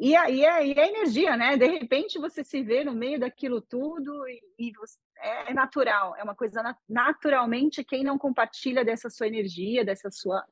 E 0.00 0.14
aí 0.14 0.44
é, 0.44 0.70
é 0.70 0.88
energia, 0.88 1.36
né? 1.36 1.56
De 1.56 1.66
repente 1.66 2.20
você 2.20 2.44
se 2.44 2.62
vê 2.62 2.84
no 2.84 2.94
meio 2.94 3.18
daquilo 3.18 3.60
tudo 3.60 4.28
e, 4.28 4.40
e 4.56 4.72
você, 4.72 4.96
é, 5.18 5.50
é, 5.50 5.54
natural, 5.54 6.14
é 6.16 6.22
uma 6.22 6.36
coisa 6.36 6.62
nat 6.62 6.78
naturalmente 6.88 7.82
quem 7.82 8.04
não 8.04 8.16
compartilha 8.16 8.84
dessa 8.84 9.10
sua 9.10 9.26
energia, 9.26 9.84
dessa 9.84 10.08
sua 10.10 10.44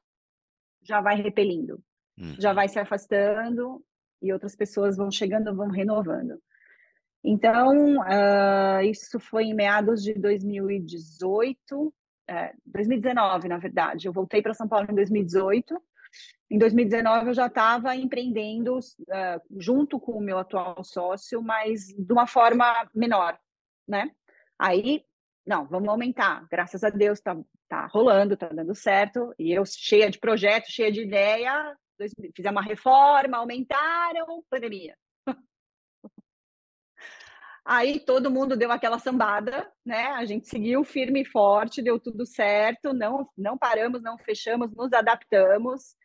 já 0.83 1.01
vai 1.01 1.17
repelindo, 1.17 1.81
uhum. 2.19 2.35
já 2.41 2.53
vai 2.53 2.69
se 2.69 2.79
afastando 2.79 3.81
e 4.21 4.33
outras 4.33 4.57
pessoas 4.57 4.97
vão 4.97 5.11
chegando, 5.13 5.55
vão 5.55 5.69
renovando. 5.69 6.41
Então, 7.23 7.99
uh, 7.99 8.81
isso 8.83 9.19
foi 9.21 9.45
em 9.45 9.55
meados 9.55 10.03
de 10.03 10.15
2018, 10.15 11.95
é, 12.29 12.53
2019, 12.65 13.49
na 13.49 13.59
verdade. 13.59 14.07
Eu 14.07 14.13
voltei 14.13 14.43
para 14.43 14.55
São 14.55 14.69
Paulo 14.69 14.89
em 14.91 14.95
2018. 14.95 15.81
Em 16.51 16.59
2019 16.59 17.29
eu 17.29 17.35
já 17.35 17.47
estava 17.47 17.97
empreendendo 17.97 18.79
uh, 18.79 19.59
junto 19.59 19.99
com 19.99 20.13
o 20.13 20.21
meu 20.21 20.39
atual 20.39 20.83
sócio, 20.85 21.43
mas 21.43 21.87
de 21.87 22.13
uma 22.13 22.27
forma 22.27 22.89
menor, 22.95 23.39
né? 23.87 24.13
Aí, 24.59 25.05
não, 25.45 25.67
vamos 25.67 25.89
aumentar. 25.89 26.47
Graças 26.51 26.85
a 26.85 26.91
Deus 26.91 27.19
está 27.19 27.37
tá 27.69 27.87
rolando, 27.87 28.37
tá 28.37 28.49
dando 28.49 28.75
certo, 28.75 29.35
e 29.39 29.53
eu 29.53 29.65
cheia 29.67 30.09
de 30.09 30.21
projeto, 30.21 30.71
cheia 30.71 30.93
de 30.93 31.03
ideia, 31.03 31.77
fizemos 32.35 32.53
uma 32.53 32.63
reforma, 32.63 33.39
aumentaram, 33.39 34.45
pandemia. 34.49 34.97
Aí 37.65 37.99
todo 37.99 38.31
mundo 38.31 38.57
deu 38.57 38.71
aquela 38.71 39.01
sambada, 39.01 39.69
né? 39.85 40.07
A 40.13 40.25
gente 40.25 40.47
seguiu 40.47 40.85
firme 40.85 41.23
e 41.23 41.25
forte, 41.25 41.83
deu 41.83 41.99
tudo 41.99 42.25
certo, 42.25 42.93
não, 42.93 43.29
não 43.37 43.59
paramos, 43.59 44.01
não 44.01 44.17
fechamos, 44.17 44.71
nos 44.73 44.93
adaptamos. 44.93 45.97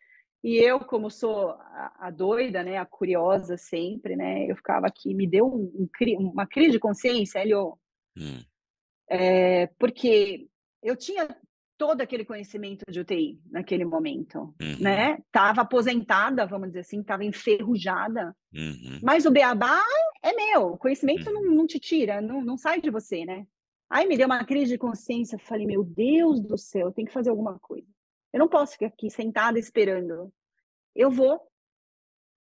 E 0.43 0.55
eu, 0.57 0.79
como 0.79 1.09
sou 1.09 1.51
a, 1.51 1.93
a 1.99 2.09
doida, 2.09 2.63
né, 2.63 2.77
a 2.77 2.85
curiosa 2.85 3.57
sempre, 3.57 4.15
né, 4.15 4.49
eu 4.49 4.55
ficava 4.55 4.87
aqui, 4.87 5.13
me 5.13 5.27
deu 5.27 5.45
um, 5.45 5.87
um, 6.19 6.27
uma 6.29 6.47
crise 6.47 6.71
de 6.71 6.79
consciência, 6.79 7.39
Helio, 7.39 7.77
hum. 8.17 8.43
é, 9.07 9.67
porque 9.77 10.47
eu 10.81 10.95
tinha 10.95 11.27
todo 11.81 12.01
aquele 12.01 12.23
conhecimento 12.23 12.83
de 12.91 12.99
UTI 12.99 13.39
naquele 13.49 13.83
momento, 13.83 14.53
uhum. 14.61 14.77
né? 14.79 15.17
Tava 15.31 15.61
aposentada, 15.61 16.45
vamos 16.45 16.67
dizer 16.67 16.81
assim, 16.81 17.01
tava 17.01 17.25
enferrujada, 17.25 18.35
uhum. 18.53 18.99
mas 19.01 19.25
o 19.25 19.31
beabá 19.31 19.81
é 20.21 20.31
meu, 20.31 20.73
o 20.73 20.77
conhecimento 20.77 21.27
uhum. 21.27 21.33
não, 21.33 21.55
não, 21.55 21.65
te 21.65 21.79
tira, 21.79 22.21
não, 22.21 22.39
não 22.43 22.55
sai 22.55 22.79
de 22.81 22.91
você, 22.91 23.25
né? 23.25 23.47
Aí 23.89 24.07
me 24.07 24.15
deu 24.15 24.27
uma 24.27 24.45
crise 24.45 24.73
de 24.73 24.77
consciência, 24.77 25.39
falei, 25.39 25.65
meu 25.65 25.83
Deus 25.83 26.39
do 26.39 26.55
céu, 26.55 26.91
tenho 26.91 27.07
que 27.07 27.13
fazer 27.13 27.31
alguma 27.31 27.57
coisa. 27.57 27.87
Eu 28.33 28.39
não 28.39 28.47
posso 28.47 28.73
ficar 28.73 28.87
aqui 28.87 29.09
sentada 29.09 29.59
esperando. 29.59 30.31
Eu 30.95 31.09
vou, 31.09 31.39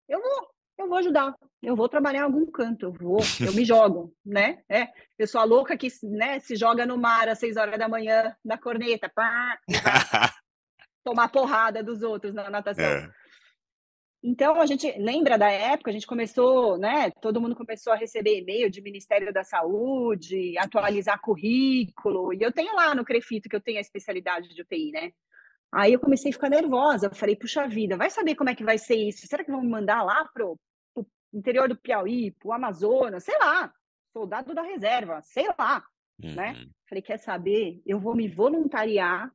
eu 0.08 0.20
vou, 0.20 0.50
eu 0.78 0.88
vou 0.88 0.98
ajudar, 0.98 1.34
eu 1.62 1.76
vou 1.76 1.88
trabalhar 1.88 2.20
em 2.20 2.24
algum 2.24 2.50
canto, 2.50 2.86
eu 2.86 2.92
vou, 2.92 3.18
eu 3.44 3.52
me 3.52 3.64
jogo, 3.66 4.14
né? 4.24 4.62
É, 4.68 4.88
pessoa 5.16 5.44
louca 5.44 5.76
que 5.76 5.88
né, 6.02 6.40
se 6.40 6.56
joga 6.56 6.86
no 6.86 6.96
mar 6.96 7.28
às 7.28 7.38
seis 7.38 7.56
horas 7.56 7.78
da 7.78 7.88
manhã 7.88 8.34
na 8.44 8.58
corneta, 8.58 9.08
pá, 9.08 9.58
tomar 11.04 11.28
porrada 11.28 11.82
dos 11.82 12.02
outros 12.02 12.34
na 12.34 12.48
natação. 12.50 12.84
É. 12.84 13.10
Então 14.22 14.60
a 14.60 14.66
gente 14.66 14.90
lembra 14.98 15.38
da 15.38 15.50
época, 15.50 15.90
a 15.90 15.92
gente 15.92 16.06
começou, 16.06 16.76
né? 16.76 17.10
Todo 17.22 17.40
mundo 17.40 17.56
começou 17.56 17.92
a 17.92 17.96
receber 17.96 18.38
e-mail 18.38 18.70
de 18.70 18.82
Ministério 18.82 19.32
da 19.32 19.42
Saúde, 19.42 20.58
atualizar 20.58 21.20
currículo. 21.20 22.34
E 22.34 22.42
eu 22.42 22.52
tenho 22.52 22.74
lá 22.74 22.94
no 22.94 23.04
Crefito 23.04 23.48
que 23.48 23.56
eu 23.56 23.62
tenho 23.62 23.78
a 23.78 23.80
especialidade 23.80 24.54
de 24.54 24.60
UTI, 24.60 24.90
né? 24.90 25.12
Aí 25.72 25.92
eu 25.92 26.00
comecei 26.00 26.30
a 26.30 26.34
ficar 26.34 26.48
nervosa. 26.48 27.06
Eu 27.06 27.14
falei, 27.14 27.36
puxa 27.36 27.68
vida, 27.68 27.96
vai 27.96 28.10
saber 28.10 28.34
como 28.34 28.50
é 28.50 28.54
que 28.54 28.64
vai 28.64 28.78
ser 28.78 28.96
isso? 28.96 29.26
Será 29.26 29.44
que 29.44 29.50
vão 29.50 29.62
me 29.62 29.68
mandar 29.68 30.02
lá 30.02 30.28
pro, 30.32 30.58
interior 31.32 31.68
do 31.68 31.76
Piauí, 31.76 32.32
para 32.32 32.48
o 32.48 32.52
Amazonas, 32.52 33.24
sei 33.24 33.38
lá, 33.38 33.72
soldado 34.12 34.54
da 34.54 34.62
reserva, 34.62 35.20
sei 35.22 35.46
lá, 35.58 35.84
né? 36.18 36.28
uhum. 36.28 36.34
né? 36.34 36.66
Falei, 36.88 37.02
quer 37.02 37.18
saber? 37.18 37.80
Eu 37.86 38.00
vou 38.00 38.14
me 38.14 38.28
voluntariar, 38.28 39.30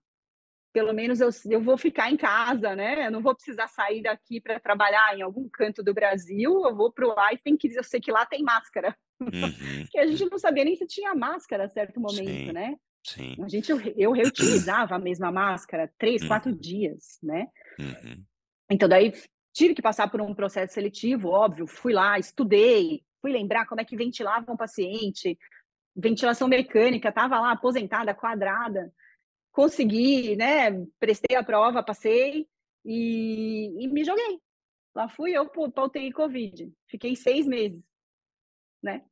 pelo 0.74 0.94
menos 0.94 1.22
eu, 1.22 1.30
eu 1.50 1.62
vou 1.62 1.78
ficar 1.78 2.12
em 2.12 2.18
casa, 2.18 2.76
né? 2.76 3.08
Eu 3.08 3.12
não 3.12 3.22
vou 3.22 3.34
precisar 3.34 3.68
sair 3.68 4.02
daqui 4.02 4.42
para 4.42 4.60
trabalhar 4.60 5.18
em 5.18 5.22
algum 5.22 5.48
canto 5.48 5.82
do 5.82 5.94
Brasil, 5.94 6.64
eu 6.66 6.76
vou 6.76 6.92
para 6.92 7.08
o 7.08 7.16
tem 7.42 7.56
que 7.56 7.74
eu 7.74 7.84
sei 7.84 8.02
que 8.02 8.12
lá 8.12 8.26
tem 8.26 8.44
máscara. 8.44 8.96
Uhum. 9.22 9.30
que 9.90 9.98
a 9.98 10.06
gente 10.06 10.30
não 10.30 10.38
sabia 10.38 10.66
nem 10.66 10.76
se 10.76 10.86
tinha 10.86 11.16
máscara 11.16 11.66
a 11.66 11.70
certo 11.70 12.00
momento, 12.00 12.48
Sim. 12.48 12.52
né? 12.52 12.76
Sim. 13.06 13.36
A 13.42 13.48
gente, 13.48 13.72
eu 13.96 14.12
reutilizava 14.12 14.96
a 14.96 15.00
mesma 15.00 15.32
máscara 15.32 15.92
três, 15.98 16.24
uhum. 16.24 16.28
quatro 16.28 16.54
dias, 16.54 17.20
né? 17.22 17.48
Uhum. 17.80 18.24
Então, 18.70 18.90
daí 18.90 19.14
Tive 19.56 19.74
que 19.74 19.82
passar 19.82 20.12
por 20.12 20.20
um 20.20 20.36
processo 20.36 20.74
seletivo, 20.74 21.30
óbvio, 21.30 21.66
fui 21.66 21.94
lá, 21.94 22.20
estudei, 22.20 23.02
fui 23.22 23.32
lembrar 23.32 23.66
como 23.66 23.80
é 23.80 23.86
que 23.86 23.96
ventilava 23.96 24.52
um 24.52 24.58
paciente, 24.58 25.40
ventilação 25.96 26.50
mecânica, 26.50 27.08
estava 27.08 27.40
lá 27.40 27.52
aposentada, 27.54 28.14
quadrada, 28.14 28.94
consegui, 29.54 30.36
né, 30.36 30.72
prestei 31.00 31.38
a 31.38 31.44
prova, 31.44 31.82
passei 31.82 32.46
e, 32.84 33.86
e 33.86 33.88
me 33.88 34.04
joguei. 34.04 34.42
Lá 34.94 35.08
fui 35.08 35.32
eu 35.32 35.48
para 35.48 35.86
UTI 35.86 36.12
Covid, 36.12 36.70
fiquei 36.90 37.16
seis 37.16 37.48
meses, 37.48 37.82
né, 38.84 39.06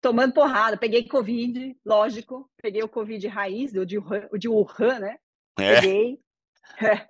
tomando 0.00 0.32
porrada, 0.32 0.76
peguei 0.76 1.06
Covid, 1.06 1.76
lógico, 1.84 2.50
peguei 2.60 2.82
o 2.82 2.88
Covid 2.88 3.26
raiz, 3.28 3.74
o 3.74 3.84
de, 3.84 3.98
o 3.98 4.38
de 4.38 4.48
Wuhan, 4.48 4.98
né, 4.98 5.18
é. 5.58 5.74
peguei, 5.74 6.18
é, 6.82 7.08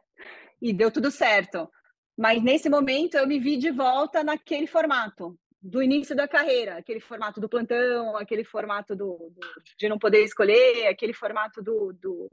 e 0.61 0.73
deu 0.73 0.91
tudo 0.91 1.11
certo. 1.11 1.71
Mas 2.17 2.43
nesse 2.43 2.69
momento 2.69 3.17
eu 3.17 3.27
me 3.27 3.39
vi 3.39 3.57
de 3.57 3.71
volta 3.71 4.23
naquele 4.23 4.67
formato 4.67 5.39
do 5.63 5.83
início 5.83 6.17
da 6.17 6.27
carreira, 6.27 6.79
aquele 6.79 7.01
formato 7.01 7.41
do 7.41 7.49
plantão, 7.49 8.17
aquele 8.17 8.45
formato 8.45 8.97
do, 8.97 9.31
do 9.31 9.41
de 9.79 9.89
não 9.89 9.99
poder 9.99 10.25
escolher, 10.25 10.87
aquele 10.87 11.13
formato 11.13 11.63
do, 11.63 11.93
do... 11.93 12.29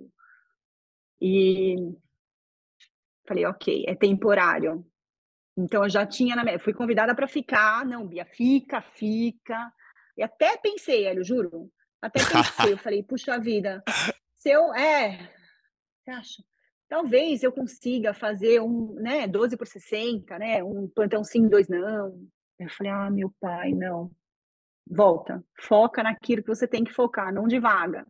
e 1.21 1.75
falei, 3.27 3.45
ok, 3.45 3.85
é 3.87 3.95
temporário. 3.95 4.85
Então 5.57 5.83
eu 5.83 5.89
já 5.89 6.05
tinha 6.05 6.35
na 6.35 6.59
fui 6.59 6.73
convidada 6.73 7.13
para 7.15 7.27
ficar, 7.27 7.85
não, 7.85 8.07
Bia, 8.07 8.25
fica, 8.25 8.81
fica. 8.81 9.73
E 10.17 10.23
até 10.23 10.57
pensei, 10.57 11.07
eu 11.07 11.23
juro, 11.23 11.71
até 12.01 12.19
pensei, 12.19 12.73
eu 12.73 12.77
falei, 12.77 13.03
puxa 13.03 13.39
vida, 13.39 13.83
se 14.35 14.49
eu 14.49 14.73
é, 14.73 15.31
você 16.03 16.11
acha? 16.11 16.43
talvez 16.87 17.43
eu 17.43 17.51
consiga 17.51 18.13
fazer 18.13 18.61
um, 18.61 18.93
né, 18.95 19.27
12 19.27 19.57
por 19.57 19.67
60, 19.67 20.37
né, 20.39 20.63
um 20.63 20.87
plantão 20.87 21.23
sim, 21.23 21.47
dois 21.47 21.67
não. 21.67 22.17
Eu 22.59 22.69
falei, 22.69 22.91
ah, 22.91 23.09
meu 23.09 23.31
pai, 23.39 23.71
não. 23.71 24.11
Volta, 24.89 25.43
foca 25.59 26.01
naquilo 26.01 26.41
que 26.41 26.47
você 26.47 26.67
tem 26.67 26.83
que 26.83 26.93
focar, 26.93 27.33
não 27.33 27.47
divaga. 27.47 28.05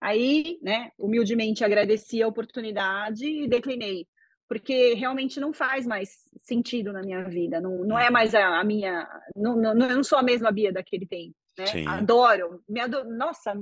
Aí, 0.00 0.58
né, 0.62 0.90
humildemente 0.98 1.64
agradeci 1.64 2.22
a 2.22 2.28
oportunidade 2.28 3.26
e 3.26 3.48
declinei, 3.48 4.06
porque 4.48 4.94
realmente 4.94 5.40
não 5.40 5.52
faz 5.52 5.86
mais 5.86 6.24
sentido 6.40 6.92
na 6.92 7.02
minha 7.02 7.24
vida, 7.24 7.60
não, 7.60 7.84
não 7.84 7.98
é 7.98 8.10
mais 8.10 8.34
a, 8.34 8.60
a 8.60 8.64
minha, 8.64 9.08
não, 9.34 9.56
não, 9.56 9.70
eu 9.72 9.96
não 9.96 10.04
sou 10.04 10.18
a 10.18 10.22
mesma 10.22 10.52
Bia 10.52 10.72
daquele 10.72 11.06
tempo, 11.06 11.34
né? 11.58 11.66
Sim. 11.66 11.86
Adoro, 11.86 12.62
me 12.68 12.80
adoro, 12.80 13.08
nossa, 13.10 13.54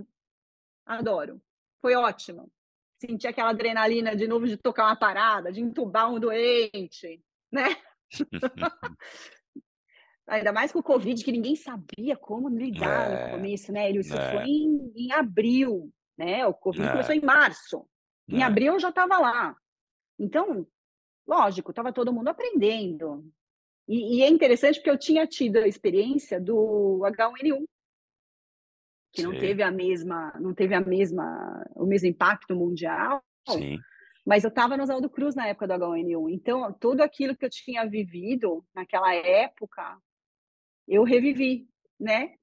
adoro, 0.87 1.41
foi 1.80 1.95
ótimo, 1.95 2.51
sentir 3.01 3.26
aquela 3.28 3.51
adrenalina 3.51 4.14
de 4.14 4.26
novo 4.28 4.47
de 4.47 4.57
tocar 4.57 4.85
uma 4.87 4.97
parada, 4.97 5.51
de 5.51 5.61
entubar 5.61 6.12
um 6.12 6.20
doente, 6.20 7.22
né? 7.51 7.76
Ainda 10.26 10.53
mais 10.53 10.72
com 10.72 10.78
o 10.78 10.82
Covid, 10.82 11.22
que 11.22 11.32
ninguém 11.32 11.55
sabia 11.55 12.16
como 12.16 12.49
lidar 12.49 13.11
é, 13.11 13.24
no 13.26 13.30
começo, 13.32 13.70
né? 13.72 13.91
Isso 13.91 14.14
é. 14.14 14.30
foi 14.32 14.45
em, 14.45 14.93
em, 14.97 15.12
abril, 15.12 15.93
né? 16.16 16.47
O 16.47 16.55
Covid 16.55 16.87
é. 16.87 16.91
começou 16.93 17.14
em 17.14 17.20
março. 17.20 17.87
Em 18.26 18.41
é. 18.41 18.45
abril 18.45 18.72
eu 18.72 18.80
já 18.80 18.89
estava 18.89 19.18
lá. 19.18 19.55
Então, 20.18 20.66
lógico, 21.27 21.70
estava 21.70 21.93
todo 21.93 22.12
mundo 22.12 22.29
aprendendo. 22.29 23.25
E, 23.87 24.18
e, 24.18 24.22
é 24.22 24.29
interessante 24.29 24.77
porque 24.77 24.91
eu 24.91 24.99
tinha 24.99 25.27
tido 25.27 25.59
a 25.59 25.68
experiência 25.68 26.41
do 26.41 27.01
H1N1, 27.05 27.64
que 29.12 29.20
Sim. 29.20 29.27
não 29.27 29.39
teve 29.39 29.62
a 29.62 29.70
mesma, 29.70 30.33
não 30.41 30.55
teve 30.55 30.75
a 30.75 30.81
mesma, 30.81 31.64
o 31.75 31.87
mesmo 31.87 32.09
impacto 32.09 32.57
mundial. 32.57 33.22
Sim. 33.49 33.79
Mas 34.25 34.43
eu 34.43 34.49
estava 34.49 34.77
no 34.77 34.83
Oswaldo 34.83 35.11
Cruz 35.11 35.35
na 35.35 35.47
época 35.49 35.68
do 35.68 35.75
H1N1, 35.75 36.33
então 36.33 36.72
tudo 36.72 37.03
aquilo 37.03 37.37
que 37.37 37.45
eu 37.45 37.51
tinha 37.51 37.85
vivido 37.87 38.64
naquela 38.75 39.14
época, 39.14 39.99
eu 40.89 41.05
revivi, 41.05 41.68
né? 42.01 42.35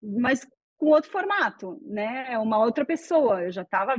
Mas 0.00 0.46
com 0.76 0.86
outro 0.86 1.10
formato, 1.10 1.80
né? 1.82 2.38
Uma 2.38 2.58
outra 2.58 2.84
pessoa. 2.84 3.42
Eu 3.42 3.50
já 3.50 3.62
estava 3.62 3.96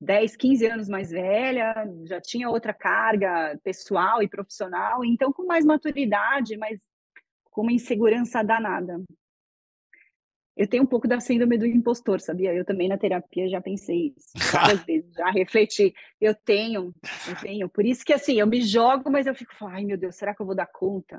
10, 0.00 0.36
15 0.36 0.66
anos 0.66 0.88
mais 0.88 1.10
velha, 1.10 1.74
já 2.04 2.20
tinha 2.20 2.50
outra 2.50 2.74
carga 2.74 3.58
pessoal 3.64 4.22
e 4.22 4.28
profissional, 4.28 5.04
então 5.04 5.32
com 5.32 5.46
mais 5.46 5.64
maturidade, 5.64 6.56
mas 6.56 6.80
com 7.50 7.62
uma 7.62 7.72
insegurança 7.72 8.42
danada. 8.42 9.02
Eu 10.56 10.66
tenho 10.66 10.84
um 10.84 10.86
pouco 10.86 11.06
da 11.06 11.20
síndrome 11.20 11.58
do 11.58 11.66
impostor, 11.66 12.18
sabia? 12.18 12.52
Eu 12.54 12.64
também 12.64 12.88
na 12.88 12.96
terapia 12.96 13.46
já 13.46 13.60
pensei 13.60 14.14
isso 14.16 14.32
várias 14.52 14.82
vezes, 14.84 15.12
já 15.12 15.30
refleti. 15.30 15.94
Eu 16.18 16.34
tenho, 16.34 16.94
eu 17.28 17.36
tenho. 17.42 17.68
Por 17.68 17.84
isso 17.84 18.04
que 18.04 18.12
assim, 18.12 18.40
eu 18.40 18.46
me 18.46 18.62
jogo, 18.62 19.10
mas 19.10 19.26
eu 19.26 19.34
fico, 19.34 19.52
ai 19.66 19.84
meu 19.84 19.98
Deus, 19.98 20.16
será 20.16 20.34
que 20.34 20.40
eu 20.40 20.46
vou 20.46 20.54
dar 20.54 20.66
conta? 20.66 21.18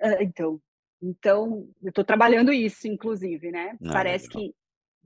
Uh, 0.00 0.22
então, 0.22 0.60
então 1.02 1.68
eu 1.82 1.88
estou 1.88 2.04
trabalhando 2.04 2.52
isso, 2.52 2.86
inclusive, 2.86 3.50
né? 3.50 3.76
Não, 3.80 3.92
parece 3.92 4.28
que, 4.28 4.54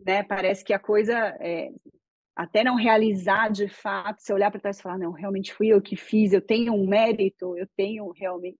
né? 0.04 0.22
Parece 0.22 0.62
que 0.62 0.74
a 0.74 0.78
coisa 0.78 1.14
é, 1.40 1.70
até 2.38 2.62
não 2.62 2.76
realizar 2.76 3.50
de 3.50 3.68
fato, 3.68 4.22
se 4.22 4.32
olhar 4.32 4.50
para 4.50 4.60
trás 4.60 4.78
e 4.78 4.82
falar, 4.82 4.98
não, 4.98 5.10
realmente 5.10 5.52
fui 5.52 5.68
eu 5.68 5.82
que 5.82 5.96
fiz, 5.96 6.32
eu 6.32 6.40
tenho 6.40 6.72
um 6.72 6.86
mérito, 6.86 7.56
eu 7.58 7.66
tenho 7.76 8.10
realmente, 8.12 8.58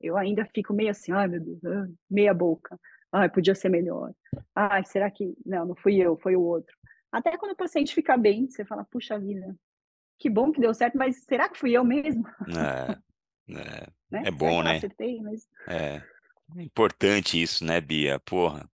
eu 0.00 0.16
ainda 0.16 0.44
fico 0.54 0.74
meio 0.74 0.90
assim, 0.90 1.12
ai 1.12 1.26
meu 1.26 1.40
Deus, 1.40 1.64
ah, 1.64 1.88
meia 2.10 2.34
boca 2.34 2.78
Ai, 3.12 3.28
podia 3.28 3.54
ser 3.54 3.68
melhor. 3.68 4.12
Ai, 4.54 4.84
será 4.84 5.10
que. 5.10 5.34
Não, 5.44 5.66
não 5.66 5.76
fui 5.76 5.96
eu, 5.96 6.16
foi 6.18 6.36
o 6.36 6.42
outro. 6.42 6.74
Até 7.10 7.36
quando 7.38 7.52
o 7.52 7.56
paciente 7.56 7.94
fica 7.94 8.16
bem, 8.16 8.48
você 8.48 8.64
fala, 8.64 8.84
puxa 8.84 9.18
vida, 9.18 9.56
que 10.18 10.28
bom 10.28 10.52
que 10.52 10.60
deu 10.60 10.74
certo, 10.74 10.98
mas 10.98 11.24
será 11.24 11.48
que 11.48 11.58
fui 11.58 11.72
eu 11.72 11.84
mesmo? 11.84 12.22
É, 12.48 12.92
é, 13.54 13.86
né? 14.10 14.22
é 14.26 14.30
bom, 14.30 14.62
né? 14.62 14.76
Acertei, 14.76 15.20
mas... 15.22 15.48
É. 15.66 16.02
é 16.56 16.62
importante 16.62 17.40
isso, 17.40 17.64
né, 17.64 17.80
Bia? 17.80 18.20
Porra, 18.20 18.68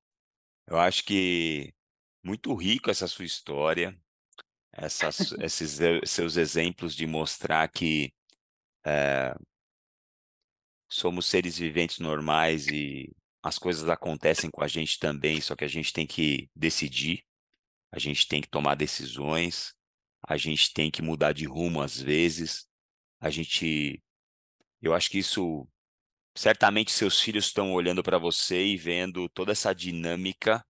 eu 0.66 0.76
acho 0.76 1.04
que 1.04 1.72
muito 2.24 2.52
rico 2.54 2.90
essa 2.90 3.06
sua 3.06 3.24
história. 3.24 3.96
Essas, 4.76 5.32
esses 5.40 5.78
seus 6.04 6.36
exemplos 6.36 6.94
de 6.94 7.06
mostrar 7.06 7.68
que 7.68 8.12
é, 8.84 9.34
somos 10.88 11.26
seres 11.26 11.58
viventes 11.58 11.98
normais 11.98 12.66
e 12.68 13.10
as 13.42 13.58
coisas 13.58 13.88
acontecem 13.88 14.50
com 14.50 14.62
a 14.62 14.68
gente 14.68 14.98
também, 14.98 15.40
só 15.40 15.54
que 15.54 15.64
a 15.64 15.68
gente 15.68 15.92
tem 15.92 16.06
que 16.06 16.48
decidir, 16.54 17.22
a 17.92 17.98
gente 17.98 18.26
tem 18.26 18.40
que 18.40 18.48
tomar 18.48 18.74
decisões, 18.74 19.74
a 20.26 20.36
gente 20.36 20.72
tem 20.72 20.90
que 20.90 21.02
mudar 21.02 21.32
de 21.32 21.44
rumo 21.44 21.82
às 21.82 22.00
vezes, 22.00 22.66
a 23.20 23.30
gente. 23.30 24.02
Eu 24.80 24.94
acho 24.94 25.10
que 25.10 25.18
isso. 25.18 25.68
Certamente 26.36 26.90
seus 26.90 27.20
filhos 27.20 27.46
estão 27.46 27.72
olhando 27.72 28.02
para 28.02 28.18
você 28.18 28.64
e 28.64 28.76
vendo 28.76 29.28
toda 29.28 29.52
essa 29.52 29.72
dinâmica 29.72 30.64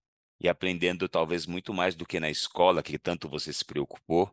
e 0.45 0.49
aprendendo 0.49 1.09
talvez 1.09 1.47
muito 1.47 1.73
mais 1.73 1.97
do 1.97 2.05
que 2.05 2.21
na 2.21 2.29
escola, 2.29 2.83
que 2.83 2.99
tanto 2.99 3.31
você 3.31 3.51
se 3.51 3.65
preocupou, 3.65 4.31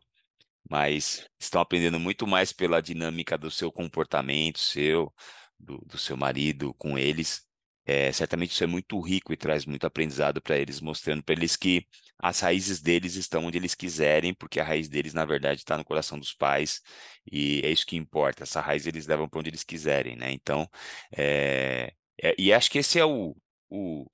mas 0.68 1.26
estão 1.40 1.60
aprendendo 1.60 1.98
muito 1.98 2.26
mais 2.26 2.52
pela 2.52 2.82
dinâmica 2.82 3.38
do 3.38 3.50
seu 3.50 3.72
comportamento, 3.72 4.58
seu, 4.58 5.10
do, 5.58 5.78
do 5.78 5.96
seu 5.96 6.14
marido 6.14 6.74
com 6.74 6.98
eles, 6.98 7.46
é, 7.86 8.12
certamente 8.12 8.50
isso 8.52 8.62
é 8.62 8.66
muito 8.66 9.00
rico 9.00 9.32
e 9.32 9.38
traz 9.38 9.64
muito 9.64 9.86
aprendizado 9.86 10.42
para 10.42 10.58
eles, 10.58 10.82
mostrando 10.82 11.22
para 11.24 11.34
eles 11.34 11.56
que 11.56 11.86
as 12.18 12.40
raízes 12.40 12.82
deles 12.82 13.16
estão 13.16 13.46
onde 13.46 13.56
eles 13.56 13.74
quiserem, 13.74 14.34
porque 14.34 14.60
a 14.60 14.64
raiz 14.64 14.90
deles, 14.90 15.14
na 15.14 15.24
verdade, 15.24 15.60
está 15.60 15.78
no 15.78 15.84
coração 15.84 16.18
dos 16.18 16.34
pais, 16.34 16.82
e 17.30 17.62
é 17.64 17.70
isso 17.70 17.86
que 17.86 17.96
importa. 17.96 18.42
Essa 18.42 18.60
raiz 18.60 18.86
eles 18.86 19.06
levam 19.06 19.28
para 19.30 19.40
onde 19.40 19.48
eles 19.48 19.64
quiserem, 19.64 20.14
né? 20.14 20.30
Então, 20.30 20.68
é, 21.16 21.94
é, 22.22 22.34
e 22.38 22.52
acho 22.52 22.70
que 22.70 22.78
esse 22.78 22.98
é 22.98 23.04
o, 23.04 23.34
o, 23.70 24.06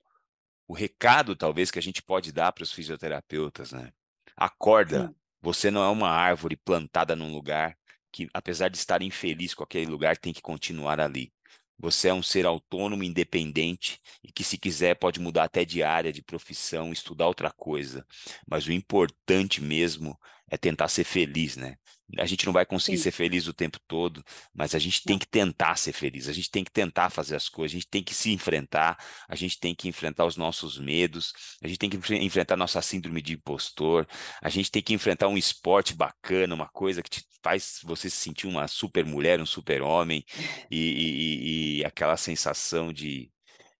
o 0.69 0.73
recado, 0.75 1.35
talvez, 1.35 1.71
que 1.71 1.79
a 1.79 1.81
gente 1.81 2.03
pode 2.03 2.31
dar 2.31 2.51
para 2.51 2.61
os 2.63 2.71
fisioterapeutas, 2.71 3.71
né? 3.71 3.91
Acorda, 4.37 5.07
Sim. 5.07 5.15
você 5.41 5.71
não 5.71 5.83
é 5.83 5.89
uma 5.89 6.11
árvore 6.11 6.55
plantada 6.55 7.15
num 7.15 7.33
lugar 7.33 7.75
que, 8.11 8.29
apesar 8.31 8.69
de 8.69 8.77
estar 8.77 9.01
infeliz 9.01 9.55
com 9.55 9.63
aquele 9.63 9.87
lugar, 9.87 10.15
tem 10.15 10.31
que 10.31 10.43
continuar 10.43 10.99
ali. 10.99 11.33
Você 11.79 12.09
é 12.09 12.13
um 12.13 12.21
ser 12.21 12.45
autônomo, 12.45 13.03
independente 13.03 13.99
e 14.23 14.31
que, 14.31 14.43
se 14.43 14.59
quiser, 14.59 14.93
pode 14.93 15.19
mudar 15.19 15.45
até 15.45 15.65
de 15.65 15.81
área, 15.81 16.13
de 16.13 16.21
profissão, 16.21 16.91
estudar 16.91 17.25
outra 17.25 17.49
coisa. 17.49 18.05
Mas 18.47 18.67
o 18.67 18.71
importante 18.71 19.63
mesmo 19.63 20.19
é 20.51 20.55
tentar 20.55 20.87
ser 20.87 21.03
feliz, 21.03 21.57
né? 21.57 21.77
A 22.17 22.25
gente 22.25 22.45
não 22.45 22.53
vai 22.53 22.65
conseguir 22.65 22.97
Sim. 22.97 23.03
ser 23.03 23.11
feliz 23.11 23.47
o 23.47 23.53
tempo 23.53 23.77
todo, 23.87 24.23
mas 24.53 24.73
a 24.73 24.79
gente 24.79 25.03
tem 25.03 25.17
que 25.17 25.27
tentar 25.27 25.75
ser 25.75 25.93
feliz, 25.93 26.27
a 26.27 26.33
gente 26.33 26.49
tem 26.49 26.63
que 26.63 26.71
tentar 26.71 27.09
fazer 27.09 27.35
as 27.35 27.47
coisas, 27.47 27.75
a 27.75 27.79
gente 27.79 27.89
tem 27.89 28.03
que 28.03 28.13
se 28.13 28.31
enfrentar, 28.31 28.97
a 29.27 29.35
gente 29.35 29.59
tem 29.59 29.75
que 29.75 29.87
enfrentar 29.87 30.25
os 30.25 30.35
nossos 30.35 30.79
medos, 30.79 31.33
a 31.61 31.67
gente 31.67 31.77
tem 31.77 31.89
que 31.89 31.97
enfrentar 32.15 32.55
nossa 32.55 32.81
síndrome 32.81 33.21
de 33.21 33.33
impostor, 33.33 34.07
a 34.41 34.49
gente 34.49 34.71
tem 34.71 34.81
que 34.81 34.93
enfrentar 34.93 35.27
um 35.27 35.37
esporte 35.37 35.93
bacana, 35.93 36.55
uma 36.55 36.69
coisa 36.69 37.03
que 37.03 37.09
te 37.09 37.23
faz 37.43 37.79
você 37.83 38.09
se 38.09 38.17
sentir 38.17 38.47
uma 38.47 38.67
super 38.67 39.05
mulher, 39.05 39.39
um 39.41 39.45
super 39.45 39.81
homem, 39.81 40.23
e, 40.71 40.77
e, 40.77 41.79
e 41.79 41.85
aquela 41.85 42.17
sensação 42.17 42.91
de 42.91 43.31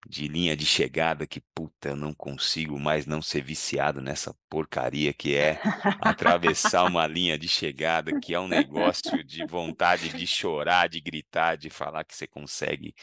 de 0.07 0.27
linha 0.27 0.55
de 0.55 0.65
chegada 0.65 1.27
que, 1.27 1.41
puta, 1.53 1.89
eu 1.89 1.95
não 1.95 2.13
consigo 2.13 2.79
mais 2.79 3.05
não 3.05 3.21
ser 3.21 3.43
viciado 3.43 4.01
nessa 4.01 4.33
porcaria 4.49 5.13
que 5.13 5.35
é 5.35 5.59
atravessar 6.01 6.85
uma 6.85 7.05
linha 7.05 7.37
de 7.37 7.47
chegada, 7.47 8.19
que 8.19 8.33
é 8.33 8.39
um 8.39 8.47
negócio 8.47 9.23
de 9.23 9.45
vontade 9.45 10.09
de 10.09 10.25
chorar, 10.25 10.87
de 10.87 11.01
gritar, 11.01 11.57
de 11.57 11.69
falar 11.69 12.03
que 12.05 12.15
você 12.15 12.27
consegue. 12.27 12.95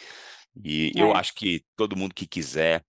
E 0.65 0.93
é. 0.97 1.03
eu 1.03 1.15
acho 1.15 1.35
que 1.35 1.65
todo 1.77 1.97
mundo 1.97 2.15
que 2.15 2.27
quiser 2.27 2.85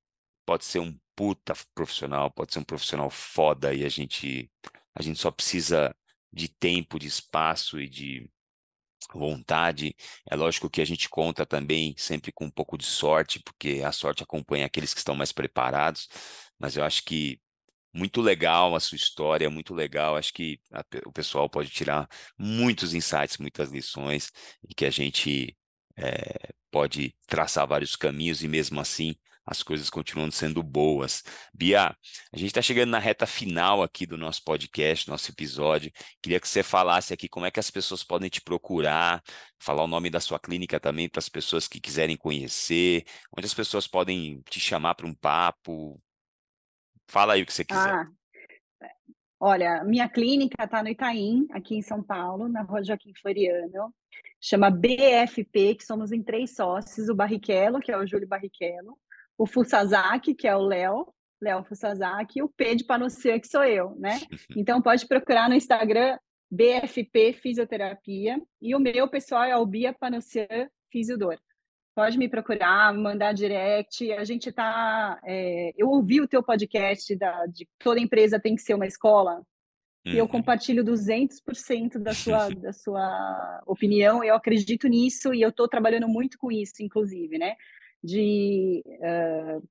pode 0.45 0.63
ser 0.65 0.79
um 0.79 0.97
puta 1.15 1.53
profissional, 1.75 2.31
pode 2.31 2.53
ser 2.53 2.59
um 2.59 2.63
profissional 2.63 3.09
foda 3.09 3.73
e 3.73 3.83
a 3.83 3.89
gente 3.89 4.49
a 4.95 5.01
gente 5.01 5.19
só 5.19 5.29
precisa 5.29 5.95
de 6.31 6.47
tempo, 6.47 6.97
de 6.97 7.07
espaço 7.07 7.79
e 7.79 7.89
de 7.89 8.29
vontade. 9.13 9.95
É 10.29 10.35
lógico 10.35 10.69
que 10.69 10.81
a 10.81 10.85
gente 10.85 11.09
conta 11.09 11.45
também 11.45 11.95
sempre 11.97 12.31
com 12.31 12.45
um 12.45 12.51
pouco 12.51 12.77
de 12.77 12.85
sorte, 12.85 13.39
porque 13.39 13.81
a 13.85 13.91
sorte 13.91 14.23
acompanha 14.23 14.65
aqueles 14.65 14.93
que 14.93 14.99
estão 14.99 15.15
mais 15.15 15.31
preparados, 15.31 16.07
mas 16.59 16.75
eu 16.77 16.83
acho 16.83 17.03
que 17.03 17.39
muito 17.93 18.21
legal 18.21 18.75
a 18.75 18.79
sua 18.79 18.95
história, 18.95 19.49
muito 19.49 19.73
legal. 19.73 20.15
Acho 20.15 20.33
que 20.33 20.59
a, 20.71 20.83
o 21.05 21.11
pessoal 21.11 21.49
pode 21.49 21.69
tirar 21.69 22.07
muitos 22.37 22.93
insights, 22.93 23.37
muitas 23.37 23.71
lições, 23.71 24.31
e 24.67 24.73
que 24.75 24.85
a 24.85 24.91
gente 24.91 25.57
é, 25.97 26.53
pode 26.71 27.15
traçar 27.27 27.67
vários 27.67 27.95
caminhos 27.95 28.43
e 28.43 28.47
mesmo 28.47 28.79
assim 28.79 29.15
as 29.47 29.63
coisas 29.63 29.89
continuam 29.89 30.29
sendo 30.29 30.61
boas. 30.61 31.23
Bia, 31.53 31.95
a 32.33 32.37
gente 32.37 32.47
está 32.47 32.61
chegando 32.61 32.89
na 32.89 32.99
reta 32.99 33.25
final 33.25 33.81
aqui 33.81 34.05
do 34.05 34.17
nosso 34.17 34.43
podcast, 34.43 35.09
nosso 35.09 35.31
episódio. 35.31 35.89
Queria 36.21 36.37
que 36.37 36.47
você 36.49 36.61
falasse 36.61 37.13
aqui 37.13 37.29
como 37.29 37.45
é 37.45 37.51
que 37.51 37.59
as 37.59 37.71
pessoas 37.71 38.03
podem 38.03 38.29
te 38.29 38.41
procurar, 38.41 39.23
falar 39.57 39.85
o 39.85 39.87
nome 39.87 40.09
da 40.09 40.19
sua 40.19 40.37
clínica 40.37 40.81
também 40.81 41.07
para 41.07 41.19
as 41.19 41.29
pessoas 41.29 41.65
que 41.65 41.79
quiserem 41.79 42.17
conhecer, 42.17 43.05
onde 43.35 43.45
as 43.45 43.53
pessoas 43.53 43.87
podem 43.87 44.41
te 44.49 44.59
chamar 44.59 44.95
para 44.95 45.07
um 45.07 45.15
papo. 45.15 45.97
Fala 47.07 47.33
aí 47.33 47.41
o 47.41 47.45
que 47.45 47.53
você 47.53 47.63
quiser. 47.63 47.89
Ah, 47.89 48.07
olha, 49.39 49.81
minha 49.85 50.09
clínica 50.09 50.65
está 50.65 50.83
no 50.83 50.89
Itaim, 50.89 51.47
aqui 51.51 51.75
em 51.75 51.81
São 51.81 52.03
Paulo, 52.03 52.49
na 52.49 52.63
Rua 52.63 52.83
Joaquim 52.83 53.13
Floriano. 53.21 53.95
Chama 54.41 54.69
BFP, 54.69 55.75
que 55.75 55.85
somos 55.85 56.11
em 56.11 56.21
três 56.21 56.53
sócios, 56.53 57.07
o 57.07 57.15
Barrichello, 57.15 57.79
que 57.79 57.91
é 57.91 57.97
o 57.97 58.05
Júlio 58.05 58.27
Barrichello, 58.27 58.97
o 59.37 59.45
Fusazaki, 59.45 60.33
que 60.33 60.47
é 60.47 60.55
o 60.55 60.61
Léo, 60.61 61.07
Léo 61.41 61.63
Fusazaki, 61.63 62.39
e 62.39 62.43
o 62.43 62.49
P 62.49 62.75
de 62.75 62.85
Panocia, 62.85 63.39
que 63.39 63.47
sou 63.47 63.63
eu, 63.63 63.95
né? 63.97 64.19
Então 64.57 64.81
pode 64.81 65.07
procurar 65.07 65.47
no 65.47 65.55
Instagram 65.55 66.17
BFP 66.49 67.33
Fisioterapia 67.33 68.41
e 68.61 68.73
o 68.73 68.79
meu 68.79 69.07
pessoal 69.07 69.43
é 69.43 69.55
o 69.57 69.65
Bia 69.65 69.93
Panocia 69.93 70.69
Fisiodor. 70.91 71.37
Pode 71.95 72.17
me 72.17 72.29
procurar, 72.29 72.93
mandar 72.93 73.33
direct. 73.33 74.11
A 74.13 74.23
gente 74.23 74.51
tá. 74.51 75.19
É, 75.25 75.73
eu 75.75 75.89
ouvi 75.89 76.21
o 76.21 76.27
teu 76.27 76.43
podcast 76.43 77.15
da, 77.15 77.47
de 77.47 77.67
toda 77.79 77.99
empresa 77.99 78.39
tem 78.39 78.55
que 78.55 78.61
ser 78.61 78.75
uma 78.75 78.85
escola. 78.85 79.41
E 80.05 80.17
eu 80.17 80.23
uhum. 80.23 80.31
compartilho 80.31 80.85
200% 80.85 81.97
da 81.97 82.13
sua, 82.13 82.49
da 82.55 82.71
sua 82.71 83.61
opinião, 83.65 84.23
eu 84.23 84.35
acredito 84.35 84.87
nisso 84.87 85.33
e 85.33 85.41
eu 85.41 85.49
estou 85.49 85.67
trabalhando 85.67 86.07
muito 86.07 86.37
com 86.37 86.51
isso, 86.51 86.81
inclusive, 86.81 87.37
né? 87.37 87.55
De. 88.03 88.83
Uh, 88.85 89.67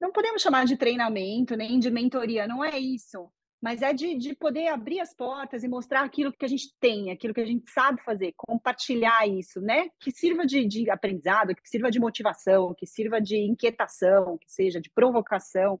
não 0.00 0.12
podemos 0.12 0.42
chamar 0.42 0.66
de 0.66 0.76
treinamento, 0.76 1.56
nem 1.56 1.78
de 1.78 1.90
mentoria, 1.90 2.46
não 2.46 2.62
é 2.62 2.78
isso. 2.78 3.30
Mas 3.62 3.80
é 3.80 3.94
de, 3.94 4.14
de 4.18 4.34
poder 4.34 4.68
abrir 4.68 5.00
as 5.00 5.14
portas 5.14 5.64
e 5.64 5.68
mostrar 5.68 6.02
aquilo 6.02 6.30
que 6.32 6.44
a 6.44 6.48
gente 6.48 6.74
tem, 6.78 7.10
aquilo 7.10 7.32
que 7.32 7.40
a 7.40 7.46
gente 7.46 7.70
sabe 7.70 8.02
fazer, 8.02 8.34
compartilhar 8.36 9.26
isso, 9.26 9.58
né? 9.62 9.88
Que 9.98 10.10
sirva 10.10 10.44
de, 10.44 10.66
de 10.66 10.90
aprendizado, 10.90 11.54
que 11.54 11.66
sirva 11.66 11.90
de 11.90 11.98
motivação, 11.98 12.74
que 12.76 12.86
sirva 12.86 13.22
de 13.22 13.38
inquietação, 13.38 14.36
que 14.36 14.52
seja 14.52 14.78
de 14.78 14.90
provocação. 14.90 15.80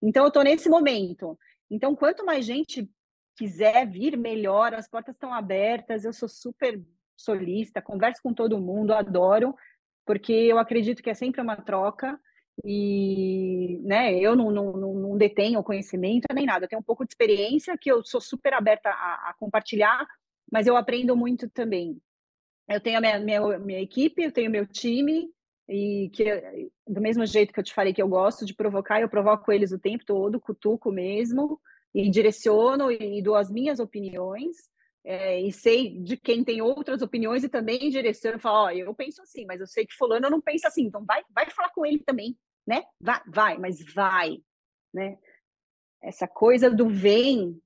Então, 0.00 0.22
eu 0.22 0.28
estou 0.28 0.44
nesse 0.44 0.68
momento. 0.68 1.36
Então, 1.68 1.96
quanto 1.96 2.24
mais 2.24 2.44
gente 2.44 2.88
quiser 3.36 3.84
vir, 3.90 4.16
melhor, 4.16 4.72
as 4.72 4.88
portas 4.88 5.16
estão 5.16 5.34
abertas, 5.34 6.04
eu 6.04 6.12
sou 6.12 6.28
super 6.28 6.80
solista, 7.16 7.82
converso 7.82 8.20
com 8.22 8.32
todo 8.32 8.60
mundo, 8.60 8.92
adoro, 8.92 9.54
porque 10.04 10.32
eu 10.32 10.58
acredito 10.58 11.02
que 11.02 11.10
é 11.10 11.14
sempre 11.14 11.40
uma 11.40 11.56
troca 11.56 12.18
e 12.64 13.80
né, 13.82 14.14
eu 14.18 14.36
não, 14.36 14.50
não, 14.50 14.72
não 14.72 15.16
detenho 15.16 15.62
conhecimento 15.62 16.26
nem 16.32 16.46
nada, 16.46 16.64
eu 16.64 16.68
tenho 16.68 16.80
um 16.80 16.84
pouco 16.84 17.04
de 17.04 17.12
experiência 17.12 17.76
que 17.76 17.90
eu 17.90 18.04
sou 18.04 18.20
super 18.20 18.54
aberta 18.54 18.90
a, 18.90 19.30
a 19.30 19.34
compartilhar, 19.38 20.06
mas 20.50 20.66
eu 20.66 20.76
aprendo 20.76 21.16
muito 21.16 21.48
também. 21.48 21.98
Eu 22.68 22.80
tenho 22.80 22.98
a 22.98 23.00
minha, 23.00 23.18
minha, 23.18 23.58
minha 23.58 23.80
equipe, 23.80 24.22
eu 24.22 24.32
tenho 24.32 24.50
meu 24.50 24.66
time, 24.66 25.28
e 25.68 26.10
que 26.12 26.24
do 26.86 27.00
mesmo 27.00 27.24
jeito 27.26 27.52
que 27.52 27.60
eu 27.60 27.64
te 27.64 27.74
falei 27.74 27.92
que 27.92 28.02
eu 28.02 28.08
gosto 28.08 28.44
de 28.44 28.54
provocar, 28.54 29.00
eu 29.00 29.08
provoco 29.08 29.50
eles 29.50 29.72
o 29.72 29.78
tempo 29.78 30.04
todo, 30.04 30.40
cutuco 30.40 30.92
mesmo, 30.92 31.60
e 31.94 32.10
direciono 32.10 32.90
e 32.90 33.22
dou 33.22 33.36
as 33.36 33.50
minhas 33.50 33.78
opiniões, 33.78 34.56
é, 35.04 35.38
e 35.40 35.52
sei 35.52 35.98
de 36.00 36.16
quem 36.16 36.42
tem 36.42 36.62
outras 36.62 37.02
opiniões 37.02 37.44
e 37.44 37.48
também 37.48 37.90
direciono, 37.90 38.38
falo, 38.38 38.66
ó, 38.66 38.70
eu 38.70 38.94
penso 38.94 39.20
assim, 39.20 39.44
mas 39.44 39.60
eu 39.60 39.66
sei 39.66 39.86
que 39.86 39.94
fulano 39.94 40.30
não 40.30 40.40
pensa 40.40 40.68
assim, 40.68 40.84
então 40.84 41.04
vai, 41.04 41.22
vai 41.30 41.48
falar 41.50 41.70
com 41.70 41.84
ele 41.84 41.98
também, 41.98 42.36
né? 42.66 42.82
Vai, 42.98 43.20
vai, 43.26 43.58
mas 43.58 43.84
vai, 43.92 44.38
né? 44.92 45.18
Essa 46.02 46.26
coisa 46.26 46.70
do 46.70 46.88
vem, 46.88 47.60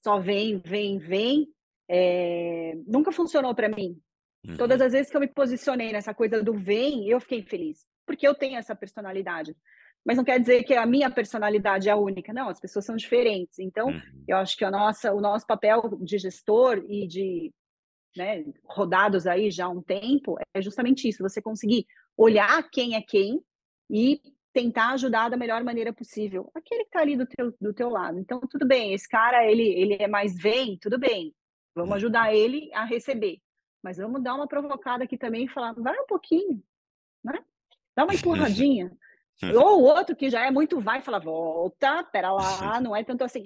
só 0.00 0.20
vem, 0.20 0.58
vem, 0.58 0.98
vem, 0.98 1.48
é, 1.88 2.74
nunca 2.86 3.10
funcionou 3.10 3.54
para 3.54 3.68
mim. 3.68 4.00
Uhum. 4.46 4.56
Todas 4.56 4.80
as 4.80 4.92
vezes 4.92 5.10
que 5.10 5.16
eu 5.16 5.20
me 5.20 5.28
posicionei 5.28 5.90
nessa 5.92 6.14
coisa 6.14 6.42
do 6.42 6.54
vem, 6.54 7.08
eu 7.08 7.18
fiquei 7.18 7.42
feliz, 7.42 7.84
porque 8.06 8.26
eu 8.26 8.34
tenho 8.34 8.56
essa 8.56 8.76
personalidade 8.76 9.56
mas 10.06 10.16
não 10.16 10.22
quer 10.22 10.38
dizer 10.38 10.62
que 10.62 10.72
a 10.72 10.86
minha 10.86 11.10
personalidade 11.10 11.88
é 11.88 11.92
a 11.92 11.96
única. 11.96 12.32
Não, 12.32 12.48
as 12.48 12.60
pessoas 12.60 12.84
são 12.84 12.94
diferentes. 12.94 13.58
Então, 13.58 13.88
uhum. 13.88 14.00
eu 14.28 14.36
acho 14.36 14.56
que 14.56 14.64
a 14.64 14.70
nossa, 14.70 15.12
o 15.12 15.20
nosso 15.20 15.44
papel 15.44 15.98
de 16.00 16.16
gestor 16.16 16.84
e 16.88 17.08
de 17.08 17.52
né, 18.16 18.44
rodados 18.64 19.26
aí 19.26 19.50
já 19.50 19.66
há 19.66 19.68
um 19.68 19.82
tempo 19.82 20.38
é 20.54 20.62
justamente 20.62 21.08
isso: 21.08 21.24
você 21.24 21.42
conseguir 21.42 21.84
olhar 22.16 22.62
quem 22.70 22.94
é 22.94 23.02
quem 23.02 23.42
e 23.90 24.20
tentar 24.52 24.92
ajudar 24.92 25.28
da 25.28 25.36
melhor 25.36 25.64
maneira 25.64 25.92
possível. 25.92 26.52
Aquele 26.54 26.84
que 26.84 26.88
está 26.88 27.00
ali 27.00 27.16
do 27.16 27.26
teu, 27.26 27.52
do 27.60 27.74
teu 27.74 27.88
lado. 27.88 28.20
Então, 28.20 28.38
tudo 28.48 28.64
bem, 28.64 28.94
esse 28.94 29.08
cara, 29.08 29.44
ele, 29.44 29.68
ele 29.68 29.96
é 30.00 30.06
mais 30.06 30.36
vem, 30.36 30.78
tudo 30.78 31.00
bem. 31.00 31.34
Vamos 31.74 31.90
uhum. 31.90 31.96
ajudar 31.96 32.32
ele 32.32 32.70
a 32.72 32.84
receber. 32.84 33.40
Mas 33.82 33.96
vamos 33.96 34.22
dar 34.22 34.36
uma 34.36 34.46
provocada 34.46 35.02
aqui 35.02 35.18
também 35.18 35.46
e 35.46 35.48
falar, 35.48 35.72
vai 35.74 35.98
um 35.98 36.06
pouquinho, 36.06 36.62
né? 37.24 37.44
Dá 37.94 38.04
uma 38.04 38.14
empurradinha. 38.14 38.96
Ou 39.42 39.82
o 39.82 39.84
outro 39.84 40.16
que 40.16 40.30
já 40.30 40.46
é 40.46 40.50
muito 40.50 40.80
vai, 40.80 41.02
fala, 41.02 41.18
volta, 41.18 42.02
pera 42.04 42.32
lá, 42.32 42.80
não 42.80 42.96
é 42.96 43.04
tanto 43.04 43.22
assim, 43.22 43.42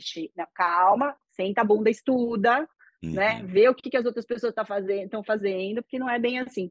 calma, 0.54 1.16
senta 1.30 1.62
a 1.62 1.64
bunda, 1.64 1.90
estuda, 1.90 2.68
né? 3.02 3.40
Uhum. 3.40 3.46
Vê 3.46 3.68
o 3.68 3.74
que, 3.74 3.90
que 3.90 3.96
as 3.96 4.04
outras 4.04 4.24
pessoas 4.24 4.50
estão 4.50 4.64
tá 4.64 4.68
fazendo, 4.68 5.24
fazendo, 5.24 5.82
porque 5.82 5.98
não 5.98 6.08
é 6.08 6.18
bem 6.18 6.38
assim. 6.38 6.70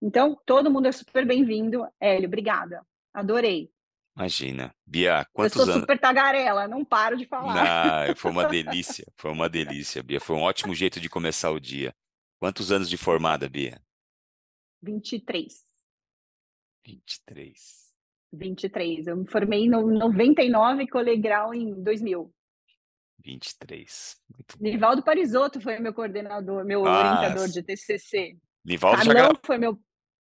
Então, 0.00 0.38
todo 0.46 0.70
mundo 0.70 0.86
é 0.86 0.92
super 0.92 1.26
bem-vindo. 1.26 1.86
Hélio, 2.00 2.28
obrigada. 2.28 2.86
Adorei. 3.12 3.70
Imagina. 4.16 4.74
Bia, 4.86 5.26
quantos 5.32 5.56
anos? 5.56 5.68
Eu 5.68 5.72
sou 5.74 5.80
super 5.82 5.98
tagarela, 5.98 6.66
não 6.68 6.84
paro 6.84 7.16
de 7.16 7.26
falar. 7.26 8.08
Não, 8.08 8.16
foi 8.16 8.30
uma 8.30 8.46
delícia, 8.48 9.06
foi 9.16 9.30
uma 9.30 9.48
delícia, 9.48 10.02
Bia. 10.02 10.20
Foi 10.20 10.36
um 10.36 10.42
ótimo 10.42 10.74
jeito 10.74 11.00
de 11.00 11.08
começar 11.08 11.50
o 11.50 11.60
dia. 11.60 11.94
Quantos 12.40 12.70
anos 12.70 12.88
de 12.88 12.96
formada, 12.96 13.48
Bia? 13.48 13.80
23. 14.82 15.64
23. 16.84 17.87
23. 18.32 19.06
Eu 19.06 19.16
me 19.16 19.30
formei 19.30 19.64
em 19.64 19.68
99 19.68 20.82
e 20.82 20.88
colei 20.88 21.18
grau 21.18 21.54
em 21.54 21.82
2000. 21.82 22.32
23. 23.24 24.16
Muito 24.32 24.62
Nivaldo 24.62 25.02
Parisotto 25.02 25.60
foi 25.60 25.78
meu 25.78 25.92
coordenador, 25.92 26.64
meu 26.64 26.86
ah, 26.86 26.98
orientador 26.98 27.48
de 27.48 27.62
TCC. 27.62 28.36
Nivaldo 28.64 28.98
Carlão 28.98 29.14
já 29.14 29.28
gra... 29.28 29.40
foi 29.44 29.58
meu 29.58 29.78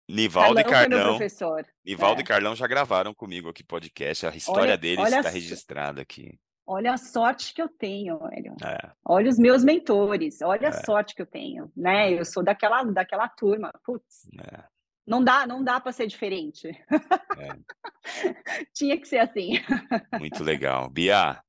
Nivaldo 0.09 0.65
Carlão 0.65 0.83
e 0.83 0.91
Carlão. 0.91 1.17
professor. 1.17 1.67
Nivaldo 1.85 2.21
é. 2.21 2.25
e 2.25 2.27
Carlão 2.27 2.57
já 2.57 2.67
gravaram 2.67 3.15
comigo 3.15 3.49
aqui 3.49 3.63
podcast. 3.63 4.27
A 4.27 4.35
história 4.35 4.73
olha, 4.73 4.79
deles 4.79 5.13
está 5.13 5.29
registrada 5.29 6.03
aqui. 6.03 6.39
Olha 6.67 6.93
a 6.93 6.97
sorte 6.97 7.55
que 7.55 7.63
eu 7.63 7.69
tenho, 7.69 8.19
Hélio. 8.33 8.57
É. 8.65 8.91
Olha 9.05 9.29
os 9.29 9.39
meus 9.39 9.65
mentores, 9.65 10.41
olha 10.43 10.67
é. 10.67 10.69
a 10.69 10.73
sorte 10.73 11.15
que 11.15 11.23
eu 11.23 11.27
tenho, 11.27 11.71
né? 11.77 12.13
Eu 12.13 12.25
sou 12.25 12.43
daquela, 12.43 12.83
daquela 12.85 13.29
turma. 13.29 13.71
Putz, 13.85 14.29
é. 14.39 14.65
Não 15.07 15.23
dá, 15.23 15.47
não 15.47 15.63
dá 15.63 15.81
para 15.81 15.93
ser 15.93 16.07
diferente. 16.07 16.69
É. 16.69 17.49
Tinha 18.75 18.99
que 18.99 19.07
ser 19.07 19.19
assim. 19.19 19.53
Muito 20.19 20.43
legal. 20.45 20.89
Bia, 20.89 21.43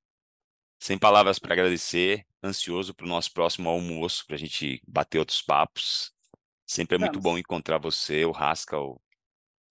sem 0.80 0.98
palavras 0.98 1.40
para 1.40 1.54
agradecer, 1.54 2.26
ansioso 2.44 2.94
para 2.94 3.06
o 3.06 3.10
nosso 3.10 3.32
próximo 3.34 3.70
almoço, 3.70 4.26
para 4.26 4.36
a 4.36 4.40
gente 4.40 4.82
bater 4.88 5.20
outros 5.20 5.42
papos. 5.42 6.12
Sempre 6.66 6.96
é 6.96 7.00
Vamos. 7.00 7.14
muito 7.14 7.24
bom 7.24 7.38
encontrar 7.38 7.78
você, 7.78 8.26
o 8.26 8.32
Haskell 8.32 9.02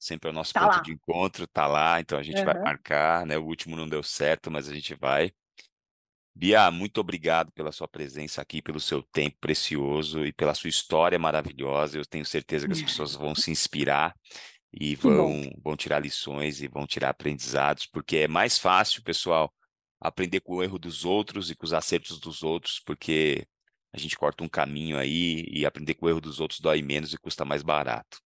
sempre 0.00 0.28
é 0.28 0.32
o 0.32 0.34
nosso 0.34 0.52
tá 0.54 0.60
ponto 0.60 0.76
lá. 0.76 0.82
de 0.82 0.92
encontro, 0.92 1.46
tá 1.46 1.66
lá, 1.66 2.00
então 2.00 2.18
a 2.18 2.22
gente 2.22 2.38
uhum. 2.38 2.44
vai 2.46 2.58
marcar, 2.58 3.26
né? 3.26 3.36
O 3.36 3.44
último 3.44 3.76
não 3.76 3.86
deu 3.86 4.02
certo, 4.02 4.50
mas 4.50 4.66
a 4.68 4.74
gente 4.74 4.94
vai. 4.94 5.30
Bia, 6.34 6.70
muito 6.70 6.98
obrigado 7.00 7.52
pela 7.52 7.72
sua 7.72 7.88
presença 7.88 8.40
aqui, 8.40 8.62
pelo 8.62 8.80
seu 8.80 9.02
tempo 9.02 9.36
precioso 9.40 10.24
e 10.24 10.32
pela 10.32 10.54
sua 10.54 10.70
história 10.70 11.18
maravilhosa. 11.18 11.98
Eu 11.98 12.06
tenho 12.06 12.24
certeza 12.24 12.66
que 12.66 12.72
as 12.72 12.82
pessoas 12.82 13.14
vão 13.14 13.34
se 13.34 13.50
inspirar 13.50 14.14
e 14.72 14.94
vão, 14.94 15.50
vão 15.62 15.76
tirar 15.76 15.98
lições 16.00 16.62
e 16.62 16.68
vão 16.68 16.86
tirar 16.86 17.10
aprendizados, 17.10 17.86
porque 17.86 18.18
é 18.18 18.28
mais 18.28 18.58
fácil, 18.58 19.02
pessoal, 19.02 19.52
aprender 20.00 20.40
com 20.40 20.56
o 20.56 20.62
erro 20.62 20.78
dos 20.78 21.04
outros 21.04 21.50
e 21.50 21.56
com 21.56 21.66
os 21.66 21.72
acertos 21.72 22.18
dos 22.20 22.42
outros, 22.42 22.80
porque 22.80 23.46
a 23.92 23.98
gente 23.98 24.16
corta 24.16 24.44
um 24.44 24.48
caminho 24.48 24.96
aí 24.96 25.44
e 25.50 25.66
aprender 25.66 25.94
com 25.94 26.06
o 26.06 26.08
erro 26.08 26.20
dos 26.20 26.40
outros 26.40 26.60
dói 26.60 26.80
menos 26.82 27.12
e 27.12 27.18
custa 27.18 27.44
mais 27.44 27.62
barato. 27.62 28.20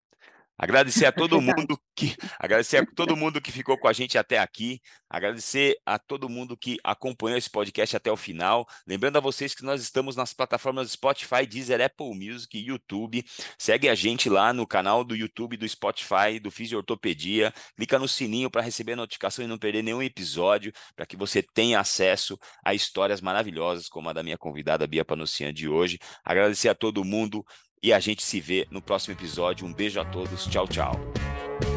Agradecer 0.56 1.04
a 1.06 1.12
todo 1.12 1.40
mundo 1.40 1.76
que 1.96 2.14
agradecer 2.38 2.76
a 2.76 2.86
todo 2.86 3.16
mundo 3.16 3.40
que 3.40 3.50
ficou 3.50 3.76
com 3.76 3.88
a 3.88 3.92
gente 3.92 4.16
até 4.16 4.38
aqui, 4.38 4.80
agradecer 5.10 5.76
a 5.84 5.98
todo 5.98 6.28
mundo 6.28 6.56
que 6.56 6.78
acompanhou 6.84 7.36
esse 7.36 7.50
podcast 7.50 7.96
até 7.96 8.10
o 8.10 8.16
final. 8.16 8.66
Lembrando 8.86 9.16
a 9.16 9.20
vocês 9.20 9.52
que 9.52 9.64
nós 9.64 9.82
estamos 9.82 10.14
nas 10.14 10.32
plataformas 10.32 10.92
Spotify, 10.92 11.44
Deezer, 11.44 11.80
Apple 11.80 12.14
Music 12.14 12.56
e 12.56 12.66
YouTube. 12.66 13.24
Segue 13.58 13.88
a 13.88 13.96
gente 13.96 14.28
lá 14.28 14.52
no 14.52 14.66
canal 14.66 15.02
do 15.02 15.16
YouTube 15.16 15.56
do 15.56 15.68
Spotify 15.68 16.38
do 16.40 16.50
Fisiortopedia. 16.50 17.52
Clica 17.76 17.98
no 17.98 18.06
sininho 18.06 18.50
para 18.50 18.62
receber 18.62 18.94
notificação 18.94 19.44
e 19.44 19.48
não 19.48 19.58
perder 19.58 19.82
nenhum 19.82 20.02
episódio, 20.02 20.72
para 20.94 21.06
que 21.06 21.16
você 21.16 21.42
tenha 21.42 21.80
acesso 21.80 22.38
a 22.64 22.72
histórias 22.74 23.20
maravilhosas 23.20 23.88
como 23.88 24.08
a 24.08 24.12
da 24.12 24.22
minha 24.22 24.38
convidada 24.38 24.86
Bia 24.86 25.04
Panucian 25.04 25.52
de 25.52 25.68
hoje. 25.68 25.98
Agradecer 26.24 26.68
a 26.68 26.74
todo 26.74 27.04
mundo 27.04 27.44
e 27.84 27.92
a 27.92 28.00
gente 28.00 28.22
se 28.22 28.40
vê 28.40 28.66
no 28.70 28.80
próximo 28.80 29.14
episódio. 29.14 29.66
Um 29.66 29.72
beijo 29.72 30.00
a 30.00 30.06
todos. 30.06 30.46
Tchau, 30.46 30.66
tchau. 30.66 30.98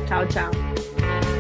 Tchau, 0.07 0.25
tchau. 0.27 1.36